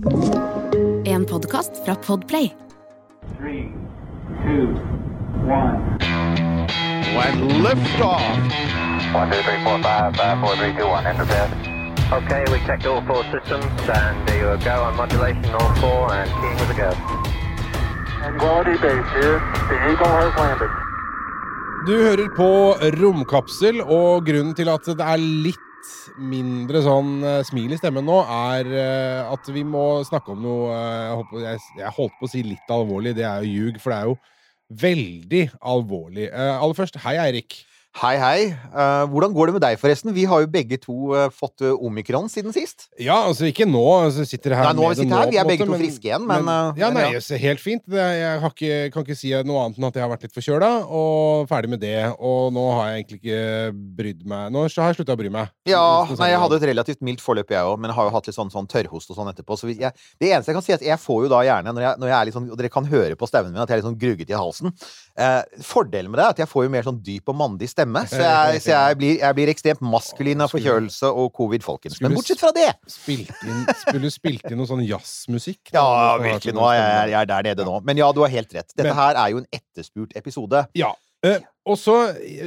[0.00, 2.52] En podkast fra Podplay.
[3.38, 3.68] Three,
[4.44, 4.72] two,
[5.44, 5.98] one.
[7.62, 8.22] lift off.
[9.14, 11.04] One, two, three, four, five, five, four, three, two, one.
[11.06, 11.50] Enter bed.
[12.12, 16.30] Okay, we checked all four systems, and there you go on modulation, all four, and
[16.40, 16.90] keying with a go.
[18.38, 19.38] Quality base here.
[19.68, 20.70] The Eagle has landed.
[21.86, 25.69] Du hører på Romkapsel, og grunnen til at det er litt
[26.20, 30.74] mindre sånn eh, smil i stemmen nå, er eh, at vi må snakke om noe
[30.76, 34.10] eh, jeg, holdt på å si litt alvorlig, det er jo ljug, for det er
[34.10, 34.18] jo
[34.80, 35.42] veldig
[35.72, 36.28] alvorlig.
[36.30, 37.56] Aller først, hei Eirik.
[37.98, 38.42] Hei, hei.
[38.54, 40.12] Eh, hvordan går det med deg, forresten?
[40.14, 42.84] Vi har jo begge to eh, fått eh, omikron siden sist.
[43.02, 45.48] Ja, altså ikke nå, altså sitter her Nei, nå har vi sittet her, vi er
[45.48, 47.38] begge måte, to friske igjen, men, eh, Ja, men nei, ja.
[47.42, 47.82] helt fint.
[47.90, 50.68] Jeg har ikke, kan ikke si noe annet enn at jeg har vært litt forkjøla,
[50.86, 51.96] og ferdig med det.
[52.22, 53.42] Og nå har jeg egentlig ikke
[53.98, 55.50] brydd meg Nå har jeg slutta å bry meg.
[55.68, 55.82] Ja,
[56.14, 58.38] nei, jeg hadde et relativt mildt forløp, jeg òg, men jeg har jo hatt litt
[58.38, 59.58] sånn, sånn tørrhost og sånn etterpå.
[59.58, 59.90] Så jeg,
[60.22, 62.14] det eneste jeg kan si, er at jeg får jo da gjerne, når jeg, når
[62.14, 63.90] jeg er litt sånn, og dere kan høre på stemmen min at jeg er litt
[63.90, 67.00] sånn grugget i halsen eh, Fordelen med det er at jeg får jo mer sånn
[67.04, 67.79] dyp og mandig stemme,
[68.10, 72.00] så jeg, så jeg, blir, jeg blir ekstremt maskulin av forkjølelse og covid, folkens.
[72.04, 75.72] Men bortsett fra det Spilt inn, skulle du spilt inn noe sånn jazzmusikk?
[75.74, 76.56] Ja, virkelig.
[76.56, 77.06] Nå jeg, stemme.
[77.12, 77.78] jeg er der nede nå.
[77.86, 78.74] Men ja, du har helt rett.
[78.74, 80.66] Dette her er jo en etterspurt episode.
[80.78, 80.92] Ja.
[81.20, 81.36] Uh,
[81.68, 81.94] og så,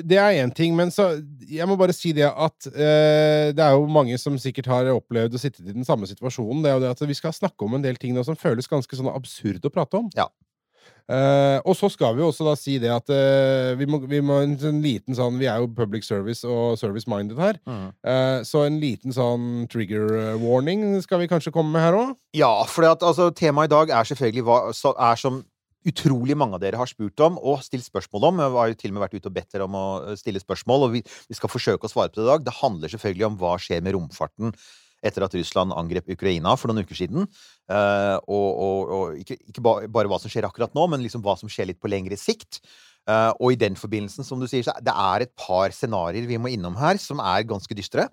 [0.02, 1.12] Det er én ting, men så
[1.46, 5.38] Jeg må bare si det at uh, det er jo mange som sikkert har opplevd
[5.38, 6.64] å sitte i den samme situasjonen.
[6.64, 8.70] Det er jo det at vi skal snakke om en del ting nå som føles
[8.70, 10.10] ganske sånn absurd å prate om.
[10.18, 10.26] Ja.
[11.04, 14.22] Eh, og så skal vi jo også da si det at uh, vi, må, vi
[14.24, 17.60] må en sånn liten sånn Vi er jo public service og service-minded her.
[17.68, 17.90] Mm.
[18.08, 22.14] Uh, så en liten sånn trigger warning skal vi kanskje komme med her òg.
[22.40, 25.44] Ja, for at, altså, temaet i dag er selvfølgelig hva er som
[25.84, 28.40] utrolig mange av dere har spurt om og stilt spørsmål om.
[28.40, 29.88] Jeg har jo til og med vært ute og bedt dere om å
[30.20, 32.46] stille spørsmål, og vi, vi skal forsøke å svare på det i dag.
[32.48, 34.56] Det handler selvfølgelig om hva skjer med romfarten
[35.04, 37.28] etter at Russland angrep Ukraina for noen uker siden.
[37.72, 41.38] Eh, og og, og ikke, ikke bare hva som skjer akkurat nå, men liksom hva
[41.40, 42.62] som skjer litt på lengre sikt.
[43.04, 46.38] Uh, og i den forbindelsen, som du sier, så det er et par scenarioer vi
[46.40, 48.06] må innom her som er ganske dystre.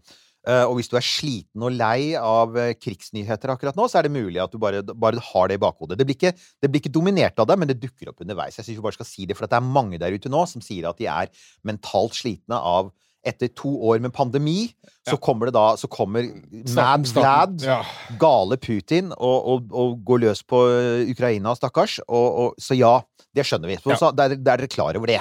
[0.48, 4.16] Uh, og hvis du er sliten og lei av krigsnyheter akkurat nå, så er det
[4.16, 5.98] mulig at du bare, bare har det i bakhodet.
[6.00, 8.58] Det blir, ikke, det blir ikke dominert av det, men det dukker opp underveis.
[8.58, 10.64] Jeg synes vi bare skal si det, for det er mange der ute nå som
[10.64, 11.30] sier at de er
[11.70, 12.90] mentalt slitne av
[13.26, 14.70] etter to år med pandemi,
[15.08, 16.24] så kommer det da Så kommer
[16.74, 17.82] Mad Vlad, Ja.
[18.20, 21.98] gale Putin, og, og, og går løs på eh, Ukraina, stakkars.
[22.08, 22.94] Og, så ja,
[23.36, 23.76] det skjønner vi.
[23.82, 23.96] Så, Ja.
[24.00, 25.20] så, da er er dere klar over det.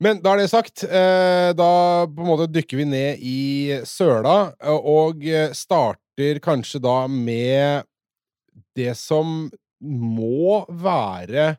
[0.00, 0.84] Men da er det sagt.
[0.84, 1.70] Eh, da
[2.06, 3.38] på en måte dykker vi ned i
[3.88, 5.24] søla, eh, og
[5.56, 7.84] starter kanskje da med
[8.76, 9.48] det som
[9.80, 11.56] må være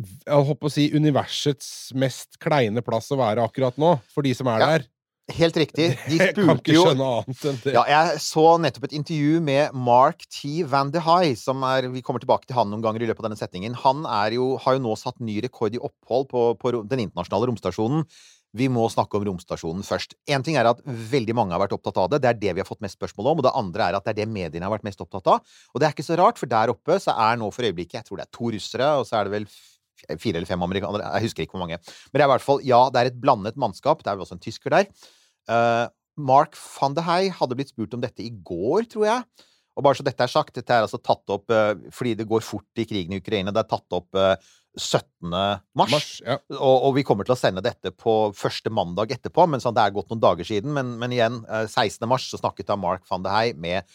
[0.00, 4.48] Jeg håper å si universets mest kleine plass å være akkurat nå, for de som
[4.52, 4.88] er Ja, der.
[5.32, 5.92] Helt riktig.
[6.10, 6.82] De spurte ikke jo.
[7.70, 10.64] Ja, jeg så nettopp et intervju med Mark T.
[10.68, 13.30] Van de High, som er Vi kommer tilbake til han noen ganger i løpet av
[13.30, 13.76] denne setningen.
[13.84, 17.52] Han er jo, har jo nå satt ny rekord i opphold på, på den internasjonale
[17.52, 18.06] romstasjonen.
[18.52, 20.12] Vi må snakke om romstasjonen først.
[20.28, 22.20] En ting er at veldig mange har vært opptatt av det.
[22.20, 23.40] Det er det vi har fått mest spørsmål om.
[23.40, 25.54] Og det andre er at det er det mediene har vært mest opptatt av.
[25.72, 28.08] Og det er ikke så rart, for der oppe så er nå for øyeblikket Jeg
[28.10, 29.48] tror det er to russere, og så er det vel
[30.18, 31.08] fire eller fem amerikanere.
[31.16, 31.80] Jeg husker ikke hvor mange.
[31.80, 34.02] Men det er i hvert fall Ja, det er et blandet mannskap.
[34.02, 34.88] Det er vel også en tysker der.
[35.50, 35.86] Uh,
[36.20, 39.48] Mark van de Hei hadde blitt spurt om dette i går, tror jeg.
[39.72, 42.44] Og bare så dette er sagt, dette er altså tatt opp uh, fordi det går
[42.44, 43.54] fort i krigen i Ukraina.
[43.54, 44.34] Det er tatt opp uh,
[44.78, 45.28] 17.
[45.76, 45.90] mars.
[45.92, 46.38] Mars, ja.
[46.56, 49.84] Og, og vi kommer til å sende dette på første mandag etterpå, men sånn, det
[49.84, 50.72] er gått noen dager siden.
[50.76, 52.06] Men, men igjen, eh, 16.
[52.08, 53.88] mars så snakket da Mark van de Hei med,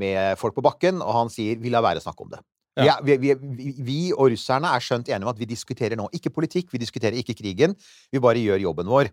[0.00, 2.42] med folk på bakken, og han sier 'vi lar være å snakke om det'.
[2.76, 2.96] Ja.
[3.04, 6.32] Vi, vi, vi, vi, og russerne er skjønt enige om at vi diskuterer nå ikke
[6.34, 7.76] politikk, vi diskuterer ikke krigen.
[8.10, 9.12] Vi bare gjør jobben vår.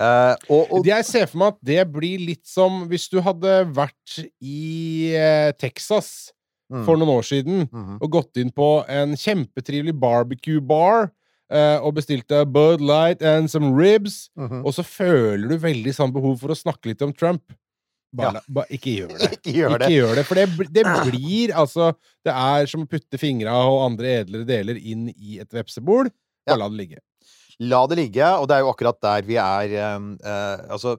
[0.00, 3.66] Uh, og, og, Jeg ser for meg at det blir litt som hvis du hadde
[3.74, 6.32] vært i eh, Texas
[6.68, 6.82] Mm.
[6.84, 7.94] for noen år siden Mhm.
[8.02, 11.10] og gått inn på en kjempetrivelig barbecue bar
[11.50, 14.66] eh, og bestilte Bud Light and some ribs, Mhm.
[14.66, 17.40] og så føler du veldig sånn behov for å snakke litt om Trump.
[18.16, 18.40] Bare, Ja.
[18.48, 19.30] bare ikke gjør det.
[19.38, 19.88] Ikke gjør det.
[19.90, 21.90] Ikke gjør det, for det, det blir altså
[22.24, 26.08] Det er som å putte fingra og andre edlere deler inn i et vepsebol.
[26.46, 26.54] Ja.
[26.54, 27.02] Bare la det ligge.
[27.60, 30.94] La det ligge, og det er jo akkurat der vi er eh, Altså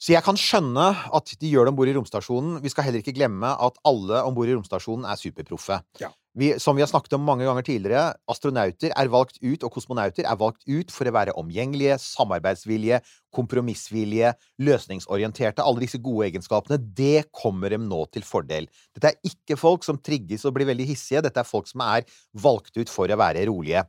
[0.00, 2.60] Så jeg kan skjønne at de gjør det om bord i romstasjonen.
[2.64, 5.80] Vi skal heller ikke glemme at alle om bord i romstasjonen er superproffe.
[6.00, 6.08] Ja.
[6.38, 10.28] Vi, som vi har snakket om mange ganger tidligere, astronauter er valgt ut, og kosmonauter
[10.28, 13.00] er valgt ut for å være omgjengelige, samarbeidsvillige,
[13.34, 14.30] kompromissvillige,
[14.62, 15.64] løsningsorienterte.
[15.66, 18.70] Alle disse gode egenskapene, det kommer dem nå til fordel.
[18.94, 21.24] Dette er ikke folk som trigges og blir veldig hissige.
[21.26, 22.06] Dette er folk som er
[22.38, 23.82] valgt ut for å være rolige.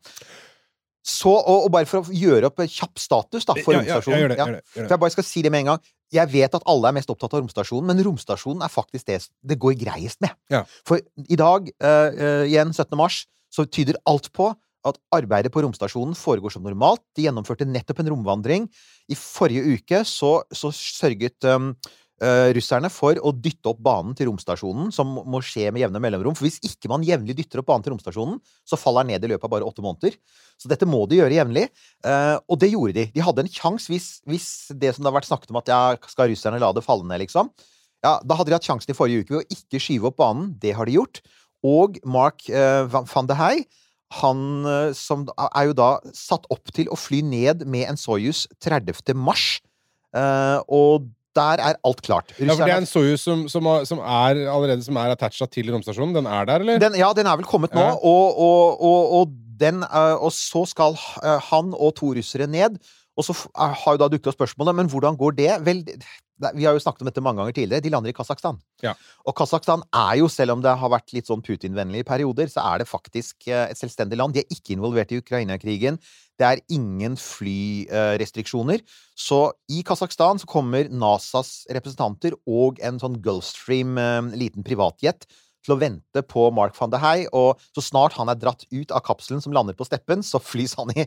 [1.06, 4.02] Så, og, og bare for å gjøre opp kjapp status da, for Ja, ja, ja,
[4.02, 4.46] jeg gjør det, ja.
[4.46, 4.88] gjør det, gjør det.
[4.88, 5.90] For jeg bare skal si det med en gang.
[6.12, 9.58] Jeg vet at alle er mest opptatt av romstasjonen, men romstasjonen er faktisk det det
[9.62, 10.36] går greiest med.
[10.52, 10.66] Ja.
[10.88, 12.98] For i dag, uh, igjen 17.
[13.00, 14.52] mars, så tyder alt på
[14.88, 17.04] at arbeidet på romstasjonen foregår som normalt.
[17.18, 18.68] De gjennomførte nettopp en romvandring.
[19.12, 21.74] I forrige uke så, så sørget um,
[22.54, 26.36] russerne for å dytte opp banen til romstasjonen, som må skje med jevne mellomrom.
[26.38, 28.38] For hvis ikke man jevnlig dytter opp banen til romstasjonen,
[28.68, 30.20] så faller den ned i løpet av bare åtte måneder.
[30.62, 31.66] Så dette må de gjøre jevnlig.
[32.06, 33.08] Eh, og det gjorde de.
[33.16, 34.48] De hadde en sjanse hvis, hvis
[34.78, 35.82] det som det har vært snakket om at ja,
[36.14, 37.50] skal russerne la det falle ned, liksom.
[38.06, 40.54] Ja, da hadde de hatt sjansen i forrige uke ved å ikke skyve opp banen.
[40.62, 41.24] Det har de gjort.
[41.66, 43.56] Og Mark eh, van de Hei
[44.20, 48.44] han eh, som er jo da satt opp til å fly ned med en Soyuz
[48.64, 49.14] 30.
[49.16, 49.62] mars.
[50.12, 52.34] Eh, og der er alt klart.
[52.40, 55.72] Ja, for det er en Soyuz som, som, som er allerede som er attacha til
[55.74, 56.16] romstasjonen.
[56.18, 56.82] Den er der, eller?
[56.82, 57.94] Den, ja, den er vel kommet nå, Ja.
[57.96, 62.80] og, og, og, og, den, eh, og så skal eh, han og to russere ned.
[63.20, 65.52] Og så eh, har jo da dukket opp spørsmålet men hvordan går det?
[65.68, 65.84] Vel,
[66.56, 67.84] vi har jo snakket om dette mange ganger tidligere.
[67.86, 68.58] De lander i Kasakhstan.
[68.84, 68.96] Ja.
[69.28, 72.82] Og Kasakhstan er jo, selv om det har vært litt sånn Putin-vennlige perioder, så er
[72.82, 74.36] det faktisk eh, et selvstendig land.
[74.36, 76.00] De er ikke involvert i Ukraina-krigen.
[76.42, 78.82] Det er ingen flyrestriksjoner.
[79.18, 85.30] Så i Kasakhstan så kommer NASAs representanter og en sånn Gulfstream, eh, liten privatjet,
[85.62, 88.90] til å vente på Mark van de Hei, og så snart han er dratt ut
[88.90, 91.06] av kapselen som lander på steppen, så flys han i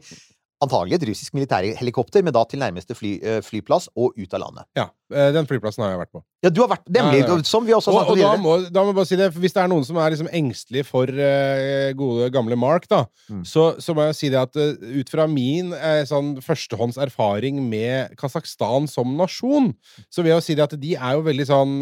[0.67, 4.65] antagelig et russisk militærhelikopter, men da til nærmeste fly, eh, flyplass og ut av landet.
[4.77, 6.23] Ja, eh, Den flyplassen har jeg vært på.
[6.45, 7.43] Ja, du har vært Nemlig, Ja, ja.
[7.49, 9.17] som vi også har Og, snakket og om da, må, da må jeg bare si
[9.17, 12.89] det, for hvis det er noen som er liksom engstelig for uh, gode, gamle Mark,
[12.89, 13.41] da, Mm.
[13.49, 17.63] så, så må jeg si det at uh, ut fra min uh, sånn førstehånds erfaring
[17.71, 19.73] med Kasakhstan som nasjon,
[20.13, 21.73] så vil jeg jo si det at de er jo veldig sånn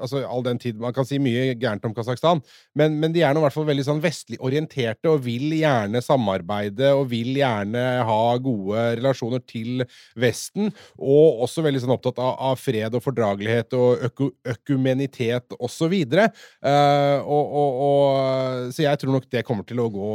[0.00, 2.42] Altså all den tid Man kan si mye gærent om Kasakhstan,
[2.78, 6.02] men, men de er nå i hvert fall veldig sånn vestlig orienterte og vil gjerne
[6.04, 9.84] samarbeide og vil gjerne ha gode relasjoner til
[10.18, 14.24] Vesten, og også veldig sånn opptatt av, av fred og fordragelighet og øku,
[14.54, 15.94] økumenitet osv.
[16.12, 20.12] Uh, og, og, og, så jeg tror nok det kommer til å gå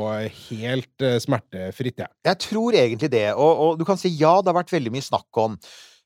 [0.50, 2.14] helt uh, smertefritt, jeg.
[2.28, 5.06] Jeg tror egentlig det, og, og du kan si ja, det har vært veldig mye
[5.06, 5.58] snakk om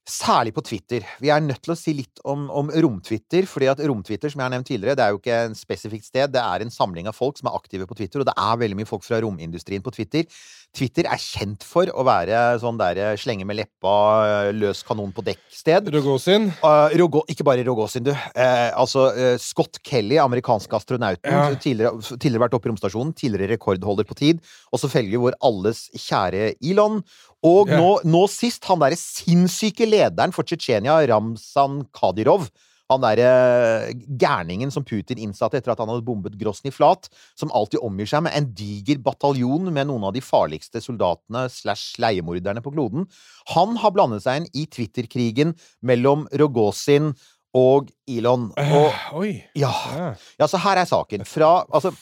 [0.10, 1.06] Særlig på Twitter.
[1.22, 3.46] Vi er nødt til å si litt om, om romtwitter.
[3.46, 6.34] fordi at romtwitter, som jeg har nevnt tidligere, det er jo ikke en spesifikt sted.
[6.34, 8.80] Det er en samling av folk som er aktive på Twitter, og det er veldig
[8.80, 10.26] mye folk fra romindustrien på Twitter.
[10.74, 15.90] Twitter er kjent for å være sånn der slenge med leppa, løs kanon på dekk-sted.
[15.94, 16.48] Rogozin.
[16.64, 18.14] Uh, Rogo, ikke bare Rogozin, du.
[18.16, 21.28] Uh, altså uh, Scott Kelly, amerikansk astronauten.
[21.28, 21.52] Ja.
[21.60, 23.12] Tidligere, tidligere vært oppe i romstasjonen.
[23.20, 24.40] Tidligere rekordholder på tid.
[24.72, 27.02] Og selvfølgelig vår alles kjære Elon.
[27.44, 27.78] Og Ja.
[27.80, 32.50] nå, nå sist han derre sinnssyke lederen for Tsjetsjenia, Ramzan Kadyrov.
[32.92, 37.08] Han derre gærningen som Putin innsatte etter at han hadde bombet Grosny flat.
[37.40, 41.96] Som alltid omgir seg med en diger bataljon med noen av de farligste soldatene slash
[42.04, 43.08] leiemorderne på kloden.
[43.56, 45.56] Han har blandet seg inn i Twitter-krigen
[45.88, 47.14] mellom Rogozin
[47.56, 48.52] og Elon.
[48.58, 50.16] Og Eh, ja, Ja.
[50.40, 51.26] ja, så her er saken.
[51.26, 51.94] Fra Altså,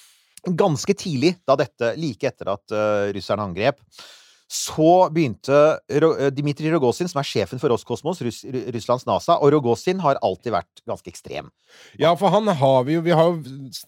[0.45, 3.77] ganske tidlig, da dette Like etter at uh, russerne angrep,
[4.51, 8.41] så begynte eh, Dmitrij Rogozin, som er sjefen for Roskosmos, Russ
[8.73, 11.51] Russlands NASA, og Rogozin har alltid vært ganske ekstrem.
[12.01, 13.43] Ja, for han har vi jo Vi har jo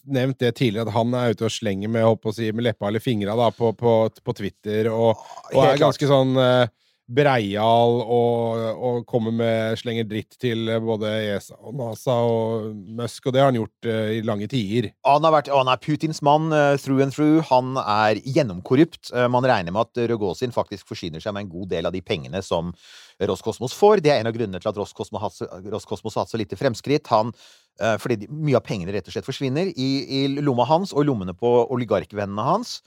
[0.06, 3.34] nevnt det tidligere, at han er ute og slenger med, si, med leppa eller fingra
[3.40, 5.18] da, på, på, på Twitter, og,
[5.50, 6.70] og er ganske sånn eh,
[7.12, 12.70] breial og, og kommer med slenger dritt til eh, både ESA og NASA og
[13.00, 14.92] Musk, og det har han gjort uh, i lange tider.
[15.08, 17.44] Han, vært, han er Putins mann uh, through and through.
[17.52, 19.12] Han er gjennomkorrupt.
[19.16, 22.04] Uh, man regner med at Rogozin faktisk forsyner seg med en god del av de
[22.06, 22.72] pengene som
[23.22, 24.02] Roskosmos får.
[24.02, 27.12] Det er en av grunnene til at Roskosmos har hatt så- lite fremskritt.
[27.12, 27.36] Han,
[28.02, 31.36] fordi mye av pengene rett og slett forsvinner i, i lomma hans og i lommene
[31.38, 32.80] på oligarkvennene hans.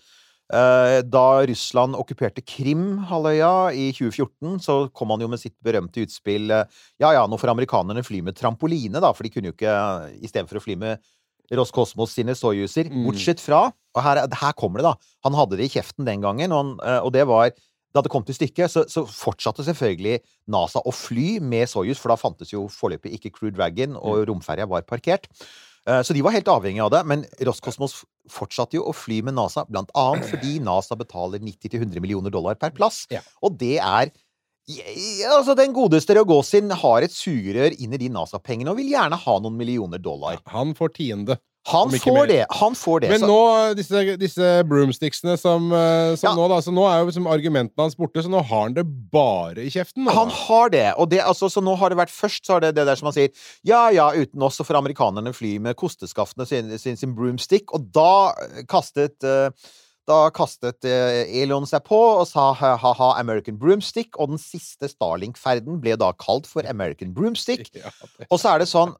[0.53, 6.53] Eh, Da Russland okkuperte Krim-halvøya i 2014, så kom han jo med sitt berømte utspill
[6.53, 6.67] eh,
[7.01, 9.77] Ja ja, nå får amerikanerne fly med trampoline, da, for de kunne jo ikke
[10.21, 11.13] Istedenfor å fly med
[11.55, 12.89] Roskosmos sine Soyuzer.
[12.89, 13.07] Mm.
[13.09, 15.13] Bortsett fra Og her, her kommer det, da.
[15.29, 17.55] Han hadde det i kjeften den gangen, og, han, eh, og det var
[17.95, 20.19] da det kom til stykket, så, så fortsatte selvfølgelig
[20.51, 24.67] NASA å fly med Soyuz, for da fantes jo foreløpig ikke Crew Dragon, og romferja
[24.67, 25.31] var parkert.
[25.89, 29.37] Eh, Så de var helt avhengige av det, men Roskosmos fortsatte jo å fly med
[29.37, 33.05] NASA, blant annet fordi NASA betaler 90-100 millioner dollar per plass.
[33.13, 33.21] Ja.
[33.45, 34.13] Og det er
[34.65, 39.19] ja, altså Den godeste Rogozin har et sugerør inn i de NASA-pengene og vil gjerne
[39.21, 40.39] ha noen millioner dollar.
[40.55, 41.37] Han får tiende.
[41.67, 42.47] Han får det!
[42.61, 43.09] Han får det.
[43.15, 46.35] Men så- nå, disse, disse broomsticksene som, eh, som Ja.
[46.37, 48.85] nå, da, så nå er jo liksom argumentene hans borte, så nå har han det
[49.11, 50.05] bare i kjeften.
[50.05, 52.61] nå, Han har det, og det, altså, så nå har det vært Først så har
[52.61, 53.31] det det der som han sier
[53.65, 57.91] Ja, ja, uten oss så får amerikanerne fly med kosteskaftene sin, sin, sin broomstick, og
[57.93, 58.35] da
[58.69, 59.51] kastet eh,
[60.05, 65.79] Da kastet eh, Elon seg på og sa ha-ha American Broomstick, og den siste Starlink-ferden
[65.81, 67.71] ble da kalt for American Broomstick.
[68.33, 68.93] Og så er det sånn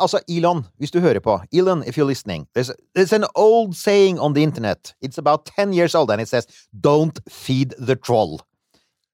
[0.00, 4.18] Altså, Elon, hvis du hører på Elon, if you're listening There's, there's an old saying
[4.18, 4.94] on the internet.
[5.02, 8.40] It's about 10 years old, and it says Don't feed the troll.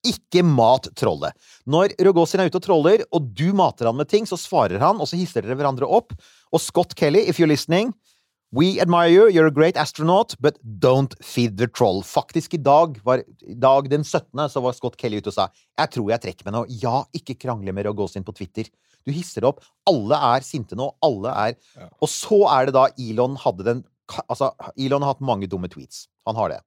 [0.06, 1.34] Ikke mat trollet.
[1.66, 4.98] Når Rogozin er ute og troller, og du mater han med ting, så svarer han,
[4.98, 6.14] og så hisser dere hverandre opp.
[6.52, 7.94] Og Scott Kelly, if you're listening
[8.52, 12.02] We admire you, you're a great astronaut, but don't feed the troll.
[12.04, 15.46] Faktisk, i dag, var, i dag den 17., så var Scott Kelly ute og sa
[15.78, 16.66] Jeg tror jeg trekker meg nå.
[16.82, 18.68] Ja, ikke krangle med Rogozin på Twitter.
[19.08, 19.62] Du hisser opp.
[19.88, 20.90] Alle er sinte nå.
[21.02, 21.88] Alle er Ja.
[22.04, 23.80] Og så er det da Elon hadde den
[24.28, 26.02] Altså, Elon har hatt mange dumme tweets.
[26.28, 26.58] Han har det.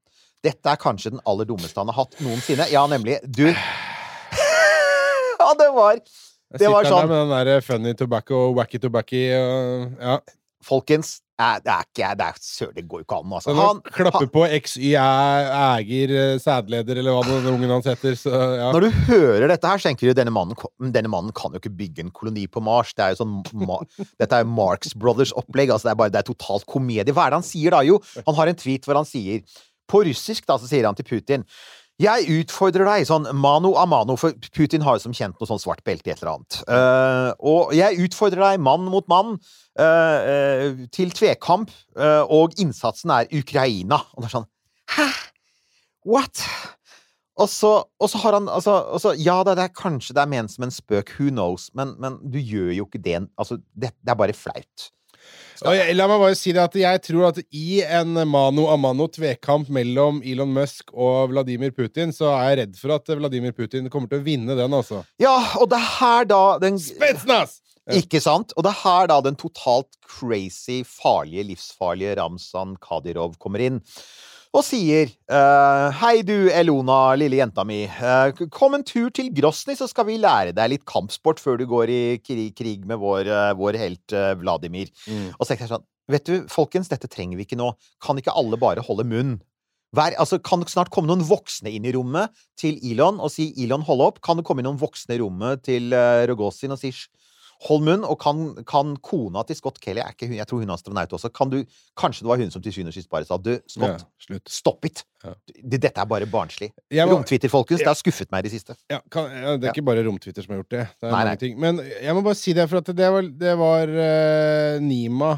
[0.42, 2.66] Dette er kanskje den aller dummeste han har hatt noensinne.
[2.74, 3.46] Ja, nemlig Du
[5.40, 8.82] Ja, det var Det var sånn Jeg sitter der med den der funny tobacco, wacky
[8.82, 10.18] tobacco og Ja.
[10.66, 13.54] Folkens, det er ikke det er, Sør, det går jo ikke an, altså.
[13.58, 18.16] Han, han klapper på XY er eier, eh, sædleder, eller hva den ungen hans heter,
[18.20, 18.70] så ja.
[18.72, 20.56] Når du hører dette her, så tenker du denne mannen,
[20.96, 22.96] denne mannen kan jo ikke bygge en koloni på Mars.
[22.96, 23.38] Det er jo sånn
[24.22, 25.76] Dette er Marx Brothers-opplegg.
[25.76, 27.12] Altså det er bare det er totalt komedie.
[27.12, 27.84] Hva er det han sier da?
[27.86, 29.44] Jo, han har en tweet hvor han sier
[29.92, 31.44] På russisk, da, så sier han til Putin
[32.02, 35.62] jeg utfordrer deg, sånn mano a mano, for Putin har jo som kjent noe sånn
[35.62, 36.58] svart belte i et eller annet.
[36.68, 39.38] Uh, og jeg utfordrer deg mann mot mann
[39.80, 41.72] uh, uh, til tvekamp,
[42.28, 44.02] og innsatsen er Ukraina.
[44.16, 44.50] Og det er sånn
[44.96, 45.08] Hæ?
[46.06, 46.44] What?
[47.42, 50.54] Og så, og så har han altså, så, Ja det er kanskje det er ment
[50.54, 54.14] som en spøk, who knows, men, men du gjør jo ikke det Altså, det, det
[54.14, 54.90] er bare flaut.
[55.64, 59.08] Jeg, la meg bare si det at jeg tror at i en mano a mano
[59.08, 63.88] tvekamp mellom Elon Musk og Vladimir Putin, så er jeg redd for at Vladimir Putin
[63.94, 65.06] kommer til å vinne den, altså.
[65.22, 67.62] Ja, og det er her da den Spetsnaz!
[67.94, 68.54] Ikke sant?
[68.58, 73.84] Og det er her da den totalt crazy, farlige, livsfarlige Ramzan Kadyrov kommer inn.
[74.56, 77.82] Og sier eh, Hei du, Elona, lille jenta mi.
[77.84, 81.66] eh, kom en tur til Grosny, så skal vi lære deg litt kampsport før du
[81.68, 84.94] går i krig, krig med vår, eh, vår helt Vladimir.
[85.36, 87.72] Og så tenker jeg sånn Vet du, folkens, dette trenger vi ikke nå.
[88.06, 89.40] Kan ikke alle bare holde munn?
[89.96, 93.48] Vær, altså, kan det snart komme noen voksne inn i rommet til Elon og si
[93.56, 94.22] 'Elon, hold opp'?
[94.22, 97.08] Kan det komme noen voksne i rommet til uh, Rogozin og si «Hysj,
[97.62, 98.04] 'hold munn'?
[98.04, 101.10] Og kan, kan kona til Scott Kelly er ikke hun, Jeg tror hun er astronaut
[101.14, 101.30] også.
[101.34, 101.64] Kan du,
[101.98, 104.50] kanskje det var hun som til syvende og sist bare sa 'Du, Ja, Scott, slutt.
[104.50, 105.04] stopp it'.
[105.24, 105.34] Ja.
[105.64, 106.72] Dette er bare barnslig.
[106.92, 107.80] Må, Romtwitter, folkens.
[107.80, 108.76] Det har skuffet meg i det siste.
[108.92, 109.72] ja, kan, ja, det er Ja.
[109.74, 110.88] ikke bare Romtwitter som har gjort det.
[111.02, 111.56] Det Nei, nei.
[111.56, 115.32] Men jeg må bare si det, for at det var, det var uh, Nima,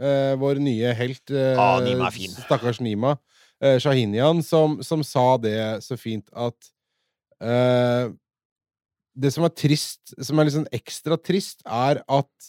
[0.00, 1.30] uh, vår nye helt.
[1.30, 2.30] Uh, Ah, Nima er fin.
[2.30, 3.16] Stakkars Nima.
[3.62, 6.54] Shahinian, som, som sa det så fint at
[9.14, 12.48] Det som er trist, som er sånn ekstra trist, er at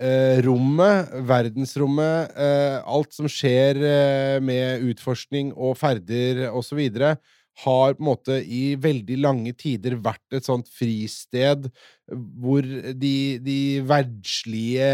[0.00, 6.80] eh, rommet, verdensrommet, eh, alt som skjer eh, med utforskning og ferder osv.,
[7.62, 11.68] har på en måte i veldig lange tider vært et sånt fristed
[12.12, 12.66] hvor
[13.00, 13.58] de, de
[13.88, 14.88] verdslige,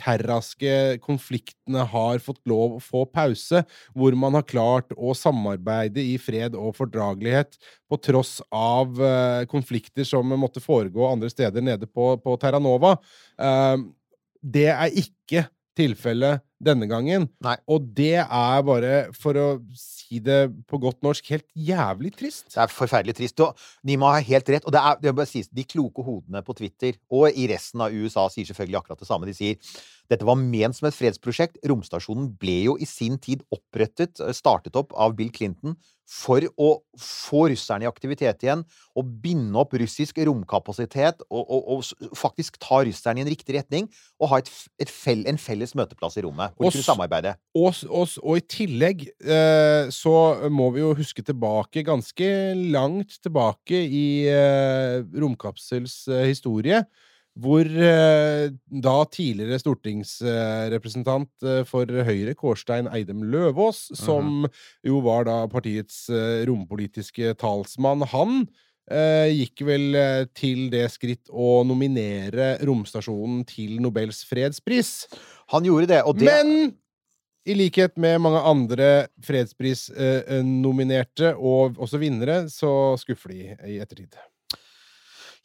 [0.00, 3.62] terraske konfliktene har fått lov å få pause,
[3.96, 7.56] hvor man har klart å samarbeide i fred og fordragelighet
[7.88, 12.96] på tross av uh, konflikter som måtte foregå andre steder nede på, på Terra Nova.
[13.40, 13.76] Eh,
[14.46, 17.26] det er ikke tilfellet denne gangen.
[17.44, 17.56] Nei.
[17.70, 22.48] Og det er bare, for å si det på godt norsk, helt jævlig trist.
[22.54, 23.42] Det er forferdelig trist.
[23.44, 24.66] Og Nima har helt rett.
[24.66, 27.94] Og det er, det er bare de kloke hodene på Twitter og i resten av
[27.94, 29.28] USA sier selvfølgelig akkurat det samme.
[29.28, 29.60] De sier
[30.10, 31.60] dette var ment som et fredsprosjekt.
[31.66, 36.68] Romstasjonen ble jo i sin tid opprettet, eh, startet opp av Bill Clinton, for å
[37.02, 38.62] få russerne i aktivitet igjen,
[38.96, 43.88] og binde opp russisk romkapasitet, og, og, og faktisk ta russerne i en riktig retning,
[44.22, 44.50] og ha et,
[44.82, 47.34] et fell, en felles møteplass i rommet, hvor de kunne samarbeide.
[47.58, 50.14] Og, og, og i tillegg eh, så
[50.52, 52.30] må vi jo huske tilbake, ganske
[52.70, 56.84] langt tilbake i eh, Romkapsels eh, historie,
[57.36, 58.48] hvor eh,
[58.82, 64.46] da tidligere stortingsrepresentant eh, for Høyre, Kårstein Eidem Løvaas, som
[64.86, 68.46] jo var da partiets eh, rompolitiske talsmann, han
[68.86, 69.96] gikk vel
[70.38, 75.10] til det skritt å nominere romstasjonen til Nobels fredspris.
[75.50, 76.70] Han gjorde det, og det Men
[77.50, 84.14] i likhet med mange andre fredsprisnominerte og også vinnere, så skuffer de i ettertid.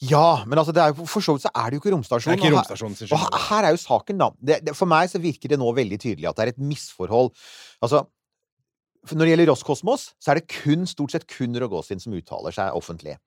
[0.02, 2.38] Ja, men altså, det jo- for så vidt så er det jo ikke romstasjonen.
[2.38, 4.30] Det er ikke og her- romstasjonen Og her, her er jo saken, da.
[4.42, 7.30] Det, det, for meg så virker det nå veldig tydelig at det er et misforhold.
[7.84, 8.08] Altså,
[9.12, 12.74] når det gjelder Roskosmos, så er det kun, stort sett kun Rogozin som uttaler seg
[12.74, 13.18] offentlig.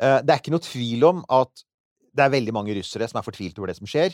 [0.00, 1.64] Eh, det er ikke noe tvil om at
[2.16, 4.10] det er veldig mange russere som er fortvilt over det som skjer.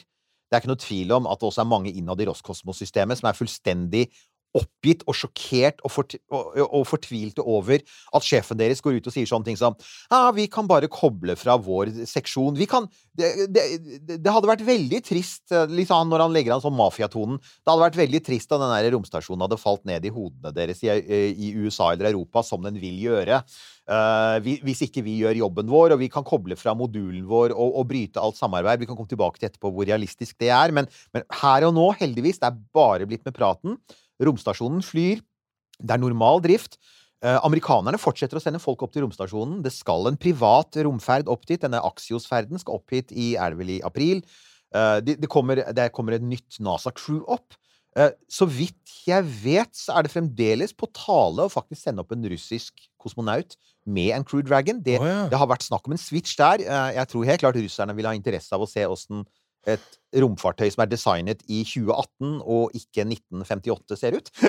[0.46, 3.30] Det er ikke noe tvil om at det også er mange innad i Roskosmos-systemet som
[3.30, 4.04] er fullstendig
[4.56, 9.14] oppgitt og sjokkert og, fort, og, og fortvilte over at sjefen deres går ut og
[9.14, 9.76] sier sånne ting som
[10.10, 12.56] Ja, vi kan bare koble fra vår seksjon.
[12.58, 13.62] Vi kan Det, det,
[14.20, 17.86] det hadde vært veldig trist, eh, liksom når han legger an sånn mafiatonen Det hadde
[17.86, 20.90] vært veldig trist om den der romstasjonen hadde falt ned i hodene deres i,
[21.32, 23.40] i USA eller Europa, som den vil gjøre.
[23.86, 27.52] Uh, vi, hvis ikke vi gjør jobben vår, og vi kan koble fra modulen vår
[27.54, 28.80] og, og bryte alt samarbeid.
[28.82, 31.86] Vi kan komme tilbake til etterpå hvor realistisk det er, men, men her og nå,
[32.00, 33.78] heldigvis, det er bare blitt med praten.
[34.22, 35.20] Romstasjonen flyr.
[35.76, 36.78] Det er normal drift.
[37.24, 39.62] Eh, amerikanerne fortsetter å sende folk opp til romstasjonen.
[39.64, 41.60] Det skal en privat romferd opp dit.
[41.62, 44.20] Denne Axios-ferden skal opp hit i, er det vel i april.
[44.74, 47.56] Eh, det, det, kommer, det kommer et nytt NASA-crew opp.
[47.96, 52.12] Eh, så vidt jeg vet, så er det fremdeles på tale å faktisk sende opp
[52.12, 53.56] en russisk kosmonaut
[53.88, 54.82] med en Crew Dragon.
[54.84, 55.24] Det, oh, ja.
[55.32, 56.66] det har vært snakk om en switch der.
[56.98, 59.24] Jeg tror helt klart russerne vil ha interesse av å se åssen
[59.66, 64.30] et romfartøy som er designet i 2018 og ikke 1958, ser ut.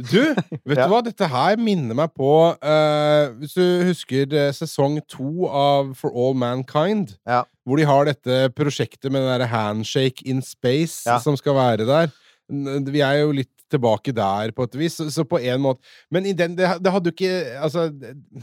[0.00, 0.20] Du,
[0.64, 0.86] vet Ja.
[0.86, 1.00] du hva?
[1.04, 6.36] Dette her minner meg på uh, Hvis du husker eh, sesong to av For All
[6.38, 7.42] Mankind, Ja.
[7.66, 11.18] hvor de har dette prosjektet med den derre handshake in space Ja.
[11.18, 12.12] som skal være der.
[12.48, 14.98] Vi er jo litt tilbake der, på et vis.
[14.98, 15.80] Så, så på en måte
[16.12, 17.34] Men i den, det, det hadde jo ikke
[17.66, 17.86] Altså,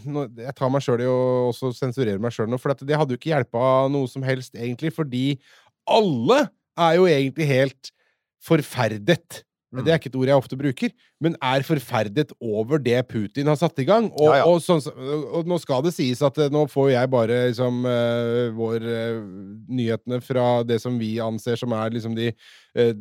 [0.06, 1.20] nå, jeg tar meg sjøl i å
[1.52, 4.94] også sensurere meg sjøl nå, for det hadde jo ikke hjelpa noe som helst, egentlig,
[4.96, 5.26] fordi
[5.88, 6.46] alle
[6.78, 7.92] er jo egentlig helt
[8.44, 9.44] forferdet.
[9.74, 9.84] Mm.
[9.84, 10.94] Det er ikke et ord jeg ofte bruker,
[11.24, 14.12] men er forferdet over det Putin har satt i gang.
[14.14, 14.46] Og, Ja, ja.
[14.46, 14.84] og, sånn,
[15.34, 19.18] og nå skal det sies at eh, nå får jeg bare liksom eh, vår eh,
[19.80, 22.30] nyhetene fra det som vi anser som er liksom de
[22.78, 22.94] uh,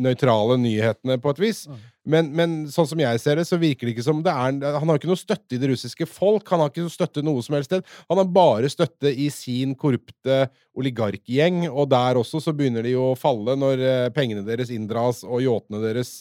[0.00, 1.64] nøytrale nyhetene, på et vis.
[2.10, 4.88] Men, men sånn som jeg ser det, så virker det ikke som det er Han
[4.88, 6.48] har ikke noe støtte i det russiske folk.
[6.50, 7.86] Han har ikke støtte noe som helst sted.
[8.10, 10.48] Han har bare støtte i sin korrupte
[10.80, 13.84] oligarkgjeng, og der også så begynner de jo å falle når
[14.16, 16.16] pengene deres inndras og yachtene deres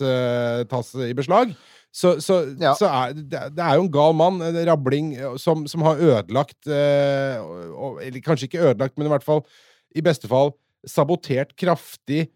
[0.70, 1.39] tas i beslag.
[1.90, 2.76] Så, så, Ja.
[2.78, 6.70] så er det, er jo en gal mann, en rabling, eh, som, som har ødelagt
[6.70, 9.42] eh, og, Eller kanskje ikke ødelagt, men i hvert fall,
[9.98, 10.54] i beste fall,
[10.86, 12.28] sabotert kraftig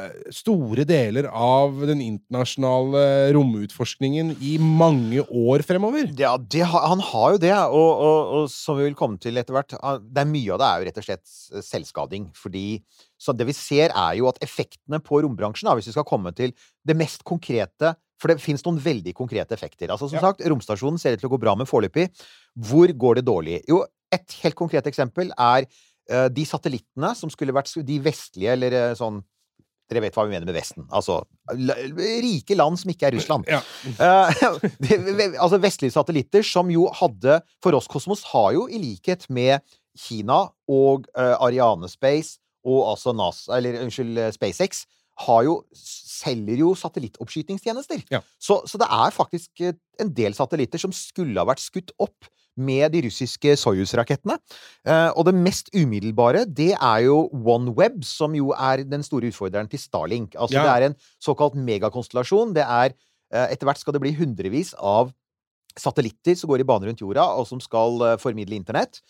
[0.00, 6.08] eh, store deler av den internasjonale romutforskningen i mange år fremover.
[6.16, 9.58] Ja, det, han har jo det, og, og, og som vi vil komme til etter
[9.58, 12.30] hvert det er Mye av det er jo rett og slett selvskading.
[12.32, 12.80] Fordi
[13.20, 16.32] så det vi ser, er jo at effektene på rombransjen, da, hvis vi skal komme
[16.32, 16.56] til
[16.88, 19.88] det mest konkrete For det fins noen veldig konkrete effekter.
[19.90, 20.28] Altså Som Ja.
[20.30, 22.08] sagt, romstasjonen ser ut til å gå bra med foreløpig.
[22.56, 23.62] Hvor går det dårlig?
[23.68, 25.66] Jo, et helt konkret eksempel er
[26.12, 29.22] uh, de satellittene som skulle vært de vestlige, eller eh, sånn
[29.90, 30.86] Dere vet hva vi mener med Vesten.
[30.88, 31.18] Altså
[31.52, 33.44] rike land som ikke er Russland.
[33.50, 33.58] Ja.
[33.98, 39.26] Uh, det- altså vestlige satellitter som jo hadde For oss Kosmos har jo i likhet
[39.28, 39.60] med
[39.98, 44.84] Kina og uh, Ariane Space og altså NASA, eller unnskyld, SpaceX,
[45.46, 45.56] jo,
[46.22, 48.04] selger jo satellittoppskytingstjenester.
[48.12, 48.22] Ja.
[48.40, 52.28] Så, så det er faktisk eh, en del satellitter som skulle ha vært skutt opp
[52.56, 54.36] med de russiske Soyuz-rakettene.
[54.84, 59.70] Eh, og det mest umiddelbare, det er jo OneWeb, som jo er den store utfordreren
[59.72, 60.36] til Starlink.
[60.36, 60.66] Altså Ja.
[60.66, 62.54] det er en såkalt megakonstellasjon.
[62.54, 62.92] Det er
[63.32, 65.12] eh, Etter hvert skal det bli hundrevis av
[65.78, 69.00] satellitter som går i bane rundt jorda, og som skal formidle internett.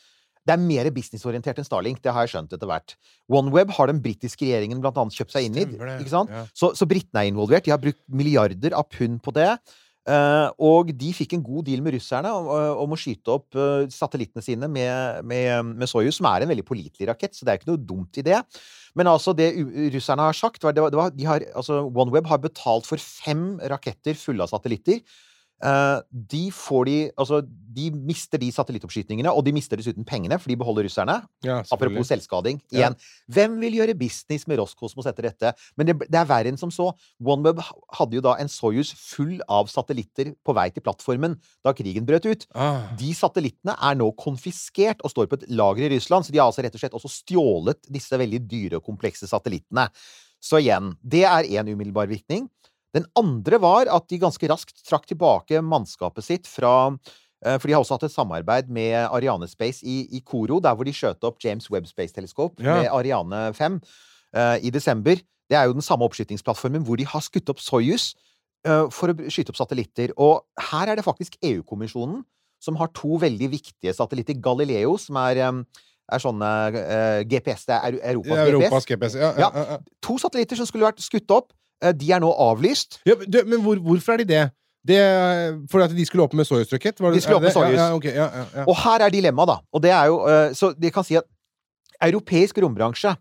[0.42, 2.96] Det er mer businessorientert enn Starlink, det har jeg skjønt etter hvert.
[3.30, 5.66] OneWeb har den britiske regjeringen blant annet kjøpt seg inn i.
[6.10, 6.42] Ja.
[6.50, 7.66] Så, så britene er involvert.
[7.66, 9.52] De har brukt milliarder av pund på det.
[10.02, 13.54] Uh, og de fikk en god deal med russerne om, eh, om å skyte opp
[13.54, 17.52] uh, satellittene sine med, med, med Soyuz, som er en veldig pålitelig rakett, så det
[17.52, 18.40] er ikke noe dumt i det.
[18.98, 19.52] Men altså, det
[19.94, 22.98] russerne har sagt, var, det var, det var, de har, altså, OneWeb har betalt for
[22.98, 24.98] fem raketter fulle av satellitter.
[25.62, 30.50] Eh, de får de Altså, de mister de satellittoppskytingene, og de mister dessuten pengene, for
[30.50, 31.14] de beholder russerne.
[31.46, 32.58] Ja, Apropos selvskading.
[32.72, 32.78] Ja.
[32.78, 32.96] Igjen,
[33.32, 35.52] hvem vil gjøre business med Roskosmos etter dette?
[35.78, 36.90] Men det, det er verre enn som så.
[37.22, 37.62] OneWeb
[37.96, 42.28] hadde jo da en Soyuz full av satellitter på vei til plattformen da krigen brøt
[42.28, 42.44] ut.
[42.52, 42.90] Ah.
[42.98, 46.50] De satellittene er nå konfiskert og står på et lager i Russland, så de har
[46.50, 49.88] altså rett og slett også stjålet disse veldig dyre og komplekse satellittene.
[50.42, 52.50] Så igjen, det er én umiddelbar virkning.
[52.96, 56.92] Den andre var at de ganske raskt trakk tilbake mannskapet sitt fra
[57.44, 60.76] eh, For de har også hatt et samarbeid med Ariane Space i, i Koro, der
[60.76, 62.82] hvor de skjøt opp James Webb Space Telescope Ja.
[62.82, 63.80] med Ariane 5
[64.36, 65.16] uh, i desember.
[65.50, 68.12] Det er jo den samme oppskytingsplattformen hvor de har skutt opp Soyuz
[68.68, 70.12] uh, for å skyte opp satellitter.
[70.16, 72.22] Og her er det faktisk EU-kommisjonen
[72.62, 74.38] som har to veldig viktige satellitter.
[74.38, 75.64] Galileo, som er, um,
[76.12, 79.16] er sånne uh, GPS, det er Europas, Europas GPS.
[79.16, 79.18] GPS.
[79.18, 79.32] Ja.
[79.40, 79.80] ja, ja.
[80.06, 81.50] To satellitter som skulle vært skutt opp.
[81.82, 83.00] Eh, De er nå avlyst.
[83.08, 84.44] Ja, men du, men hvor, hvorfor er de det?
[84.86, 84.98] det
[85.70, 86.98] fordi at de skulle opp med Soyuz-rakett?
[86.98, 87.52] De skulle åpne?
[87.54, 87.76] Soyuz.
[87.76, 88.64] Ja, ja, okay, ja.
[88.66, 89.58] Og her er dilemmaet, da.
[89.72, 91.28] Og det er jo eh, Så de kan si at
[92.02, 93.12] europeisk rombransje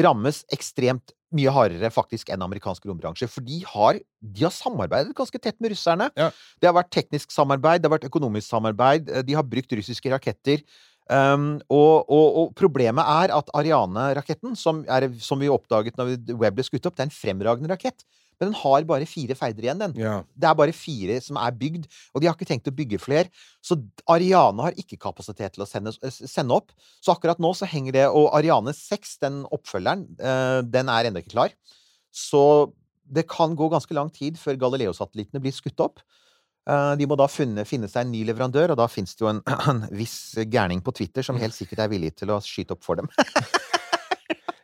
[0.00, 3.28] rammes ekstremt mye hardere faktisk enn amerikansk rombransje.
[3.30, 6.08] For de har, de har samarbeidet ganske tett med russerne.
[6.18, 6.30] Ja.
[6.60, 9.08] Det har vært teknisk samarbeid, det har vært økonomisk samarbeid.
[9.08, 10.64] eh, De har brukt russiske raketter.
[11.10, 14.84] Um, og, og, og problemet er at Ariane-raketten, som,
[15.18, 18.04] som vi oppdaget når Web ble skutt opp, det er en fremragende rakett.
[18.40, 19.96] Men den har bare fire ferder igjen, den.
[20.00, 20.14] Ja.
[20.32, 23.28] Det er bare fire som er bygd, og de har ikke tenkt å bygge flere.
[23.60, 23.76] Så
[24.08, 26.72] Ariane har ikke kapasitet til å sende, sende opp.
[27.04, 31.20] Så akkurat nå så henger det Og Ariane 6, den oppfølgeren, eh, den er ennå
[31.20, 31.52] ikke klar.
[32.08, 32.72] Så
[33.04, 36.00] det kan gå ganske lang tid før Galileo-satellittene blir skutt opp.
[36.70, 39.32] Eh, De må da finne, finne seg en ny leverandør, og da fins det jo
[39.32, 42.86] en, en viss gærning på Twitter som helt sikkert er villig til å skyte opp
[42.86, 43.10] for dem.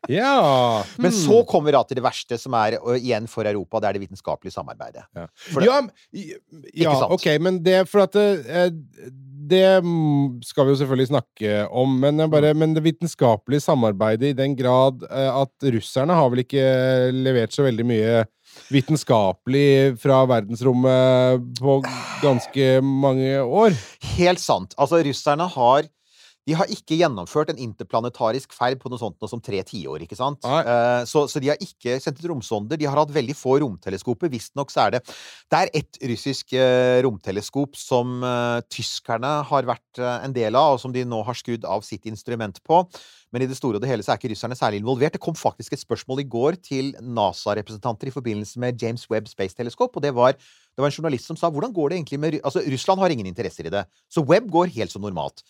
[0.08, 0.84] ja.
[0.96, 1.18] Men hmm.
[1.18, 4.04] så kommer vi da til det verste, som er igjen for Europa, det er det
[4.06, 5.06] vitenskapelige samarbeidet.
[5.16, 5.80] Ja, det- ja,
[6.86, 6.98] ja?
[7.10, 8.70] OK, men det For at det, eh,
[9.46, 14.38] det mm, skal vi jo selvfølgelig snakke om, men, bare, men det vitenskapelige samarbeidet i
[14.38, 16.64] den grad eh, at russerne har vel ikke
[17.14, 18.24] levert så veldig mye
[18.72, 21.78] vitenskapelig fra verdensrommet på
[22.22, 23.76] ganske mange år.
[24.16, 24.74] Helt sant.
[24.78, 25.88] Altså, russerne har
[26.46, 30.04] de har ikke gjennomført en interplanetarisk ferd på noe sånt noe som tre tiår.
[30.04, 30.44] ikke sant?
[30.46, 32.78] Eh, så, så de har ikke sendt ut romsonder.
[32.78, 34.30] De har hatt veldig få romteleskoper.
[34.30, 35.02] Visstnok så er det
[35.50, 40.80] Det er ett russisk uh, romteleskop som uh, tyskerne har vært en del av, og
[40.82, 42.82] som de nå har skrudd av sitt instrument på.
[43.34, 45.16] Men i det store og det hele så er ikke russerne særlig involvert.
[45.16, 49.56] Det kom faktisk et spørsmål i går til NASA-representanter i forbindelse med James Webb Space
[49.56, 52.34] Telescope, og det var det var en journalist som sa hvordan går det egentlig med
[52.44, 53.86] Altså, Russland har ingen interesser i det.
[54.12, 55.40] Så Webb går helt som normalt.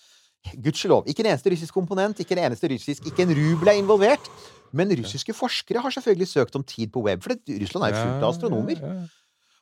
[0.55, 1.07] Gudskjelov.
[1.11, 4.31] Ikke en eneste russisk komponent, ikke en eneste russisk Ikke en rubel er involvert.
[4.77, 8.03] Men russiske forskere har selvfølgelig søkt om tid på web, for det, Russland er jo
[8.03, 8.83] fullt av astronomer.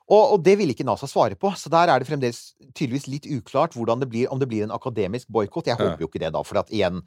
[0.05, 2.41] Og, og det ville ikke NASA svare på, så der er det fremdeles
[2.77, 5.67] tydeligvis litt uklart det blir, om det blir en akademisk boikott.
[5.67, 7.01] Jeg håper jo ikke det, da, for at igjen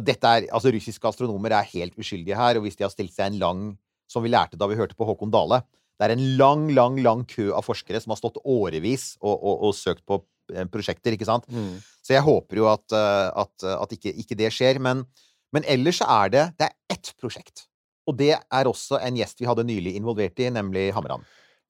[0.00, 3.32] dette er, altså Russiske astronomer er helt uskyldige her, og hvis de har stilt seg
[3.32, 3.62] en lang
[4.08, 5.62] Som vi lærte da vi hørte på Håkon Dale
[6.00, 9.68] Det er en lang, lang, lang kø av forskere som har stått årevis og, og,
[9.68, 10.22] og søkt på
[10.72, 11.44] prosjekter, ikke sant?
[11.52, 11.76] Mm.
[12.02, 14.80] Så jeg håper jo at, eh, at, at ikke, ikke det skjer.
[14.82, 15.04] Men,
[15.54, 17.68] men ellers så er det Det er ett prosjekt.
[18.08, 21.22] Og det er også en gjest vi hadde nylig involvert i, nemlig Hamran.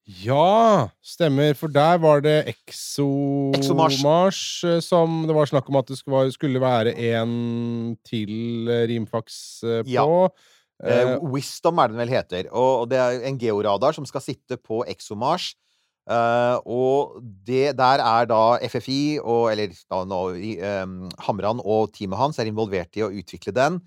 [0.03, 1.53] Ja, stemmer.
[1.55, 4.41] For der var det ExoMars.
[4.67, 9.93] Eh, som det var snakk om at det skulle være, en til Rimfax eh, på.
[9.93, 10.07] Ja.
[10.25, 10.51] Eh,
[10.83, 12.49] Eh, Wisdom er den vel heter.
[12.51, 15.53] Og det er en georadar som skal sitte på ExoMars.
[16.03, 20.95] Eh, og det der er da FFI, og, eller da nå eh,
[21.27, 23.79] Hamran og teamet hans er involvert i å utvikle den.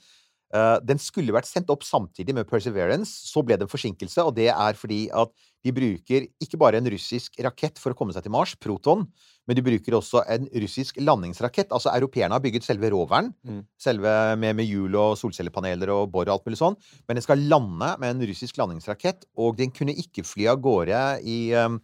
[0.55, 3.11] Uh, den skulle vært sendt opp samtidig med Perseverance.
[3.27, 5.33] Så ble det en forsinkelse, og det er fordi at
[5.67, 9.03] de bruker ikke bare en russisk rakett for å komme seg til Mars, Proton,
[9.47, 11.71] men de bruker også en russisk landingsrakett.
[11.71, 13.63] Altså, europeerne har bygget selve roveren, Mm.
[13.79, 16.77] selve med, med hjul og solcellepaneler og bor og alt mulig sånn,
[17.09, 21.05] men den skal lande med en russisk landingsrakett, og den kunne ikke fly av gårde
[21.23, 21.81] i, um,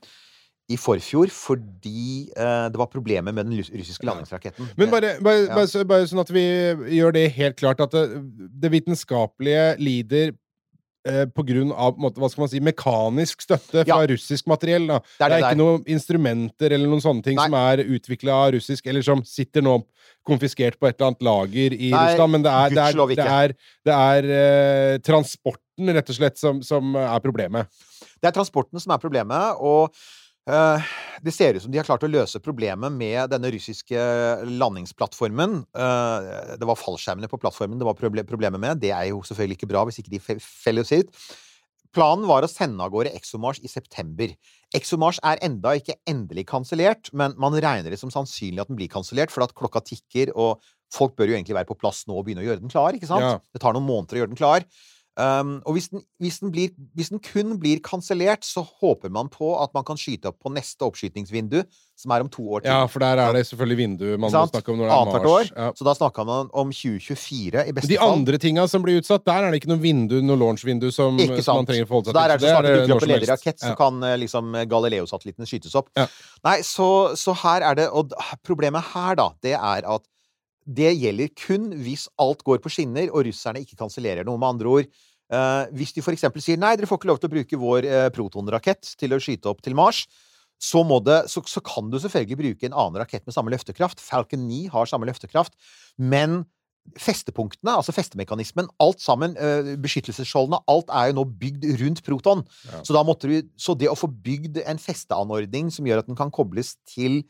[0.70, 4.70] i forfjor fordi eh, det var problemer med den russiske landingsraketten.
[4.78, 5.54] Men bare, bare, Ja.
[5.54, 6.44] bare, bare sånn at vi
[6.98, 8.22] gjør det helt klart, at det,
[8.62, 10.32] det vitenskapelige lider
[11.08, 14.06] eh, på grunn av hva skal man si, mekanisk støtte fra Ja.
[14.06, 14.86] russisk materiell.
[14.86, 14.98] Da.
[15.18, 17.46] Det er det ikke noen instrumenter eller noen sånne ting Nei.
[17.48, 19.82] som er utvikla av russisk, eller som sitter nå
[20.26, 22.32] konfiskert på et eller annet lager i Nei, Russland.
[22.32, 24.32] Men det er, det er, det er, det er
[24.94, 27.66] eh, transporten, rett og slett, som, som er problemet.
[28.22, 29.90] Det er transporten som er problemet, og
[30.46, 34.02] det ser ut som de har klart å løse problemet med denne russiske
[34.50, 35.60] landingsplattformen.
[35.70, 38.80] Eh, det var fallskjermene på plattformen det var problemet med.
[38.82, 41.14] Det er jo selvfølgelig ikke bra hvis ikke de fe- feller ut.
[41.92, 44.32] Planen var å sende av gårde ExoMars i september.
[44.74, 48.88] ExoMars er enda ikke endelig kansellert, men man regner det som sannsynlig at den blir
[48.88, 52.24] kansellert, for at klokka tikker, og folk bør jo egentlig være på plass nå og
[52.24, 53.26] begynne å gjøre den klar, ikke sant?
[53.28, 53.34] Ja.
[53.52, 54.64] Det tar noen måneder å gjøre den klar.
[55.20, 59.28] Um, og hvis den, hvis, den blir, hvis den kun blir kansellert, så håper man
[59.28, 61.58] på at man kan skyte opp på neste oppskytingsvindu,
[62.00, 62.70] som er om to år til.
[62.72, 65.18] Ja, for der er det selvfølgelig vinduet man må snakke om når det er Annet
[65.18, 65.32] Mars.
[65.34, 65.50] år.
[65.52, 65.66] Ja.
[65.76, 68.14] Så da snakka man om 2024 i beste De fall.
[68.16, 71.60] andre tinga som blir utsatt, der er det ikke noe vindu, noe launchvindu som, som
[71.60, 73.02] man trenger å forholde Så seg der er det så snart det er dukker opp
[73.06, 73.34] en ledig helst.
[73.36, 73.76] rakett, så Ja.
[73.82, 75.92] kan eh, liksom Galileo-satellitten skytes opp.
[75.98, 76.06] Ja.
[76.48, 76.88] Nei, så,
[77.20, 80.08] så her er det Og problemet her, da, det er at
[80.64, 84.40] det gjelder kun hvis alt går på skinner, og russerne ikke kansellerer noe.
[84.40, 84.90] Med andre ord,
[85.32, 88.08] eh, hvis de eksempel sier nei, dere får ikke lov til å bruke vår eh,
[88.14, 90.06] protonrakett til å skyte opp til Mars,
[90.62, 93.98] så, det, så, så kan du selvfølgelig bruke en annen rakett med samme løftekraft.
[93.98, 95.56] Falcon 9 har samme løftekraft,
[95.98, 96.44] men
[96.98, 102.42] festepunktene, altså festemekanismen, alt sammen, eh, beskyttelsesskjoldene, alt er jo nå bygd rundt proton.
[102.66, 102.82] Ja.
[102.86, 106.76] Så, du, så det å få bygd en festeanordning som gjør at den kan kobles
[106.90, 107.22] til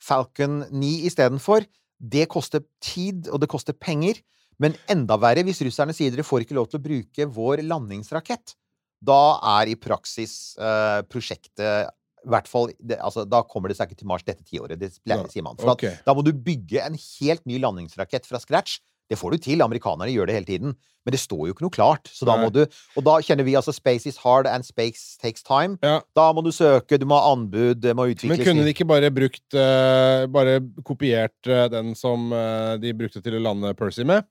[0.00, 1.66] Falcon 9 istedenfor,
[2.00, 4.18] det koster tid, og det koster penger.
[4.60, 8.56] Men enda verre hvis russerne sier dere får ikke lov til å bruke vår landingsrakett.
[9.00, 11.88] da er i praksis eh, prosjektet
[12.28, 15.44] hvert fall, det, altså, Da kommer det seg ikke til Mars dette tiåret, det sier
[15.46, 15.56] man.
[15.56, 15.96] For okay.
[16.04, 18.80] da må du bygge en helt ny landingsrakett fra scratch.
[19.10, 19.64] Det får du til.
[19.64, 20.78] Amerikanerne gjør det hele tiden.
[21.06, 22.10] Men det står jo ikke noe klart.
[22.12, 22.60] Så da må du,
[22.98, 25.78] og da kjenner vi altså space is hard and space takes time.
[25.84, 26.00] Ja.
[26.16, 28.88] Da må du søke, du må ha anbud, det må utvikles Men kunne de ikke
[28.88, 34.04] bare brukt uh, Bare kopiert uh, den som uh, de brukte til å lande Percy
[34.08, 34.28] med?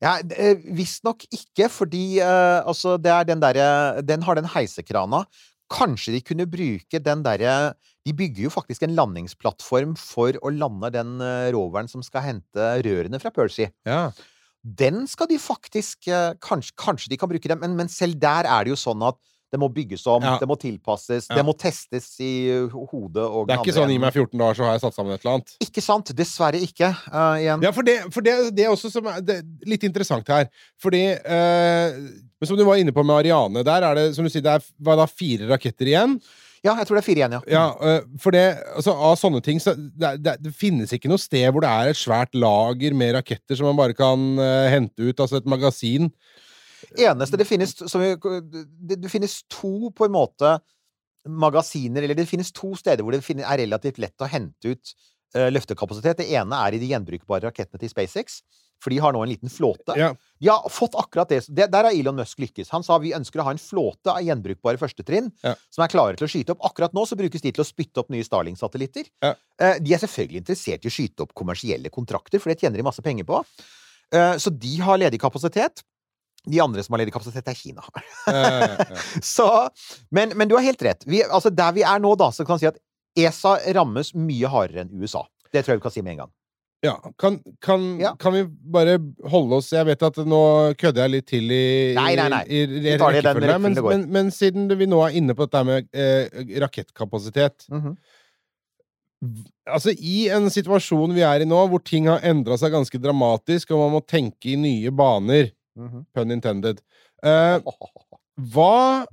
[0.00, 0.14] Ja,
[0.72, 5.26] Visstnok ikke, fordi altså, det er den derre Den har den heisekrana.
[5.70, 7.54] Kanskje de kunne bruke den derre
[8.06, 12.68] De bygger jo faktisk en landingsplattform for å lande den eh, roveren som skal hente
[12.86, 13.68] rørene fra Percy.
[13.86, 14.08] Ja.
[14.60, 18.48] Den skal de faktisk eh, kanskje, kanskje de kan bruke den, men, men selv der
[18.48, 20.36] er det jo sånn at det må bygges om, Ja.
[20.38, 21.36] det må tilpasses, Ja.
[21.36, 24.54] det må testes i eh, hodet og Det er ikke sånn 'gi meg 14 dager,
[24.54, 25.56] så har jeg satt sammen et eller annet'.
[25.60, 26.12] Ikke sant?
[26.14, 26.94] Dessverre ikke.
[27.12, 27.62] Uh, igjen.
[27.62, 30.48] Ja, for det, for det, det er også som er det, litt interessant her.
[30.80, 34.42] Fordi uh, som du var inne på med Ariane, der er det som du sier,
[34.42, 36.20] det er da, fire raketter igjen.
[36.60, 37.40] Ja, jeg tror det er fire igjen, ja.
[37.48, 38.44] Ja, øh, for det,
[38.76, 41.88] altså, av sånne ting så det, det, det finnes ikke noe sted hvor det er
[41.88, 46.10] et svært lager med raketter som man bare kan uh, hente ut, altså et magasin.
[46.98, 50.58] Eneste det finnes som, det, det finnes to på en måte
[51.28, 54.94] magasiner, eller det finnes to steder hvor det finnes, er relativt lett å hente ut
[55.36, 56.22] uh, løftekapasitet.
[56.22, 58.40] Det ene er i de gjenbrukbare rakettene til SpaceX,
[58.80, 59.92] for de har nå en liten flåte.
[60.00, 60.14] Ja.
[60.40, 61.42] De har fått akkurat det.
[61.52, 61.66] det.
[61.68, 62.70] Der har Elon Musk lykkes.
[62.72, 65.52] Han sa vi ønsker å ha en flåte av gjenbrukbare førstetrinn Ja.
[65.68, 66.64] som er klare til å skyte opp.
[66.70, 69.10] Akkurat nå så brukes de til å spytte opp nye Starling-satellitter.
[69.20, 69.34] Ja.
[69.60, 72.88] Eh, De er selvfølgelig interessert i å skyte opp kommersielle kontrakter, for det tjener de
[72.88, 73.44] masse penger på.
[74.16, 75.84] Eh, Så de har ledig kapasitet.
[76.50, 77.84] De andre som har ledig kapasitet, er Kina.
[79.34, 79.46] Så,
[80.10, 81.06] men, men du har helt rett.
[81.06, 82.80] Vi, altså der vi er nå, da, så kan vi si at
[83.18, 85.24] ESA rammes mye hardere enn USA.
[85.50, 86.32] Det tror jeg vi kan si med en gang.
[86.86, 86.94] ja.
[87.18, 88.14] Kan, kan, Ja.
[88.16, 88.94] kan vi bare
[89.28, 90.38] holde oss Jeg vet at nå
[90.80, 91.64] kødder jeg litt til i,
[91.98, 92.38] Nei, nei, nei.
[92.48, 96.40] i, i, rekkefølgen men, men, men siden vi nå er inne på dette med eh,
[96.62, 97.66] rakettkapasitet
[99.68, 103.74] Altså, i en situasjon vi er i nå, hvor ting har endra seg ganske dramatisk,
[103.74, 105.50] og man må tenke i nye baner,
[106.14, 106.82] pun intended
[107.24, 107.58] eh,
[108.54, 109.06] Hva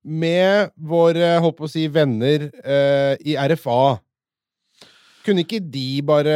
[0.00, 3.98] med våre, holdt på å si, venner eh, i RFA?
[5.20, 6.34] Kunne ikke de bare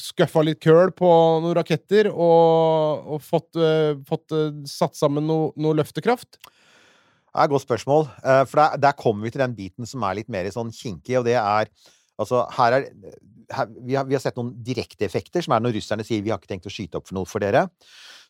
[0.00, 1.08] skuffa litt køl på
[1.44, 6.38] noen raketter og, og fått, uh, fått uh, satt sammen noe, noe løftekraft?
[6.40, 8.08] Det er et godt spørsmål.
[8.24, 11.18] Uh, For der, der kommer vi til den biten som er litt mer sånn kinkig,
[11.20, 11.68] og det er
[12.22, 12.88] Altså, her er
[13.56, 16.32] her, vi, har, vi har sett noen direkte effekter, som er når russerne sier 'vi
[16.32, 17.68] har ikke tenkt å skyte opp for noe for dere'.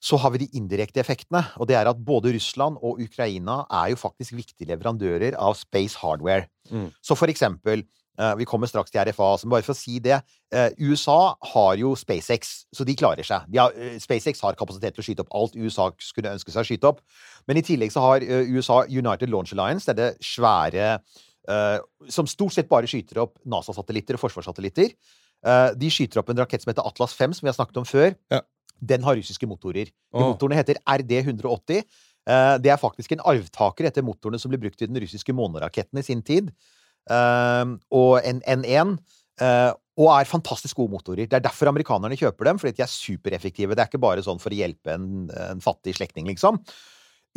[0.02, 3.92] Så har vi de indirekte effektene, og det er at både Russland og Ukraina er
[3.92, 6.48] jo faktisk viktige leverandører av space hardware.
[6.72, 6.88] Mm.
[7.02, 7.85] Så for eksempel
[8.18, 10.20] eh, Vi kommer straks til RFA, så bare for å si det.
[10.52, 13.46] eh, USA har jo SpaceX, så de klarer seg.
[13.48, 16.62] De har, eh, SpaceX har kapasitet til å skyte opp alt USA skulle ønske seg
[16.62, 17.00] å skyte opp.
[17.46, 21.00] Men i tillegg så har USA United Launch Alliance, det er det svære
[22.12, 24.92] Som stort sett bare skyter opp NASA-satellitter og forsvarssatellitter.
[25.42, 27.88] Eh, de skyter opp en rakett som heter Atlas 5, som vi har snakket om
[27.88, 28.14] før.
[28.33, 28.42] Ja.
[28.83, 29.90] Den har russiske motorer.
[29.90, 31.83] De motorene heter RD-180.
[32.31, 35.98] Eh, det er faktisk en arvtaker etter motorene som ble brukt i den russiske måneraketten
[35.98, 36.52] i sin tid.
[37.11, 38.98] Eh, og en N1.
[39.42, 41.26] eh, og er fantastisk gode motorer.
[41.28, 43.74] Det er derfor amerikanerne kjøper dem, fordi de er supereffektive.
[43.76, 46.62] Det er ikke bare sånn for å hjelpe en, en fattig slektning, liksom.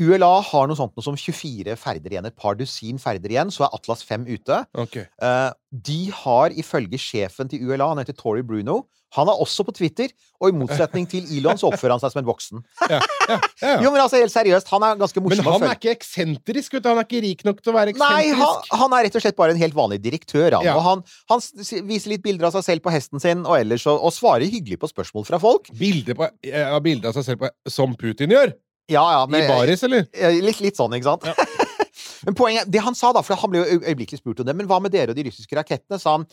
[0.02, 3.68] ULA har noe sånt noe som 24 ferder igjen, et par dusin ferder igjen, så
[3.68, 4.60] er Atlas 5 ute.
[4.86, 5.08] Okay.
[5.24, 5.52] Eh,
[5.88, 8.84] de har ifølge sjefen til ULA, han heter Tory Bruno,
[9.16, 10.12] han er også på Twitter,
[10.44, 12.64] og i motsetning til Elon så oppfører han seg som en voksen.
[12.96, 13.78] Ja, ja, ja.
[13.82, 16.84] Jo, men altså, helt seriøst, han er ganske morsom Men han er ikke eksentrisk, vet
[16.86, 16.90] du.
[16.92, 18.36] Han er ikke rik nok til å være eksentrisk.
[18.36, 20.68] Nei, han, han er rett og slett bare en helt vanlig direktør, han.
[20.76, 21.42] Og han, han
[21.90, 24.78] viser litt bilder av seg selv på hesten sin, og ellers og, og svarer hyggelig
[24.84, 25.72] på spørsmål fra folk.
[25.80, 28.54] Bilder, på, av seg selv på, som Putin gjør?
[28.92, 30.06] Ja, ja, I baris, eller?
[30.14, 31.30] Eh, Litt, litt sånn, ikke sant?
[32.28, 34.70] men poenget, det han sa da, for han ble jo øyeblikkelig spurt om det, men
[34.70, 36.02] hva med dere og de russiske rakettene?
[36.02, 36.28] sa han.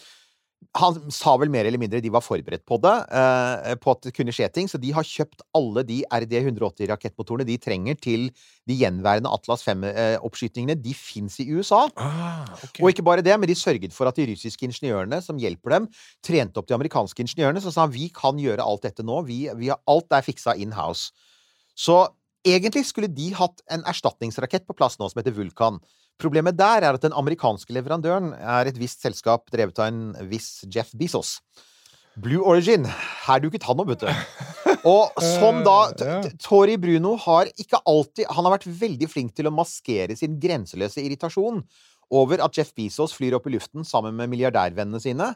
[0.78, 4.12] Han sa vel mer eller mindre de var forberedt på det, eh, på at det
[4.14, 8.28] kunne skje ting, så de har kjøpt alle de RD-180-rakettmotorene de trenger til
[8.70, 10.76] de gjenværende Atlas 5-oppskytingene.
[10.78, 11.82] De fins i USA.
[11.98, 12.78] Ah, okay.
[12.78, 15.90] Og ikke bare det, men de sørget for at de russiske ingeniørene som hjelper dem,
[16.22, 19.48] trente opp de amerikanske ingeniørene, så sa han vi kan gjøre alt dette nå, vi,
[19.58, 21.10] vi har, alt er fiksa in house.
[21.74, 22.04] Så
[22.46, 25.80] egentlig skulle de hatt en erstatningsrakett på plass nå som heter Vulkan.
[26.20, 30.62] Problemet der er at den amerikanske leverandøren er et visst selskap drevet av en viss
[30.70, 31.40] Jeff Bezos.
[32.20, 32.84] Blue Origin.
[33.26, 34.10] Her duket han opp, vet du.
[34.92, 39.46] Og som da Eh, Tori Bruno har ikke alltid Han har vært veldig flink til
[39.46, 41.62] å maskere sin grenseløse irritasjon
[42.12, 45.30] over at Jeff Bezos flyr opp i luften sammen med milliardærvennene sine,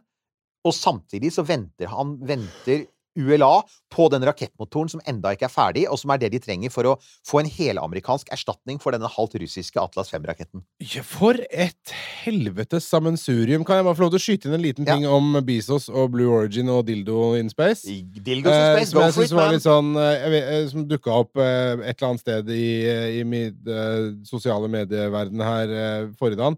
[0.67, 2.85] og samtidig så venter han venter
[3.17, 6.71] ULA på den rakettmotoren som enda ikke er ferdig, og som er det de trenger
[6.75, 6.95] for å
[7.27, 10.63] få en helamerikansk erstatning for denne halvt russiske Atlas 5-raketten.
[10.85, 13.65] Ja, For et helvetes sammensurium.
[13.67, 14.95] Kan jeg bare få lov til å skyte inn en liten Ja.
[14.97, 17.87] ting om Bezos og Blue Origin og Dildo in Space?
[17.87, 19.55] Dildos in Eh, space, som jeg for it, var man!
[19.55, 23.25] litt sånn eh, vet, eh, Som dukka opp eh, et eller annet sted i, i
[23.25, 26.57] min eh, sosiale medieverden her eh, forrige dagen.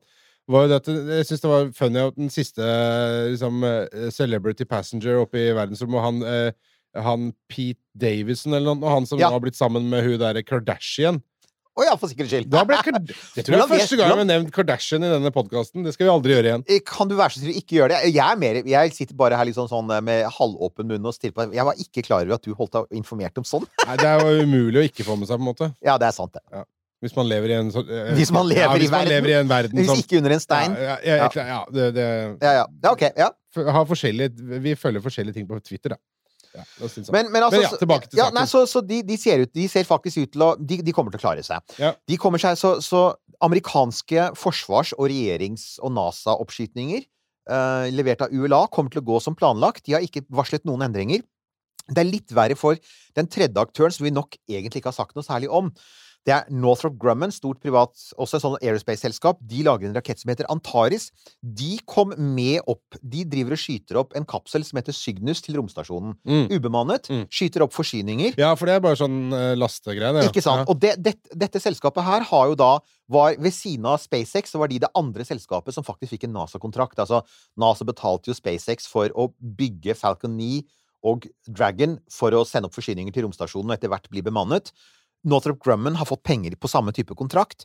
[0.48, 2.64] Var det at jeg syns det var funny at den siste
[3.34, 6.52] liksom, eh, celebrity passenger oppe i verdensrommet, han, eh,
[7.04, 9.28] han Pete Davison eller noe, han som Ja.
[9.30, 11.20] har blitt sammen med hun derre Kardashian.
[11.78, 12.48] Å ja, for sikkerhets skyld.
[13.36, 15.84] Det tror jeg er første gang vi har nevnt Kardashian i denne podkasten.
[15.86, 16.64] Det skal vi aldri gjøre igjen.
[16.66, 18.14] Eh, Kan du være så snill ikke gjøre det?
[18.16, 21.36] Jeg er mer Jeg sitter bare her liksom sånn, eh, med halvåpen munn og stirrer
[21.36, 23.68] på Jeg var ikke klar over at du holdt deg informert om sånn.
[23.86, 25.70] Nei, det er jo umulig å ikke få med seg, på en måte.
[25.84, 26.64] Ja, det er sant, det.
[26.98, 29.12] Hvis man lever i en så, eh, Hvis man lever ja, i man verden.
[29.12, 30.72] lever i en verden Hvis ikke under en stein.
[30.74, 32.06] Ja, ja, ja, ja, ja det, det
[32.42, 32.64] Ja, ja.
[32.90, 33.04] ok.
[33.16, 33.30] Ja.
[33.54, 33.84] har
[34.64, 35.96] Vi følger forskjellige ting på Twitter, da.
[36.54, 36.64] Ja.
[37.12, 38.34] Men, men altså Men ja, tilbake til ja, saken.
[38.34, 40.92] nei, så, så de, de ser ut De ser faktisk ut til å De, de
[40.96, 41.60] kommer til å klare seg.
[41.78, 41.92] Ja.
[42.08, 48.64] De kommer seg Så, så amerikanske forsvars- og regjerings- og NASA-oppskytninger eh, levert av ULA
[48.74, 49.84] kommer til å gå som planlagt.
[49.86, 51.22] De har ikke varslet noen endringer.
[51.88, 52.76] Det er litt verre for
[53.16, 55.70] den tredje aktøren, som vi nok egentlig ikke har sagt noe særlig om.
[56.26, 59.38] Det er Northrop Grumman, stort privat, også et sånt aerospace-selskap.
[59.48, 61.08] De lager en rakett som heter Antaris.
[61.40, 65.56] De kom med opp De driver og skyter opp en kapsel som heter Cygnus til
[65.56, 66.16] romstasjonen.
[66.28, 66.46] Mm.
[66.52, 67.08] Ubemannet.
[67.08, 67.24] Mm.
[67.32, 68.36] Skyter opp forsyninger.
[68.40, 70.26] Ja, for det er bare sånn uh, lastegreie, det.
[70.26, 70.32] ja.
[70.32, 70.66] Ikke sant?
[70.66, 70.68] Ja.
[70.68, 72.72] Og det, det, dette selskapet her har jo da
[73.08, 76.34] var, Ved siden av SpaceX så var de det andre selskapet som faktisk fikk en
[76.36, 76.98] NASA-kontrakt.
[77.00, 77.22] Altså,
[77.56, 80.60] NASA betalte jo SpaceX for å bygge Falcon 9
[81.08, 84.72] og Dragon for å sende opp forsyninger til romstasjonen og etter hvert bli bemannet.
[85.24, 87.64] Northrop Grumman har fått penger på samme type kontrakt.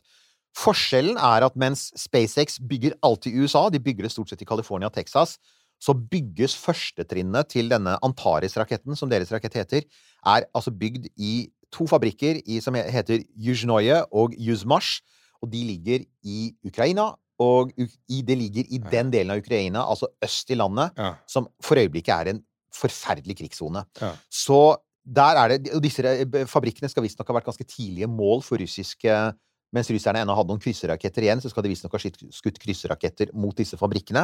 [0.58, 4.48] Forskjellen er at mens SpaceX bygger alt i USA, de bygger det stort sett i
[4.48, 5.36] California og Texas,
[5.82, 9.82] så bygges førstetrinnet til denne Antares-raketten, som deres rakett heter,
[10.24, 15.02] er altså bygd i to fabrikker i, som heter Yuzhnoye og Yuzmash,
[15.42, 17.10] og de ligger i Ukraina,
[17.42, 21.14] og i, det ligger i den delen av Ukraina, altså øst i landet, Ja.
[21.26, 23.84] som for øyeblikket er en forferdelig krigssone.
[24.00, 24.12] Ja.
[24.30, 26.00] Så der er det Og disse
[26.48, 29.12] fabrikkene skal visstnok ha vært ganske tidlige mål for russiske
[29.74, 33.56] Mens russerne ennå hadde noen krysseraketter igjen, så skal de visstnok ha skutt, krysseraketter mot
[33.58, 34.22] disse fabrikkene.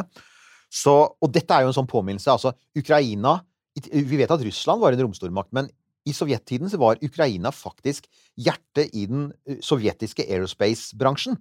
[0.71, 2.31] Så, og dette er jo en sånn påminnelse.
[2.31, 3.41] Altså, Ukraina
[3.71, 5.69] Vi vet at Russland var en romstormakt, men
[6.03, 9.29] i sovjettiden så var Ukraina faktisk hjertet i den
[9.63, 11.37] sovjetiske aerospace-bransjen.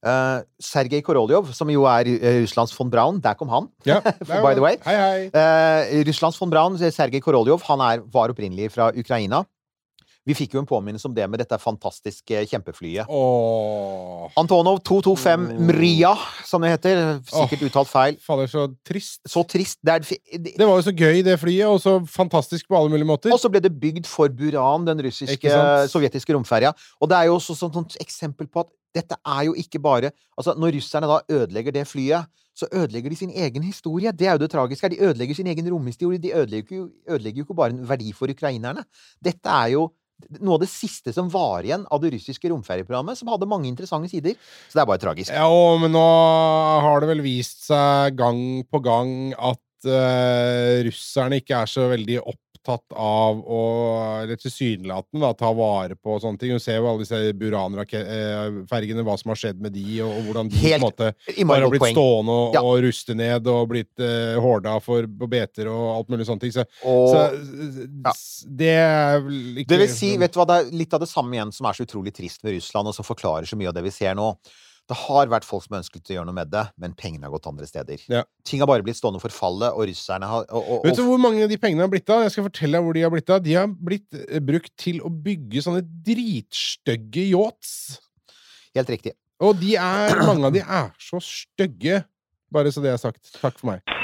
[0.00, 3.66] Uh, Sergej Koroljov, som jo er eh, Russlands von Braun, der kom han.
[3.84, 3.98] Ja.
[4.24, 4.78] By the way.
[4.86, 5.26] Hei, hei.
[5.28, 9.42] Uh, Russlands von Braun, Sergej Koroljov, han er, var opprinnelig fra Ukraina.
[10.30, 13.10] Vi fikk jo en påminnelse om det med dette fantastiske kjempeflyet.
[13.10, 14.30] Åh.
[14.38, 16.12] Antonov 225 Mria,
[16.46, 17.02] som det heter.
[17.26, 18.18] Sikkert uttalt feil.
[18.22, 19.20] Fader, så trist.
[19.28, 19.80] Så trist.
[19.82, 23.08] Det det, Det var jo så gøy, det flyet, og så fantastisk på alle mulige
[23.10, 23.32] måter.
[23.34, 25.56] og så ble det bygd for Buran, den russiske,
[25.90, 26.74] sovjetiske romferja.
[27.00, 30.10] Og det er jo også sånn, sånn eksempel på at dette er jo ikke bare
[30.38, 34.12] Altså, når russerne da ødelegger det flyet, så ødelegger de sin egen historie.
[34.12, 34.88] Det er jo det tragiske.
[34.88, 36.18] De ødelegger sin egen romhistorie.
[36.18, 38.84] De ødelegger jo, ødelegger jo ikke bare en verdi for ukrainerne.
[39.22, 39.90] Dette er jo
[40.40, 44.10] noe av det siste som var igjen av det russiske romferjeprogrammet, som hadde mange interessante
[44.12, 44.36] sider.
[44.68, 45.32] Så det er bare tragisk.
[45.34, 45.48] Ja,
[45.80, 46.06] men nå
[46.84, 52.20] har det vel vist seg gang på gang at eh, russerne ikke er så veldig
[52.22, 53.60] opptatt av å
[54.20, 56.50] Eller tilsynelatende ta vare på sånne ting.
[56.52, 60.50] Du ser jo alle disse Buran-fergene, hva som har skjedd med de, og, og hvordan
[60.52, 61.96] de på en måte bare har blitt poeng.
[61.96, 62.62] stående og, Ja.
[62.68, 66.52] og ruste ned og blitt uh, horda for beter og alt mulig sånne ting.
[66.52, 68.14] Så, Og så ja.
[68.60, 71.38] det er ikke Det vil si, vet du hva, det er litt av det samme
[71.38, 73.88] igjen som er så utrolig trist med Russland, og som forklarer så mye av det
[73.88, 74.34] vi ser nå.
[74.90, 77.46] Det har vært folk som ønsket å gjøre noe med det, men pengene har gått
[77.46, 78.02] andre steder.
[78.10, 78.24] Ja.
[78.46, 81.20] Ting har bare blitt stående for fallet, og russerne har og, og, Vet du hvor
[81.22, 82.24] mange av de pengene har blitt av?
[82.26, 83.44] Jeg skal fortelle deg hvor de har blitt av.
[83.44, 87.72] De har blitt eh, brukt til å bygge sånne dritstygge yachts.
[88.74, 89.14] Helt riktig.
[89.40, 92.02] Og de er, mange av de er så stygge.
[92.50, 93.22] Bare så det er sagt.
[93.38, 93.96] Takk for meg.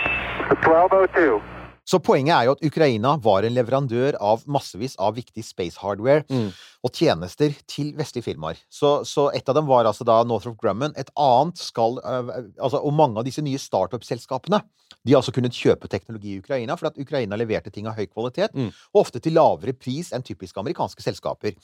[0.54, 1.55] 1202.
[1.86, 6.24] Så poenget er jo at Ukraina var en leverandør av massevis av viktig space hardware
[6.28, 6.48] Mm.
[6.82, 8.56] og tjenester til vestlige firmaer.
[8.68, 10.92] Så, så et av dem var altså da Northrop Grumman.
[10.98, 14.62] Et annet skal øh, altså, Og mange av disse nye startup-selskapene
[15.06, 18.06] de har altså kunnet kjøpe teknologi i Ukraina, for at Ukraina leverte ting av høy
[18.10, 18.72] kvalitet, Mm.
[18.94, 21.54] og ofte til lavere pris enn typiske amerikanske selskaper.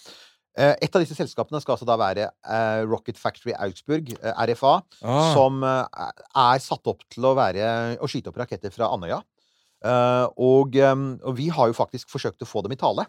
[0.57, 4.83] Eh, Et av disse selskapene skal altså da være eh, Rocket Factory Augsburg, eh, RFA,
[5.03, 5.33] Ah.
[5.35, 9.23] som er satt opp til å, være, å skyte opp raketter fra Andøya.
[9.85, 10.95] Eh, og, eh,
[11.27, 13.07] og vi har jo faktisk forsøkt å få dem i tale.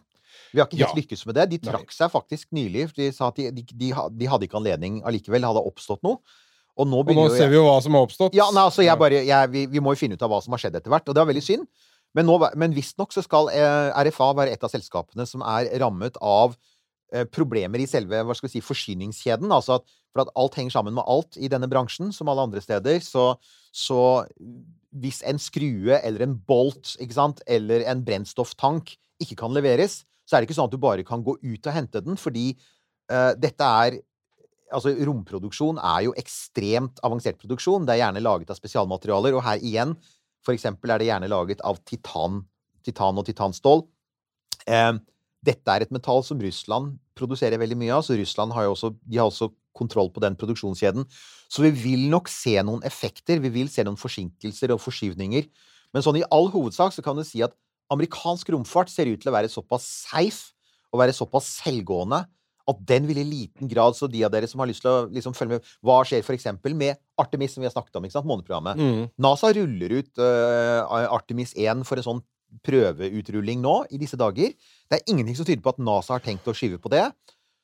[0.53, 1.01] Vi har ikke helt Ja.
[1.01, 1.49] lykkes med det.
[1.49, 1.71] De Nei.
[1.74, 2.88] trakk seg faktisk nylig.
[2.97, 5.45] De sa at de, de, de, de hadde ikke anledning allikevel.
[5.45, 6.17] Hadde oppstått noe.
[6.78, 8.34] Og nå Og nå ser vi jo hva som har oppstått.
[8.34, 10.53] ja, nei, altså, jeg bare, jeg, vi, vi må jo finne ut av hva som
[10.55, 11.67] har skjedd etter hvert, og det er veldig synd.
[12.15, 16.17] Men, nå, men visstnok så skal eh, RFA være et av selskapene som er rammet
[16.21, 16.55] av
[17.34, 19.51] problemer i selve hva skal vi si, forsyningskjeden.
[19.53, 22.64] Altså at, for at alt henger sammen med alt i denne bransjen, som alle andre
[22.64, 23.01] steder.
[23.05, 23.34] Så,
[23.74, 23.99] så
[24.93, 30.41] hvis en skrue eller en bolt sant, eller en brennstofftank ikke kan leveres, så er
[30.41, 32.53] det ikke sånn at du bare kan gå ut og hente den, fordi
[33.11, 34.01] uh, dette er
[34.74, 37.84] Altså, romproduksjon er jo ekstremt avansert produksjon.
[37.86, 39.91] Det er gjerne laget av spesialmaterialer, og her igjen,
[40.41, 42.39] for eksempel, er det gjerne laget av titan,
[42.82, 43.84] titan og titanstål.
[44.66, 44.95] Eh,
[45.44, 48.94] dette er et metall som Russland produserer veldig mye av, så Russland har jo også,
[49.04, 51.06] de har også kontroll på den produksjonskjeden.
[51.52, 55.50] Så vi vil nok se noen effekter, vi vil se noen forsinkelser og forskyvninger.
[55.94, 57.54] Men sånn i all hovedsak så kan du si at
[57.94, 60.54] amerikansk romfart ser ut til å være såpass safe
[60.94, 62.24] og være såpass selvgående
[62.70, 65.08] at den vil i liten grad Så de av dere som har lyst til å
[65.12, 66.48] liksom følge med Hva skjer f.eks.
[66.72, 68.30] med Artemis, som vi har snakket om, ikke sant?
[68.30, 68.80] måneprogrammet?
[68.80, 69.10] Mm.
[69.22, 72.24] NASA ruller ut uh, Artemis 1 for en sånn
[72.66, 74.54] prøveutrulling nå, i disse dager.
[74.89, 77.06] Det er ingenting som tyder på at NASA har tenkt å skyve på det.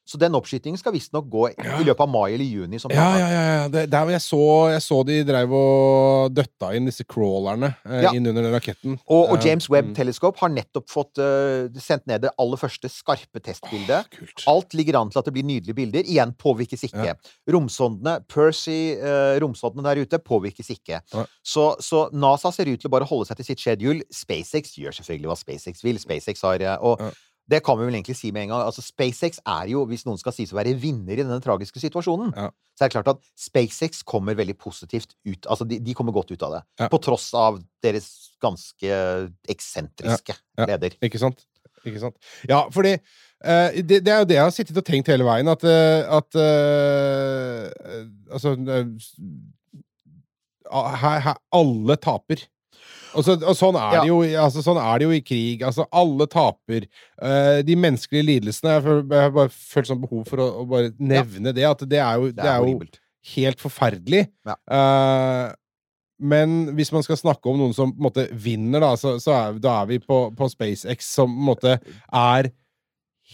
[0.10, 2.80] Så den oppskytingen skal visstnok gå i løpet av mai eller juni.
[2.82, 3.44] Som Ja, ja, ja.
[3.50, 3.68] ja.
[3.70, 4.42] Det, der jeg så,
[4.74, 8.14] jeg så de dreiv og døtta inn disse crawlerne eh, Ja.
[8.16, 8.98] inn under den raketten.
[9.06, 10.34] Og, og Eh, James Webb mm.
[10.40, 14.08] Har nettopp fått uh, sendt ned det aller første skarpe testbildet.
[14.46, 16.04] Oh, Alt ligger an til at det blir nydelige bilder.
[16.08, 17.16] Igjen påvirkes ikke.
[17.52, 21.02] Romsondene, Percy, uh, romsondene der ute, påvirkes ikke.
[21.44, 24.06] Så, så NASA ser ut til å bare holde seg til sitt schedule.
[24.14, 26.00] SpaceX gjør selvfølgelig hva SpaceX vil.
[26.02, 27.12] SpaceX har eh, Og Ja.
[27.50, 28.64] Det kan vi vel egentlig si med en gang.
[28.68, 32.34] Altså, SpaceX er jo, hvis noen skal sies å være vinner i denne tragiske situasjonen,
[32.38, 32.50] Ja.
[32.78, 35.48] så er det klart at SpaceX kommer veldig positivt ut.
[35.50, 36.62] Altså, de, de kommer godt ut av det.
[36.80, 36.90] Ja.
[36.94, 38.10] På tross av deres
[38.44, 39.00] ganske
[39.50, 40.66] eksentriske Ja.
[40.70, 40.96] leder.
[41.02, 41.46] Ikke sant?
[41.88, 42.18] Ikke sant?
[42.48, 45.48] Ja, fordi uh, det, det er jo det jeg har sittet og tenkt hele veien,
[45.48, 47.70] at, uh, at uh,
[48.30, 48.54] Altså
[50.70, 52.44] her, her, Alle taper.
[53.16, 54.02] Og, så, og sånn, er Ja.
[54.04, 55.64] det jo, altså, sånn er det jo i krig.
[55.66, 56.86] Altså, alle taper.
[57.22, 61.54] Uh, de menneskelige lidelsene Jeg, har bare følt sånn behov for å, å bare nevne
[61.56, 61.66] det.
[61.66, 62.80] At det er jo, Det er er jo
[63.36, 64.28] helt forferdelig.
[64.48, 64.56] Ja.
[64.70, 65.56] Uh,
[66.20, 69.32] men hvis man skal snakke om noen som på en måte vinner, da, så, så
[69.38, 71.76] er, da er vi på, på SpaceX, som på en måte
[72.12, 72.52] er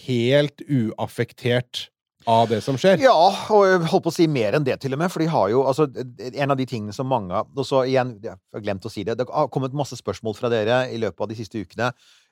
[0.05, 1.87] helt uaffektert
[2.29, 2.99] av det som skjer.
[3.03, 5.11] Ja, og jeg holdt på å si mer enn det, til og med.
[5.13, 8.35] For de har jo altså En av de tingene som mange Og så igjen, jeg
[8.35, 9.17] har glemt å si det.
[9.19, 11.91] Det har kommet masse spørsmål fra dere i løpet av de siste ukene.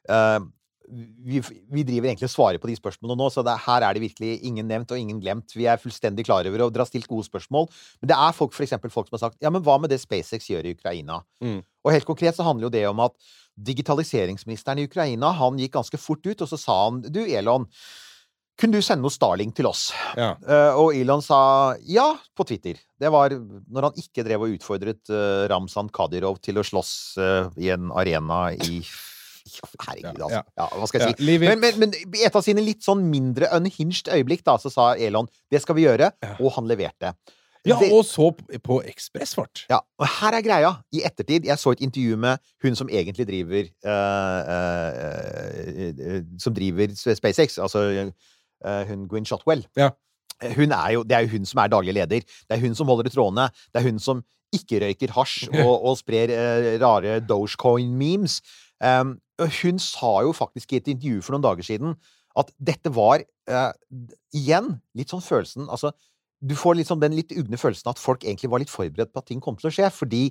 [0.10, 0.40] Eh,
[1.24, 1.40] vi,
[1.72, 4.34] vi driver egentlig og svarer på de spørsmålene nå, så det, her er det virkelig
[4.48, 5.56] ingen nevnt og ingen glemt.
[5.56, 7.70] Vi er fullstendig klar over, og dere har stilt gode spørsmål.
[8.02, 10.02] Men det er folk, for eksempel, folk som har sagt ja, men hva med det
[10.04, 11.22] SpaceX gjør i Ukraina?
[11.44, 11.62] Mm.
[11.84, 13.16] Og helt konkret så handler jo det om at
[13.54, 17.70] digitaliseringsministeren i Ukraina han gikk ganske fort ut, og så sa han du, Elon,
[18.60, 19.88] kunne du sende noe Starling til oss?
[20.18, 20.34] Ja.
[20.46, 21.40] Uh, og Elon sa
[21.90, 22.78] ja på Twitter.
[23.02, 27.50] Det var når han ikke drev og utfordret uh, Ramzan Kadyrov til å slåss uh,
[27.58, 28.84] i en arena i
[29.44, 30.38] Herregud, altså.
[30.38, 30.44] ja.
[30.56, 31.38] Ja, hva skal jeg si?
[31.44, 35.28] Men, men, men et av sine litt sånn mindre unhinged øyeblikk, da, så sa Elon
[35.52, 37.12] det skal vi gjøre, og han leverte.
[37.68, 38.30] Ja, Det- og så
[38.64, 39.66] på ekspressfart.
[39.70, 40.72] ja, og her er greia.
[40.92, 46.54] I ettertid Jeg så et intervju med hun som egentlig driver uh, uh, uh, Som
[46.54, 48.12] driver SpaceX, altså
[48.90, 49.66] hun Gwyn Shotwell.
[49.80, 49.92] Ja.
[50.56, 52.24] Hun er jo, det er jo hun som er daglig leder.
[52.24, 53.50] Det er hun som holder i trådene.
[53.72, 58.40] Det er hun som ikke røyker hasj og, og sprer eh, rare Dogecoin-memes.
[58.84, 59.18] Um,
[59.62, 61.96] hun sa jo faktisk i et intervju for noen dager siden
[62.38, 63.72] at dette var uh,
[64.36, 65.94] Igjen litt sånn følelsen Altså,
[66.44, 69.30] du får liksom den litt ugne følelsen at folk egentlig var litt forberedt på at
[69.30, 70.24] ting kom til å skje, fordi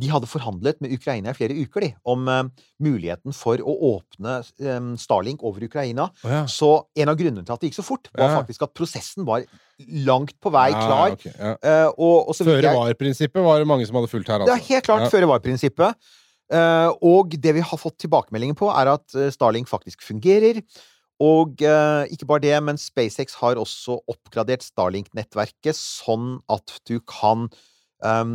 [0.00, 2.46] de hadde forhandlet med Ukraina i flere uker, de, om uh,
[2.82, 6.06] muligheten for å åpne um, Starlink over Ukraina.
[6.24, 6.44] Oh, ja.
[6.48, 8.38] Så en av grunnene til at det gikk så fort, var Ja.
[8.40, 9.44] faktisk at prosessen var
[10.06, 11.16] langt på vei klar.
[11.16, 11.52] ok, ja.
[11.58, 14.72] Eh, og, og føre var-prinsippet var det mange som hadde fulgt her, det er altså.
[14.72, 16.08] helt klart føre var-prinsippet.
[16.52, 20.62] Uh, og det vi har fått tilbakemeldinger på, er at Starlink faktisk fungerer.
[21.22, 27.44] Og ikke bare det, men SpaceX har også oppgradert Starlink-nettverket sånn at du kan
[28.02, 28.32] eh,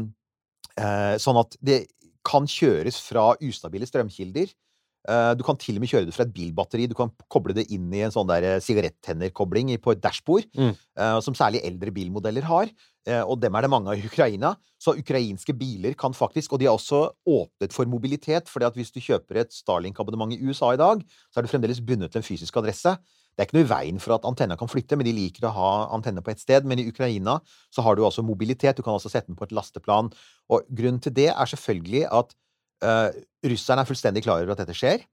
[1.18, 1.88] Sånn at det
[2.28, 4.52] kan kjøres fra ustabile strømkilder.
[5.08, 6.88] Eh, du kan til og med kjøre det fra et bilbatteri.
[6.92, 10.74] Du kan koble det inn i en sånn der eh, sigarettennerkobling på et dashbord, Mm.
[11.00, 12.68] eh, som særlig eldre bilmodeller har.
[13.08, 14.58] Eh, og dem er det mange av i Ukraina.
[14.78, 18.92] Så ukrainske biler kan faktisk Og de har også åpnet for mobilitet, fordi at hvis
[18.92, 21.00] du kjøper et Starlink-abonnement i USA i dag,
[21.32, 22.98] så er du fremdeles bundet til en fysisk adresse.
[23.38, 25.54] Det er ikke noe i veien for at antenna kan flytte, men de liker å
[25.54, 26.66] ha antenne på ett sted.
[26.66, 27.36] Men i Ukraina
[27.70, 28.80] så har du altså mobilitet.
[28.80, 30.10] Du kan altså sette den på et lasteplan.
[30.50, 32.34] Og grunnen til det er selvfølgelig at
[32.82, 33.14] uh,
[33.46, 35.06] russerne er fullstendig klar over at dette skjer.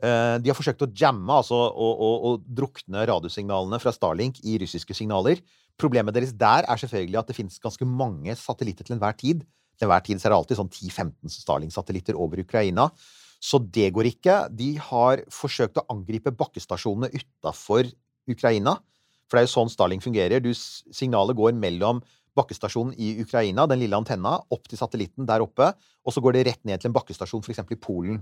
[0.00, 5.44] Uh, de har forsøkt å jamme, altså å, drukne radiosignalene fra Starlink i russiske signaler.
[5.76, 9.44] Problemet deres der er selvfølgelig at det finnes ganske mange satellitter til enhver tid.
[9.76, 12.88] Til enhver tid er det alltid sånn 10-15 Starlink-satellitter over Ukraina.
[13.42, 14.36] Så det går ikke.
[14.54, 17.88] De har forsøkt å angripe bakkestasjonene utafor
[18.30, 18.78] Ukraina.
[19.26, 20.42] For det er jo sånn Starling fungerer.
[20.42, 22.02] Du, signalet går mellom
[22.36, 25.70] bakkestasjonen i Ukraina, den lille antenna, opp til satellitten der oppe,
[26.04, 27.62] og så går det rett ned til en bakkestasjon f.eks.
[27.72, 28.20] i Polen.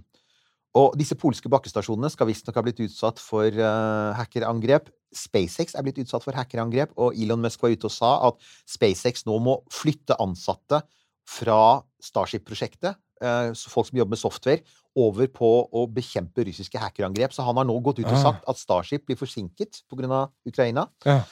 [0.78, 4.88] Og disse polske bakkestasjonene skal visstnok ha blitt utsatt for uh, hackerangrep.
[5.14, 8.40] SpaceX er blitt utsatt for hackerangrep, og Elon Musk var ute og sa at
[8.70, 10.82] SpaceX nå må flytte ansatte
[11.30, 11.60] fra
[12.02, 14.66] Starship-prosjektet, uh, folk som jobber med software,
[14.96, 17.32] over på å bekjempe russiske hackerangrep.
[17.34, 18.22] Så han har nå gått ut og Ah.
[18.22, 20.30] sagt at Starship blir forsinket pga.
[20.46, 20.88] Ukraina.
[21.04, 21.22] Ja.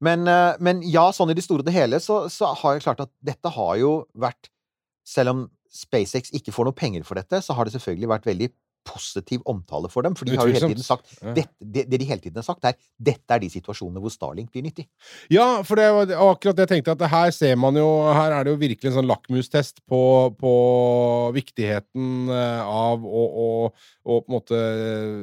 [0.00, 2.82] Men, eh, men ja, sånn i det store og det hele så, så har jeg
[2.82, 4.50] klart at dette har jo vært
[5.06, 8.48] Selv om SpaceX ikke får noe penger for dette, så har det selvfølgelig vært veldig
[8.86, 10.16] positiv omtale for dem.
[10.18, 12.76] For de har jo hele tiden sagt det, det de hele tiden har sagt, er
[12.96, 14.86] dette er de situasjonene hvor Starlink blir nyttig.
[15.32, 18.46] Ja, for det var akkurat det jeg tenkte, at her ser man jo Her er
[18.46, 20.02] det jo virkelig en sånn lakmustest på,
[20.38, 20.54] på
[21.36, 23.48] viktigheten eh, av å, å,
[24.06, 24.60] å på en måte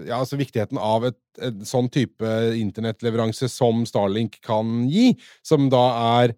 [0.09, 5.14] Ja, altså viktigheten av et, et sånn type internettleveranse som Starlink kan gi,
[5.45, 5.86] som da
[6.20, 6.36] er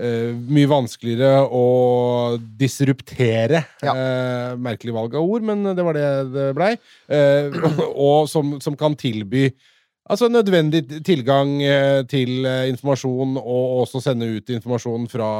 [0.00, 1.64] eh, mye vanskeligere å
[2.60, 3.64] disruptere.
[3.84, 3.94] Ja.
[3.94, 6.72] Uh, merkelig valg av ord, men det var det det blei.
[7.10, 7.60] Uh,
[8.08, 9.50] og som, som kan tilby
[10.10, 15.30] Altså nødvendig tilgang eh, til eh, informasjon, og også sende ut informasjon fra,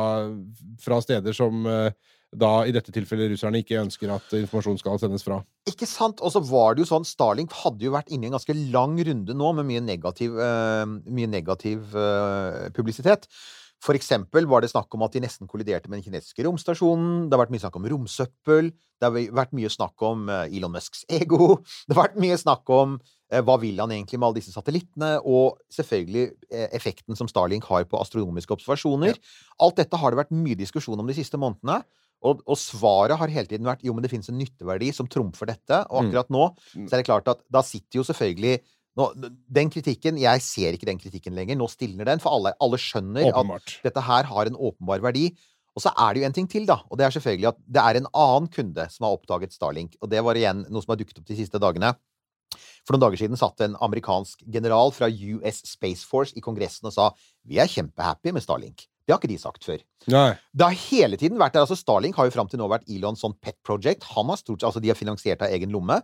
[0.78, 1.90] fra steder som eh,
[2.30, 5.40] da i dette tilfellet russerne ikke ønsker at informasjon skal sendes fra.
[5.66, 6.22] Ikke sant?
[6.22, 8.94] Og så var det jo sånn, Starlink hadde jo vært inne i en ganske lang
[9.08, 13.26] runde nå med mye negativ, eh, mye negativ eh, publisitet.
[13.80, 17.28] For eksempel var det snakk om at de nesten kolliderte med den kinesiske romstasjonen.
[17.30, 18.68] Det har vært mye snakk om romsøppel.
[19.00, 21.56] Det har vært mye snakk om eh, Elon Musks ego.
[21.88, 22.98] Det har vært mye snakk om
[23.32, 27.64] eh, hva vil han egentlig med alle disse satellittene, og selvfølgelig eh, effekten som Starlink
[27.70, 29.16] har på astronomiske observasjoner.
[29.64, 31.80] Alt dette har det vært mye diskusjon om de siste månedene.
[32.20, 35.48] Og, og svaret har hele tiden vært jo, men det finnes en nytteverdi som trumfer
[35.48, 35.78] dette.
[35.88, 36.10] Og Mm.
[36.10, 36.42] akkurat nå
[36.84, 38.58] så er det klart at da sitter jo selvfølgelig
[38.98, 39.06] nå,
[39.46, 41.58] Den kritikken Jeg ser ikke den kritikken lenger.
[41.58, 45.30] Nå stilner den, for alle, alle skjønner at dette her har en åpenbar verdi.
[45.78, 46.80] Og så er det jo en ting til, da.
[46.90, 49.94] Og det er selvfølgelig at det er en annen kunde som har oppdaget Starlink.
[50.02, 51.94] Og det var igjen noe som har dukket opp de siste dagene.
[52.82, 56.94] For noen dager siden satt en amerikansk general fra US Space Force i Kongressen og
[56.96, 57.10] sa
[57.46, 58.88] vi er kjempehappy med Starlink.
[59.06, 59.78] Det har ikke de sagt før.
[60.12, 60.32] Nei.
[60.54, 61.64] Det har hele tiden vært der.
[61.64, 64.06] altså Starlink har jo fram til nå vært Elons sånn pet project.
[64.16, 66.00] Han har stort, altså De har finansiert av egen lomme.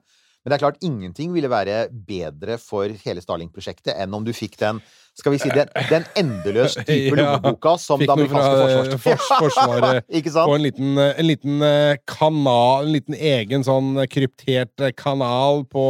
[0.47, 4.55] Men det er klart, ingenting ville være bedre for hele Starlink-prosjektet enn om du fikk
[4.61, 4.79] den
[5.17, 8.99] skal vi si, den, den endeløst dype lommeboka som det amerikanske
[9.43, 10.47] Forsvaret Ikke sant?
[10.47, 15.65] Og en liten, eh, en liten eh, kanal, en liten egen sånn kryptert eh, kanal
[15.73, 15.87] på,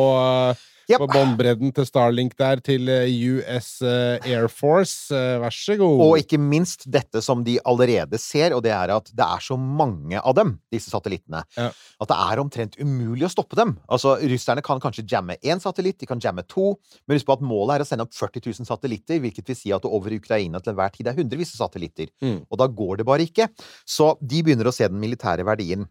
[0.86, 1.00] Jep.
[1.02, 5.10] på båndbredden til Starlink der, til eh, US eh, Air Force.
[5.14, 6.02] Eh, Vær så god.
[6.04, 9.56] Og ikke minst dette som de allerede ser, og det er at det er så
[9.58, 11.72] mange av dem, disse satellittene, Ja.
[11.74, 13.74] at det er omtrent umulig å stoppe dem.
[13.90, 16.76] Altså, Russerne kan kanskje jamme én satellitt, de kan jamme to,
[17.08, 19.74] men husk på at målet er å sende opp 40 000 satellitter, hvilket vil si
[19.74, 22.14] at over Ukraina til enhver tid er hundrevis av satellitter.
[22.22, 22.44] Mm.
[22.46, 23.50] Og da går det bare ikke.
[23.82, 25.88] Så de begynner å se den militære verdien.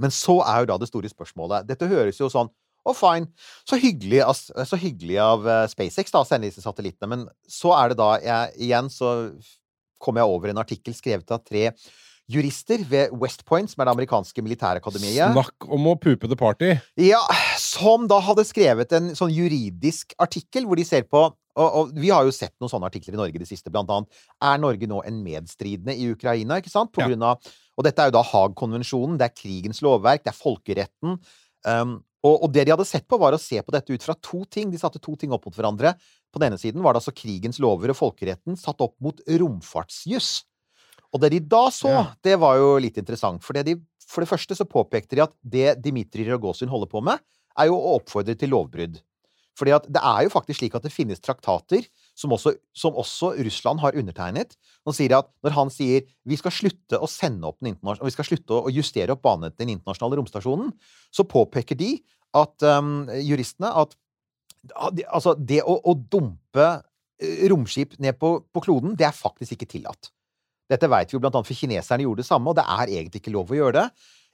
[0.00, 2.48] Men så er jo da det store spørsmålet Dette høres jo sånn
[2.90, 3.30] å, fine.
[3.68, 7.10] Så hyggelig, så hyggelig av eh, SpaceX da, å sende disse satellittene.
[7.14, 9.14] Men så er det da jeg, Igjen så
[10.00, 11.68] kom jeg over en artikkel skrevet av tre
[12.30, 15.32] jurister ved West Point, som er det amerikanske militærakademiet.
[15.34, 16.76] Snakk om å pupe the party.
[17.00, 17.20] Ja,
[17.58, 21.26] som da hadde skrevet en sånn juridisk artikkel hvor de ser på
[21.58, 23.90] og, og vi har jo sett noen sånne artikler i Norge i det siste, blant
[23.90, 24.20] annet.
[24.46, 26.92] Er Norge nå en medstridende i Ukraina, ikke sant?
[26.94, 27.10] På Ja.
[27.10, 31.14] grunn av Og dette er jo da Haag-konvensjonen, det er krigens lovverk, det er folkeretten.
[31.64, 34.14] Um, og, og det de hadde sett på, var å se på dette ut fra
[34.20, 34.68] to ting.
[34.72, 35.94] De satte to ting opp mot hverandre.
[36.32, 40.30] På den ene siden var det altså krigens lover og folkeretten satt opp mot romfartsjuss.
[41.10, 42.02] Og det de da så, Ja.
[42.22, 43.42] det var jo litt interessant.
[43.42, 47.02] For det, de, for det første så påpekte de at det Dmitrij Rogozin holder på
[47.02, 47.18] med,
[47.58, 49.00] er jo å oppfordre til lovbrudd.
[49.58, 51.88] Fordi at det er jo faktisk slik at det finnes traktater
[52.20, 54.52] som også, som også Russland har undertegnet.
[54.88, 58.28] Han sier at når han sier vi skal slutte å sende opp den vi skal
[58.28, 60.72] slutte å justere opp banen til den internasjonale romstasjonen,
[61.08, 61.94] så påpeker de
[62.36, 63.96] at um, juristene at
[65.08, 66.68] altså det å, å dumpe
[67.22, 70.12] eh, romskip ned på, på kloden, det er faktisk ikke tillatt.
[70.70, 73.24] Dette vet vi jo blant annet for kineserne gjorde det samme, og det er egentlig
[73.24, 73.86] ikke lov å gjøre det.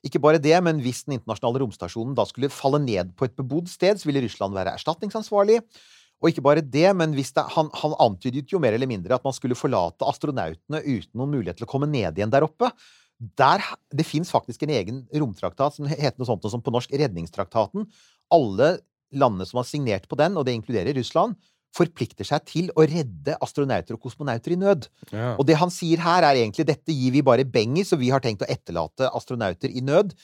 [0.07, 3.71] Ikke bare det, men hvis den internasjonale romstasjonen da skulle falle ned på et bebodd
[3.71, 5.63] sted, så ville Russland være erstatningsansvarlig.
[6.23, 9.25] Og ikke bare det, men hvis det, han, han antydet jo mer eller mindre at
[9.27, 12.71] man skulle forlate astronautene uten noen mulighet til å komme ned igjen der oppe.
[13.17, 13.63] Der,
[13.93, 17.87] det fins faktisk en egen romtraktat som heter noe sånt som på norsk Redningstraktaten.
[18.33, 18.79] Alle
[19.15, 21.37] landene som har signert på den, og det inkluderer Russland,
[21.77, 24.89] forplikter seg til å redde astronauter og kosmonauter i nød.
[25.13, 25.35] Ja.
[25.37, 28.09] Og det han sier her, er egentlig dette gir vi bare beng i, så vi
[28.13, 30.15] har tenkt å etterlate astronauter i nød.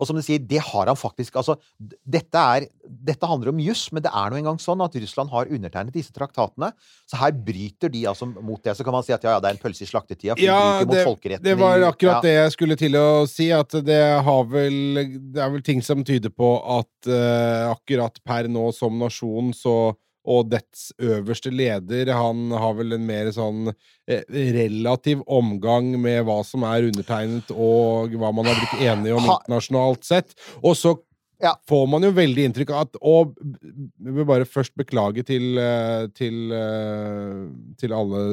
[0.00, 3.86] Og som du sier, det har han faktisk Altså, dette, er, dette handler om juss,
[3.94, 6.72] men det er nå engang sånn at Russland har undertegnet disse traktatene.
[7.08, 8.74] Så her bryter de altså mot det.
[8.78, 10.58] Så kan man si at ja, ja, det er en pølse i slaktetida, for Ja,
[10.58, 11.46] de bryter mot det, folkeretten.
[11.46, 12.26] det var akkurat ja.
[12.26, 14.78] det jeg skulle til å si, at det har vel
[15.34, 19.76] Det er vel ting som tyder på at uh, akkurat per nå som nasjon så
[20.30, 23.72] og dets øverste leder, han har vel en mer sånn
[24.06, 24.22] eh,
[24.54, 30.06] relativ omgang med hva som er undertegnet, og hva man har blitt enige om internasjonalt
[30.06, 30.36] sett.
[30.62, 30.96] Og så
[31.40, 31.54] Ja.
[31.66, 36.06] får man jo veldig inntrykk av at Og vi vil bare først beklage til eh,
[36.12, 37.46] til, eh,
[37.80, 38.24] til alle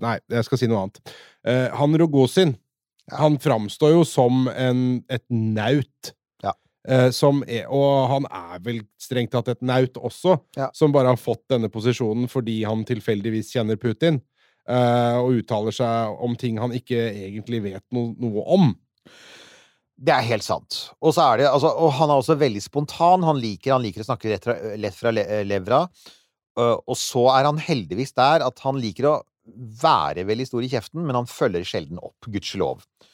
[0.00, 1.00] Nei, jeg skal si noe annet.
[1.44, 2.54] Eh, han Rogozin,
[3.10, 6.12] han framstår jo som en, et naut.
[6.88, 10.70] Eh, som er, og han er vel strengt tatt et naut også, Ja.
[10.72, 14.22] som bare har fått denne posisjonen fordi han tilfeldigvis kjenner Putin.
[14.70, 18.68] uh, og uttaler seg om ting han ikke egentlig vet no, noe om.
[20.00, 20.76] Det er helt sant.
[21.02, 23.24] Og, så er det, altså, og han er også veldig spontan.
[23.26, 25.82] Han liker, han liker å snakke rett fra, lett fra le- levra.
[26.56, 29.16] Uh, og så er han heldigvis der at han liker å
[29.82, 32.84] være veldig stor i kjeften, men han følger sjelden opp, gudskjelov.
[32.84, 33.09] Uh,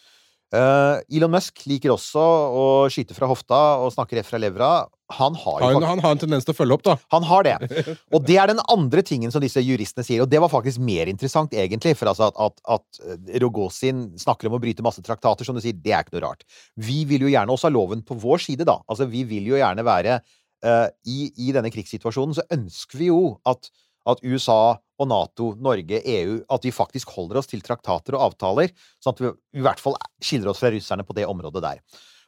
[0.54, 4.68] Elon Musk liker også å skyte fra hofta og snakke rett fra levra.
[5.14, 6.96] Han har jo Han, han har en tendens til å følge opp, da.
[7.14, 7.54] han har det.
[8.14, 11.10] Og det er den andre tingen som disse juristene sier, og det var faktisk mer
[11.10, 11.94] interessant, egentlig.
[11.98, 15.62] For altså at, at, at eh, Rogozin snakker om å bryte masse traktater, som du
[15.62, 16.42] sier, det er ikke noe rart.
[16.74, 18.80] Vi vil jo gjerne også ha loven på vår side, da.
[18.90, 23.36] Altså, vi vil jo gjerne være uh, i, I denne krigssituasjonen så ønsker vi jo
[23.46, 23.70] at,
[24.10, 28.72] at USA og Nato, Norge, EU, at vi faktisk holder oss til traktater og avtaler,
[29.02, 31.82] sånn at vi i hvert fall skiller oss fra russerne på det området der.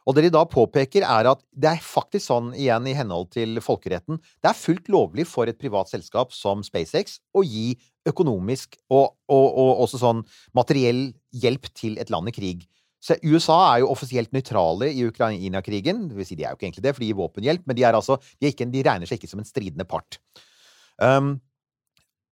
[0.07, 3.59] Og det de da påpeker, er at det er faktisk sånn, igjen i henhold til
[3.61, 7.75] folkeretten, det er fullt lovlig for et privat selskap som SpaceX å gi
[8.09, 10.23] økonomisk og, og, og også sånn
[10.57, 12.65] materiell hjelp til et land i krig.
[12.99, 16.09] Så USA er jo offisielt nøytrale i Ukraina-krigen.
[16.25, 18.17] Si, de er jo ikke egentlig det, for de gir våpenhjelp, men de, er altså,
[18.41, 20.19] de, ikke, de regner seg ikke som en stridende part.
[20.99, 21.37] Um,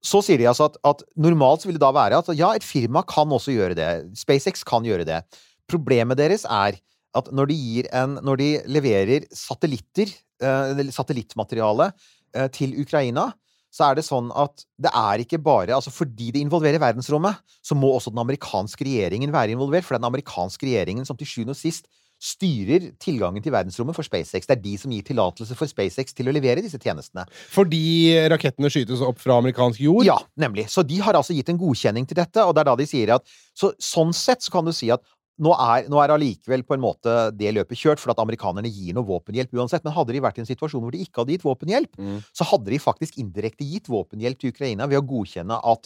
[0.05, 3.03] så sier de altså at, at normalt vil det da være at ja, et firma
[3.07, 3.89] kan også gjøre det.
[4.17, 5.23] SpaceX kan gjøre det.
[5.69, 6.77] Problemet deres er
[7.17, 7.57] at når de,
[7.95, 10.11] en, når de leverer satellitter,
[10.43, 11.91] eh, satellittmateriale,
[12.35, 13.31] eh, til Ukraina,
[13.73, 17.75] så er det sånn at det er ikke bare altså Fordi det involverer verdensrommet, så
[17.75, 19.85] må også den amerikanske regjeringen være involvert.
[19.85, 21.89] For det er den amerikanske regjeringen som til sjuende og sist
[22.19, 24.47] styrer tilgangen til verdensrommet for SpaceX.
[24.49, 27.27] Det er de som gir tillatelse for SpaceX til å levere disse tjenestene.
[27.53, 30.05] Fordi rakettene skytes opp fra amerikansk jord.
[30.07, 30.65] Ja, nemlig.
[30.73, 33.13] Så de har altså gitt en godkjenning til dette, og det er da de sier
[33.19, 35.03] at så, Sånn sett så kan du si at
[35.37, 38.95] nå er, nå er allikevel på en måte det løpet kjørt, for at amerikanerne gir
[38.97, 39.83] noe våpenhjelp uansett.
[39.85, 42.23] Men hadde de vært i en situasjon hvor de ikke hadde gitt våpenhjelp, Mm.
[42.33, 45.85] så hadde de faktisk indirekte gitt våpenhjelp til Ukraina ved å godkjenne at,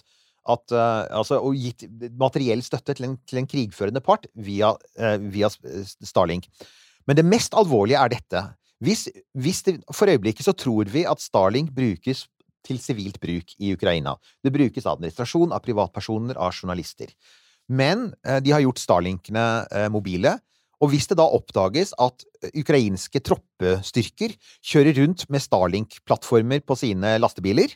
[0.54, 1.86] at eh, altså, og gitt
[2.20, 6.50] materiell støtte til en, til en krigførende part via, eh, via Starlink.
[7.10, 8.44] Men det mest alvorlige er dette.
[8.82, 12.26] Hvis, hvis det, for øyeblikket så tror vi at Starlink brukes
[12.66, 14.16] til sivilt bruk i Ukraina.
[14.44, 17.14] Det brukes av administrasjon, av privatpersoner, av journalister.
[17.72, 20.36] Men eh, de har gjort Starlinkene eh, mobile.
[20.82, 24.36] Og hvis det da oppdages at eh, ukrainske troppestyrker
[24.66, 27.74] kjører rundt med Starlink-plattformer på sine lastebiler,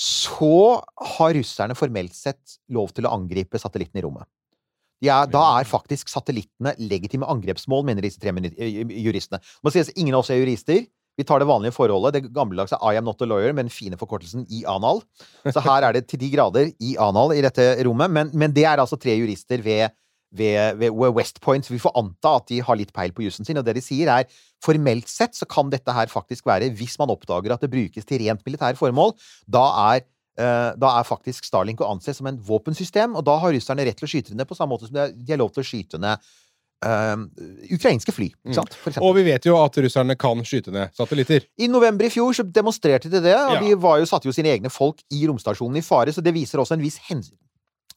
[0.00, 0.80] så
[1.16, 4.28] har russerne formelt sett lov til å angripe satellitten i rommet.
[5.00, 9.40] De er, da er faktisk satellittene legitime angrepsmål, mener disse tre eh, juristene.
[9.40, 10.82] Det må sies, ingen av oss er jurister.
[11.20, 13.98] Vi tar det vanlige forholdet, det gammeldagse I am not a lawyer, med den fine
[14.00, 15.02] forkortelsen i anal.
[15.44, 18.64] Så her er det til de grader i anal i dette rommet, men, men det
[18.68, 19.92] er altså tre jurister ved,
[20.32, 21.64] ved, ved West Point.
[21.66, 23.82] Så vi får anta at de har litt peil på jussen sin, og det de
[23.84, 24.24] sier er
[24.64, 28.20] formelt sett så kan dette her faktisk være, hvis man oppdager at det brukes til
[28.26, 29.14] rent militære formål,
[29.48, 29.64] da
[29.94, 30.04] er
[30.40, 33.98] eh, da er faktisk Starlink å anse som en våpensystem, og da har russerne rett
[33.98, 36.18] til å skyte ned på samme måte som de har- lov til å skyte ned
[36.80, 37.26] Uh,
[37.76, 38.30] ukrainske fly.
[38.40, 38.72] Ikke sant?
[38.72, 39.04] For eksempel.
[39.10, 41.44] Og vi vet jo at russerne kan skyte ned satellitter.
[41.60, 43.60] I november i fjor så demonstrerte de det, og Ja.
[43.60, 46.56] de var jo, satte jo sine egne folk i romstasjonen i fare, så det viser
[46.56, 47.28] også en viss, hens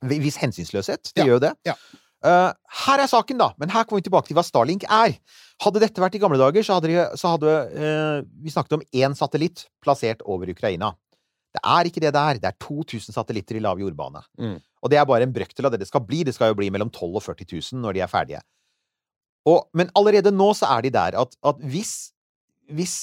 [0.03, 1.13] viss hensynsløshet.
[1.15, 1.23] Det Ja.
[1.23, 1.53] gjør jo det.
[1.65, 1.75] Ja.
[2.23, 2.51] Eh,
[2.85, 5.17] her er saken, da, men her kommer vi tilbake til hva Starlink er.
[5.63, 8.85] Hadde dette vært i gamle dager, så hadde, de, så hadde uh, vi snakket om
[8.95, 10.93] én satellitt plassert over Ukraina.
[11.53, 12.39] Det er ikke det det er.
[12.41, 14.23] Det er 2000 satellitter i lav jordbane.
[14.39, 14.55] Mm.
[14.57, 16.23] Og det er bare en brøkdel av det det skal bli.
[16.25, 18.41] Det skal jo bli mellom 12 og 40 000 når de er ferdige.
[19.49, 21.93] Og, men allerede nå så er de der at, at hvis,
[22.71, 22.95] hvis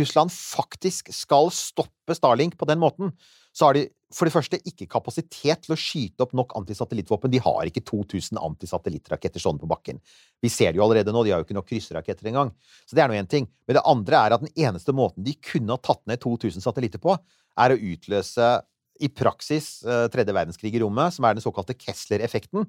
[0.00, 3.12] Russland faktisk skal stoppe Starlink på den måten,
[3.52, 7.32] så har de for det første ikke kapasitet til å skyte opp nok antisatellittvåpen.
[7.32, 10.00] De har ikke 2000 antisatellittraketter stående på bakken.
[10.44, 12.52] Vi ser det jo allerede nå, de har jo ikke nok krysseraketter engang.
[12.84, 13.48] Så det er nå én ting.
[13.64, 17.00] Men det andre er at den eneste måten de kunne ha tatt ned 2000 satellitter
[17.02, 17.16] på,
[17.62, 18.50] er å utløse
[19.02, 22.68] i praksis eh, tredje verdenskrig i rommet, som er den såkalte Kessler-effekten.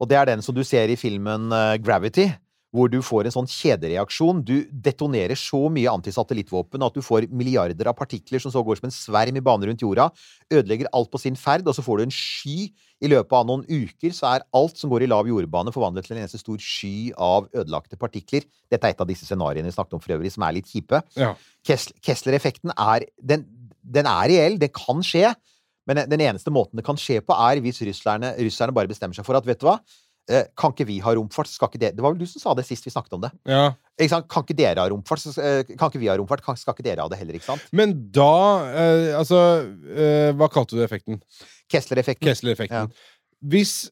[0.00, 2.30] Og det er den som du ser i filmen eh, Gravity,
[2.74, 4.40] hvor du får en sånn kjedereaksjon.
[4.46, 8.88] Du detonerer så mye antisatellittvåpen at du får milliarder av partikler som så går som
[8.88, 10.08] en sverm i bane rundt jorda,
[10.50, 12.56] ødelegger alt på sin ferd, og så får du en sky.
[13.04, 16.16] I løpet av noen uker så er alt som går i lav jordbane, forvandlet til
[16.16, 18.46] en eneste stor sky av ødelagte partikler.
[18.72, 21.02] Dette er et av disse scenarioene vi snakket om for øvrig, som er litt kjipe.
[21.18, 21.34] Ja.
[21.66, 23.46] Kessler- Kessler-effekten er den,
[23.84, 25.34] den er reell, det kan skje.
[25.86, 29.26] Men den eneste måten det kan skje på, er hvis russerne, russerne bare bestemmer seg
[29.26, 29.78] for at vet du hva,
[30.56, 31.50] kan ikke vi ha romfart?
[31.50, 33.30] Skal ikke det Det var vel du som sa det sist vi snakket om det.
[33.48, 33.74] Ja.
[34.00, 34.22] Ikke?
[34.30, 35.20] Kan ikke dere ha romfart?
[35.20, 36.42] Så, eh, kan ikke vi ha romfart?
[36.44, 37.66] Kan, skal ikke dere ha det heller, ikke sant?
[37.72, 38.30] Men da
[38.72, 39.40] eh, Altså,
[39.92, 41.20] eh, hva kalte du effekten?
[41.70, 42.26] Kessler-effekten.
[42.28, 42.90] Kessler-effekten.
[43.44, 43.90] Hvis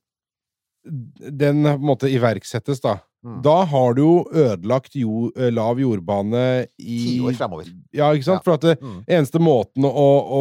[0.83, 3.37] den på en måte iverksettes, da, Mm.
[3.45, 7.69] da har du jo ødelagt jo, eh, lav jordbane i Ti år fremover.
[7.95, 8.43] Ja, ikke sant?
[8.43, 9.05] For at det Mm.
[9.07, 10.41] eneste måten å, å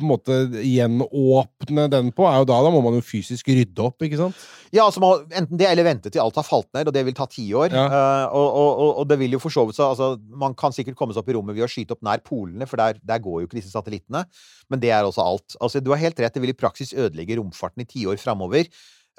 [0.00, 4.16] måte gjenåpne den på, er jo da Da må man jo fysisk rydde opp, ikke
[4.20, 4.38] sant?
[4.72, 7.16] Ja, altså man, enten det eller vente til alt har falt ned, og det vil
[7.16, 7.74] ta ti år.
[7.74, 7.84] Ja.
[7.92, 10.96] Uh, og, og, og, det vil jo for så vidt så altså, Man kan sikkert
[10.96, 13.42] komme seg opp i rommet ved å skyte opp nær polene, for der, der går
[13.42, 14.24] jo ikke disse satellittene.
[14.72, 15.58] Men det er også alt.
[15.60, 18.70] Altså, du har helt rett, det vil i praksis ødelegge romfarten i tiår framover.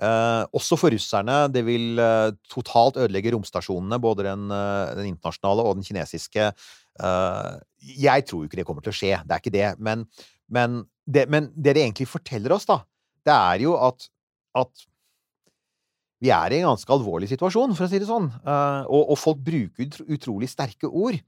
[0.02, 1.36] Eh, også for russerne.
[1.54, 6.48] Det vil eh, totalt ødelegge romstasjonene, både den, eh, den internasjonale og den kinesiske.
[7.04, 7.52] Eh,
[8.00, 9.70] jeg tror jo ikke det kommer til å skje, det er ikke det.
[9.78, 10.08] Men,
[10.50, 12.82] men, det, men det det egentlig forteller oss, da,
[13.24, 14.10] det er jo at,
[14.58, 14.88] at
[16.24, 18.32] vi er i en ganske alvorlig situasjon, for å si det sånn.
[18.34, 21.20] Eh, og, og folk bruker utrolig sterke ord.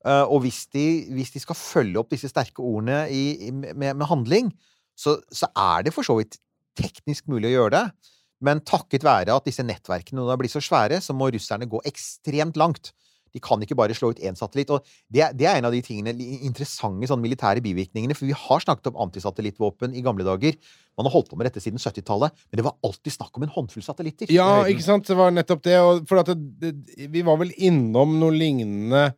[0.00, 4.06] Eh, og hvis de, hvis de skal følge opp disse sterke ordene i, med, med
[4.08, 4.50] handling,
[4.98, 6.40] så, så er det for så vidt
[6.78, 8.14] teknisk mulig å gjøre det.
[8.44, 11.82] Men takket være at disse nettverkene nå har blitt så svære, så må russerne gå
[11.88, 12.92] ekstremt langt.
[13.34, 14.72] De kan ikke bare slå ut én satellitt.
[14.74, 18.16] Og det, det er en av de tingene, interessante sånn militære bivirkningene.
[18.18, 20.58] For vi har snakket om antisatellittvåpen i gamle dager.
[20.98, 23.54] Man har holdt på med dette siden 70-tallet, men det var alltid snakk om en
[23.54, 24.32] håndfull satellitter.
[24.34, 25.06] Ja, ikke sant?
[25.08, 25.78] Det var nettopp det.
[25.78, 29.12] Og for at det, det, vi var vel innom noe lignende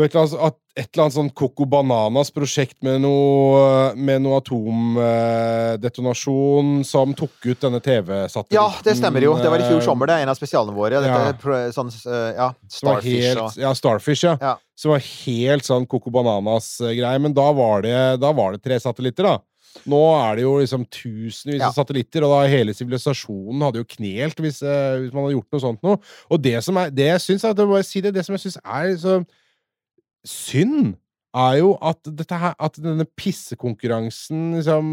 [0.00, 6.80] et eller annet, et eller annet sånn Coco Bananas prosjekt med noe, med noe atomdetonasjon
[6.88, 8.56] som tok ut denne TV-satellitten.
[8.56, 9.34] Ja, det stemmer jo.
[9.36, 11.00] Det var i fjor sommer, det er en av spesialene våre.
[11.04, 11.32] Dette, Ja.
[11.76, 14.36] sånn, eh, ja, Starfish helt, og Ja, Starfish, ja.
[14.40, 14.56] Ja.
[14.74, 17.18] Som var helt sånn Coco Bananas-greie.
[17.20, 19.38] Men da var, det, da var det tre satellitter, da.
[19.88, 21.66] Nå er det jo liksom tusenvis Ja.
[21.68, 25.52] av satellitter, og da hele sivilisasjonen hadde jo knelt hvis, eh, hvis man hadde gjort
[25.52, 25.98] noe sånt noe.
[26.30, 28.96] Og det som er Det jeg syns, jeg si det, det som jeg syns er
[28.96, 29.24] så
[30.28, 30.94] synd,
[31.32, 34.88] er jo at her At denne pissekonkurransen liksom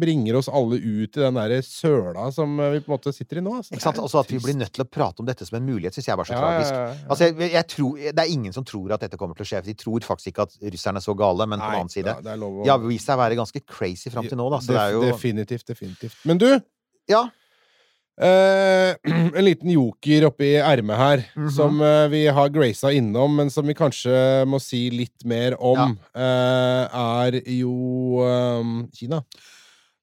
[0.00, 3.40] bringer oss alle ut i den derre søla som eh, vi på en måte sitter
[3.40, 3.52] i nå.
[3.58, 3.74] Altså.
[3.76, 4.00] Ikke sant?
[4.00, 6.16] Også at vi blir nødt til å prate om dette som en mulighet, syns jeg
[6.16, 6.72] var så Ja, tragisk.
[6.72, 6.96] ja, ja.
[7.12, 9.62] Altså, jeg, jeg tror, det er ingen som tror at dette kommer til å skje.
[9.68, 12.16] De tror faktisk ikke at russerne er så gale, men på den Nei, annen side
[12.16, 14.62] ja, De har vist seg å være ganske crazy fram til nå, da.
[14.64, 16.16] Så det er jo Definitivt, definitivt.
[16.24, 16.48] Men du,
[17.12, 17.26] Ja.
[18.20, 18.94] Eh,
[19.36, 21.50] en liten joker oppi ermet her, Mhm.
[21.52, 25.98] som uh, vi har graca innom, men som vi kanskje må si litt mer om,
[26.16, 29.22] eh, er jo um, Kina.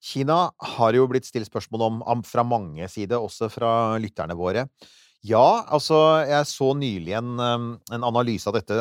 [0.04, 4.68] Kina har jo blitt stilt spørsmål om, om fra mange sider, også fra lytterne våre.
[5.24, 5.96] Ja, altså,
[6.28, 8.76] jeg så nylig en, um, en analyse av dette.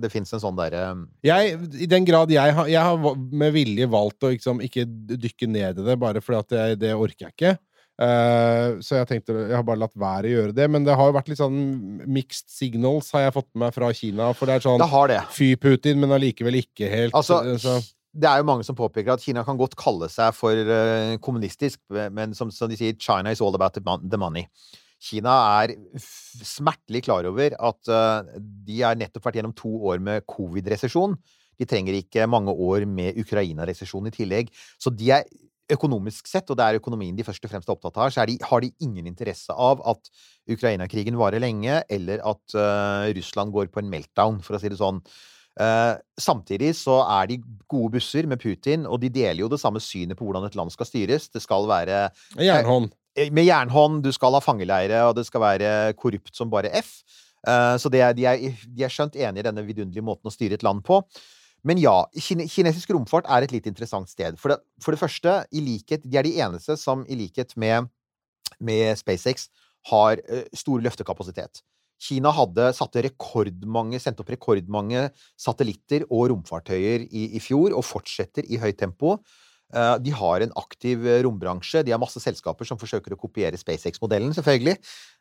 [0.00, 0.86] Det fins en sånn derre
[1.22, 5.46] Jeg, I den grad jeg har, jeg har med vilje valgt å liksom ikke dykke
[5.52, 7.52] ned i det, bare fordi at jeg, det orker jeg ikke.
[7.96, 10.68] Eh, så jeg tenkte, jeg har bare latt være å gjøre det.
[10.72, 11.58] Men det har jo vært litt sånn
[12.04, 14.30] mixed signals, har jeg fått med meg fra Kina.
[14.36, 15.20] For det er sånn Det det.
[15.34, 17.16] Fy Putin, men allikevel ikke helt.
[17.16, 17.78] Altså, eh, så.
[18.12, 21.80] det er jo mange som påpeker at Kina kan godt kalle seg for uh, kommunistisk,
[21.90, 24.46] men som, som de sier, China is all about the money.
[25.06, 25.32] Kina
[25.62, 31.16] er smertelig klar over at uh, de har nettopp vært gjennom to år med covid-resesjon.
[31.56, 34.50] De trenger ikke mange år med Ukraina-resesjon i tillegg.
[34.80, 35.28] Så de er
[35.72, 38.30] økonomisk sett, og det er økonomien de først og fremst er opptatt av, så er
[38.30, 40.10] de, har de ingen interesse av at
[40.52, 44.78] Ukraina-krigen varer lenge, eller at uh, Russland går på en meltdown, for å si det
[44.78, 45.00] sånn.
[45.56, 47.40] Uh, samtidig så er de
[47.70, 50.70] gode busser med Putin, og de deler jo det samme synet på hvordan et land
[50.74, 51.30] skal styres.
[51.32, 52.06] Det skal være
[52.38, 52.92] Jernhånd.
[52.92, 56.98] Uh, med jernhånd, du skal ha fangeleire, og det skal være korrupt som bare F.
[57.80, 60.64] Så det de, er, de er skjønt enige i denne vidunderlige måten å styre et
[60.66, 60.98] land på.
[61.64, 64.36] Men ja, kinesisk romfart er et litt interessant sted.
[64.38, 67.88] For det, for det første, likhet, de er de eneste som i likhet med,
[68.60, 69.48] med SpaceX
[69.90, 70.20] har
[70.54, 71.62] stor løftekapasitet.
[72.02, 75.06] Kina hadde sendt opp rekordmange
[75.40, 79.16] satellitter og romfartøyer i, i fjor, og fortsetter i høyt tempo.
[79.74, 81.82] Eh, De har en aktiv eh, rombransje.
[81.82, 84.76] De har masse selskaper som forsøker å kopiere SpaceX-modellen, selvfølgelig.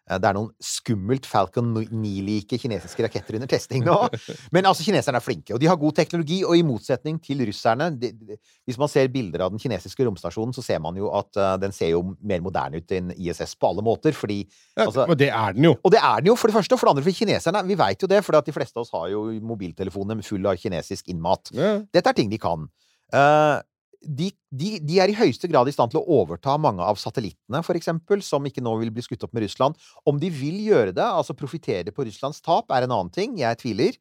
[0.05, 3.95] Eh, Det er noen skummelt Falcon 9-like kinesiske raketter under testing nå.
[4.55, 6.43] Men altså, kineserne er flinke, og de har god teknologi.
[6.45, 8.37] Og i motsetning til russerne de, de,
[8.69, 11.73] Hvis man ser bilder av den kinesiske romstasjonen, så ser man jo at uh, den
[11.73, 14.13] ser jo mer moderne ut enn ISS på alle måter.
[14.13, 15.75] Fordi Ja, altså, det er den jo.
[15.81, 16.77] og det er den jo, for det første.
[16.77, 17.65] Og for det andre, for kineserne.
[17.65, 21.09] Vi veit jo det, for de fleste av oss har jo mobiltelefoner full av kinesisk
[21.09, 21.49] innmat.
[21.55, 21.79] Ja.
[21.93, 22.69] Dette er ting de kan.
[23.13, 23.57] Eh,
[24.05, 27.63] de, de, de er i høyeste grad i stand til å overta mange av satellittene,
[27.75, 29.79] eksempel, som ikke nå vil bli skutt opp med Russland.
[30.07, 33.35] Om de vil gjøre det, altså profitere på Russlands tap, er en annen ting.
[33.41, 33.97] Jeg tviler.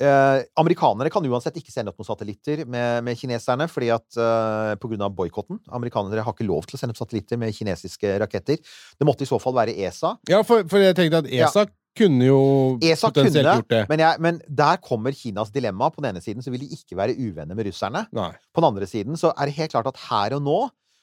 [0.00, 4.72] Eh, amerikanere kan uansett ikke sende opp noen satellitter med, med kineserne, fordi at eh,
[4.80, 5.58] på grunn av boikotten.
[5.76, 8.62] Amerikanere har ikke lov til å sende opp satellitter med kinesiske raketter.
[8.96, 10.14] Det måtte i så fall være ESA.
[10.30, 11.66] Ja, for, for jeg tenkte at ESA
[11.98, 12.40] kunne jo
[12.82, 13.80] ESA potensielt kunne, gjort det.
[13.90, 15.90] men, jeg, men der kommer Kinas dilemma.
[15.92, 18.04] På den ene siden så vil de ikke være uvenner med russerne.
[18.16, 18.30] Nei.
[18.54, 20.60] På den andre siden så er det helt klart at her og nå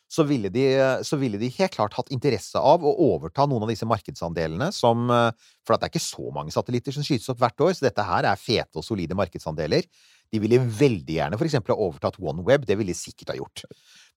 [0.08, 0.64] så ville, de,
[1.04, 5.10] så ville de helt klart hatt interesse av å overta noen av disse markedsandelene som
[5.10, 8.06] For at det er ikke så mange satellitter som skytes opp hvert år, så dette
[8.08, 9.84] her er fete og solide markedsandeler.
[10.32, 12.64] De ville veldig gjerne eksempel ha overtatt OneWeb.
[12.68, 13.66] Det ville de sikkert ha gjort.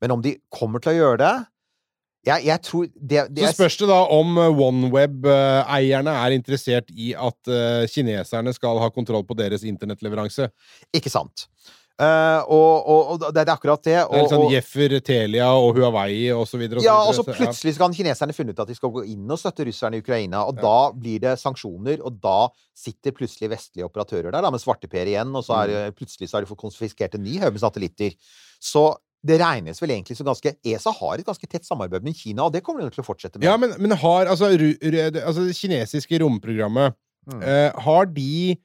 [0.03, 1.35] Men om de kommer til å gjøre det
[2.27, 7.14] Jeg, jeg tror det, det Så spørs det da om eh, OneWeb-eierne er interessert i
[7.16, 10.51] at eh, kineserne skal ha kontroll på deres internettleveranse.
[10.97, 11.47] Ikke sant.
[12.01, 13.93] Uh, og, og, og det er akkurat det.
[13.93, 16.81] Det er litt sånn Jeffer, Telia og Huawei og så videre.
[16.81, 17.35] ja, og så ja.
[17.37, 20.47] plutselig kan kineserne finne ut at de skal gå inn og støtte russerne i Ukraina,
[20.49, 22.39] og da blir det sanksjoner, og da
[22.77, 25.99] sitter plutselig vestlige operatører der da, med svarteper igjen, og så er Mm.
[26.01, 28.16] plutselig så har de fått konfiskert en ny haug med satellitter.
[28.61, 28.95] Så
[29.27, 32.55] det regnes vel egentlig som ganske ESA har et ganske tett samarbeid med Kina, og
[32.55, 33.45] det kommer de nok til å fortsette med.
[33.45, 36.97] Ja, men, men har altså, ru, ru, altså det kinesiske romprogrammet
[37.29, 37.43] Mm.
[37.43, 38.57] uh, Har de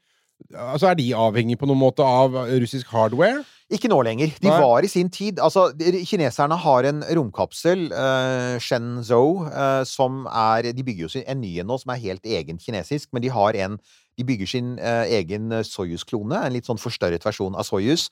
[0.52, 3.46] Altså, er de avhengig på noen måte av russisk hardware?
[3.72, 4.34] Ikke nå lenger.
[4.42, 4.58] De Nei.
[4.62, 5.70] var i sin tid Altså,
[6.06, 11.54] kineserne har en romkapsel, uh, Shenzhou, uh, som er De bygger jo sin, en ny
[11.60, 13.80] en nå som er helt egen kinesisk, men de har en
[14.18, 18.10] De bygger sin uh, egen Soyuz-klone, en litt sånn forstørret versjon av Soyuz.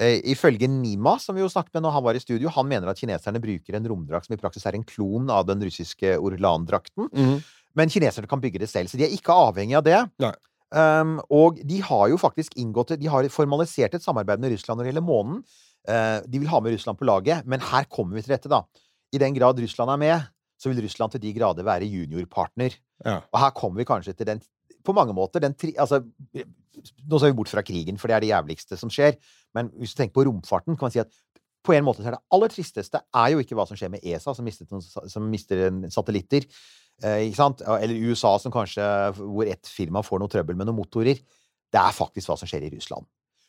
[0.00, 2.90] Eh, ifølge Nima, som vi jo snakket med når han var i studio, han mener
[2.90, 7.10] at kineserne bruker en romdrakt som i praksis er en klon av den russiske Orlan-drakten.
[7.78, 10.00] Men kineserne kan bygge det selv, så de er ikke avhengig av det.
[10.22, 10.32] Nei.
[10.72, 14.86] Um, og de har jo faktisk inngått De har formalisert et samarbeid med Russland når
[14.86, 15.42] det gjelder månen.
[15.84, 18.62] Uh, de vil ha med Russland på laget, men her kommer vi til dette, da.
[19.12, 22.78] I den grad Russland er med, så vil Russland til de grader være juniorpartner.
[23.04, 23.18] Ja.
[23.28, 24.40] Og her kommer vi kanskje til den
[24.84, 25.74] På mange måter den tri...
[25.80, 26.02] Altså,
[27.06, 29.18] nå ser vi bort fra krigen, for det er det jævligste som skjer.
[29.56, 31.12] Men hvis du tenker på romfarten, kan man si at
[31.62, 34.02] på en måte så er det aller tristeste er jo ikke hva som skjer med
[34.02, 35.62] ESA, som, noen, som mister
[35.94, 36.46] satellitter.
[37.02, 37.62] Eh, ikke sant?
[37.78, 38.84] Eller USA, som kanskje
[39.20, 41.20] hvor ett firma får noe trøbbel med noen motorer.
[41.72, 43.06] Det er faktisk hva som skjer i Russland.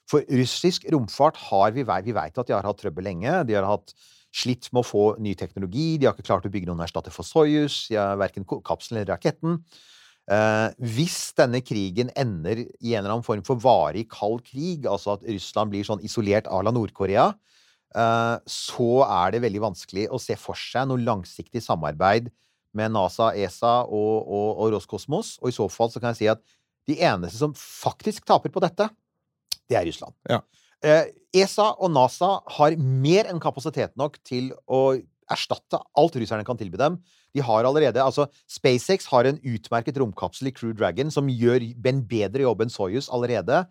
[0.09, 3.43] For russisk romfart har vi Vi vet at de har hatt trøbbel lenge.
[3.47, 3.93] De har hatt
[4.33, 5.97] slitt med å få ny teknologi.
[5.97, 7.87] De har ikke klart å bygge noen erstatter for Soyuz.
[7.89, 9.61] Verken kapselen eller raketten.
[10.31, 15.17] Eh, hvis denne krigen ender i en eller annen form for varig kald krig, altså
[15.17, 17.33] at Russland blir sånn isolert à la Nord-Korea,
[17.95, 22.31] eh, så er det veldig vanskelig å se for seg noe langsiktig samarbeid
[22.73, 25.37] med NASA, ESA og, og, og Roskosmos.
[25.43, 26.43] Og i så fall så kan jeg si at
[26.89, 28.87] de eneste som faktisk taper på dette,
[29.69, 30.15] det er Russland.
[30.29, 30.39] Ja.
[30.83, 31.11] Eh,
[31.43, 34.95] ESA og NASA har mer enn kapasitet nok til å
[35.31, 36.97] erstatte alt russerne kan tilby dem.
[37.33, 42.03] De har allerede, altså SpaceX har en utmerket romkapsel i Crew Dragon som gjør en
[42.09, 43.63] bedre jobb enn Soyuz allerede.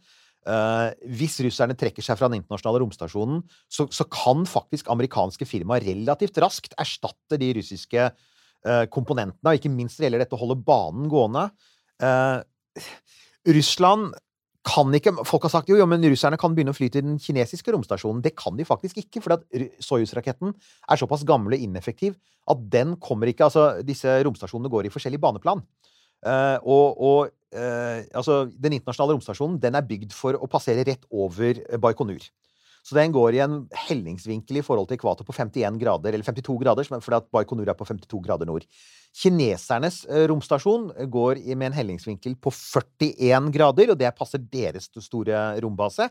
[0.43, 5.87] Uh, hvis russerne trekker seg fra den internasjonale romstasjonen, så, så kan faktisk amerikanske firmaer
[5.87, 11.07] relativt raskt erstatte de russiske uh, komponentene, og ikke minst gjelder dette å holde banen
[11.13, 11.47] gående.
[12.03, 12.43] Uh,
[13.55, 14.11] Russland
[14.63, 17.19] kan ikke Folk har sagt jo, jo, men russerne kan begynne å fly til den
[17.21, 18.23] kinesiske romstasjonen.
[18.23, 19.43] Det kan de faktisk ikke, for
[19.83, 22.15] Soyuz-raketten er såpass gammel og ineffektiv
[22.51, 25.65] at den kommer ikke Altså, disse romstasjonene går i forskjellig baneplan.
[26.23, 27.21] Uh, og og
[27.59, 32.23] uh, altså, den internasjonale romstasjonen den er bygd for å passere rett over Baikonur.
[32.83, 36.59] Så den går i en hellingsvinkel i forhold til ekvator på 51 grader, eller 52
[36.65, 38.65] grader, er- fordi at Baikonur er på 52 grader nord.
[39.15, 45.45] Kinesernes eh, romstasjon går med en hellingsvinkel på 41 grader, og det passer deres store
[45.63, 46.09] rombase.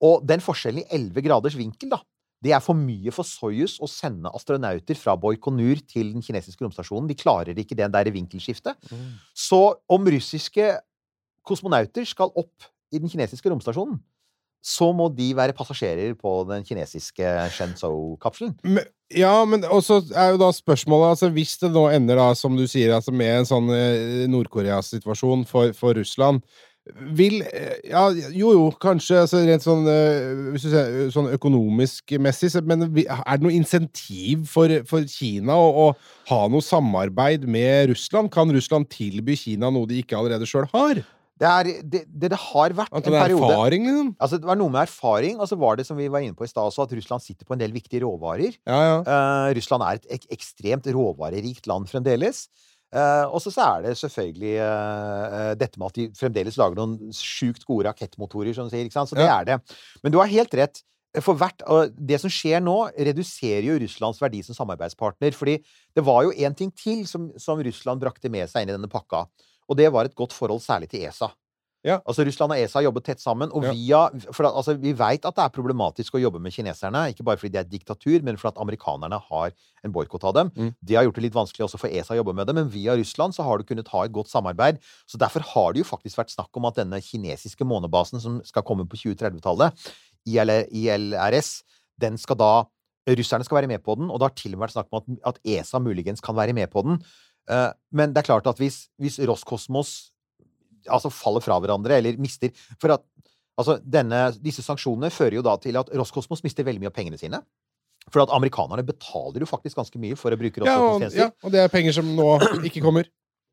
[0.00, 1.98] Og den forskjellen i 11 graders vinkel, da,
[2.40, 7.10] det er for mye for Soyuz å sende astronauter fra Boikonur til den kinesiske romstasjonen.
[7.10, 8.78] De klarer ikke det der vinkelskiftet.
[9.36, 9.60] Så
[9.92, 10.78] om russiske
[11.44, 14.00] kosmonauter skal opp i den kinesiske romstasjonen,
[14.60, 18.56] så må de være passasjerer på den kinesiske Shenzhou-kapselen.
[19.16, 22.66] Ja, men også er jo da spørsmålet altså Hvis det nå ender da, som du
[22.70, 26.44] sier, altså med en sånn eh, Nord-Korea-situasjon for, for Russland
[27.16, 32.88] vil eh, Ja, jo jo, kanskje altså rent sånn eh, ser sånn økonomisk messig, men
[32.88, 38.32] er det noe insentiv for, for Kina å, å ha noe samarbeid med Russland?
[38.34, 41.02] Kan Russland tilby Kina noe de ikke allerede sjøl har?
[41.40, 44.08] Det, er, det, det, det har vært At en det er periode erfaring, liksom?
[44.20, 46.44] Altså, det var noe med erfaring, og så var det, som vi var inne på
[46.44, 48.58] i stad også, at Russland sitter på en del viktige råvarer.
[48.68, 48.98] Ja, ja.
[49.06, 52.44] Uh, Russland er et ek ekstremt råvarerikt land fremdeles.
[52.90, 57.64] Uh, og så er det selvfølgelig uh, dette med at de fremdeles lager noen sjukt
[57.68, 58.84] gode rakettmotorer, som du sier.
[58.84, 59.08] ikke sant?
[59.08, 59.40] Så det Ja.
[59.40, 59.60] er det.
[60.04, 60.82] Men du har helt rett.
[61.24, 65.32] For hvert, og det som skjer nå, reduserer jo Russlands verdi som samarbeidspartner.
[65.34, 65.56] fordi
[65.96, 68.90] det var jo én ting til som, som Russland brakte med seg inn i denne
[68.90, 69.24] pakka.
[69.70, 71.30] Og det var et godt forhold særlig til ESA.
[71.80, 71.94] Ja.
[72.04, 73.48] Altså Russland og ESA har jobbet tett sammen.
[73.56, 73.70] Og Ja.
[73.72, 74.00] via,
[74.36, 77.08] for at, altså, vi veit at det er problematisk å jobbe med kineserne.
[77.08, 79.52] Ikke bare fordi det er diktatur, men fordi at amerikanerne har
[79.82, 80.50] en boikott av dem.
[80.50, 80.74] Mm.
[80.84, 82.92] Det har gjort det litt vanskelig også for ESA å jobbe med det, men via
[83.00, 84.78] Russland så har du kunnet ha et godt samarbeid.
[85.08, 88.62] Så derfor har det jo faktisk vært snakk om at denne kinesiske månebasen som skal
[88.62, 89.72] komme på 2030-tallet,
[90.28, 91.62] ILRS,
[92.00, 92.52] den skal da
[93.08, 95.00] Russerne skal være med på den, og det har til og med vært snakk om
[95.00, 97.00] at, at ESA muligens kan være med på den.
[97.50, 99.94] Eh, men det er klart at hvis, hvis Roskosmos
[100.88, 103.04] altså faller fra hverandre, eller mister For at
[103.60, 107.20] altså, denne, disse sanksjonene fører jo da til at Roskosmos mister veldig mye av pengene
[107.20, 107.42] sine.
[108.10, 111.26] For at amerikanerne betaler jo faktisk ganske mye for å bruke Roskosmos-tjenester.
[111.26, 112.30] ja, og det er penger som nå
[112.68, 113.10] ikke kommer.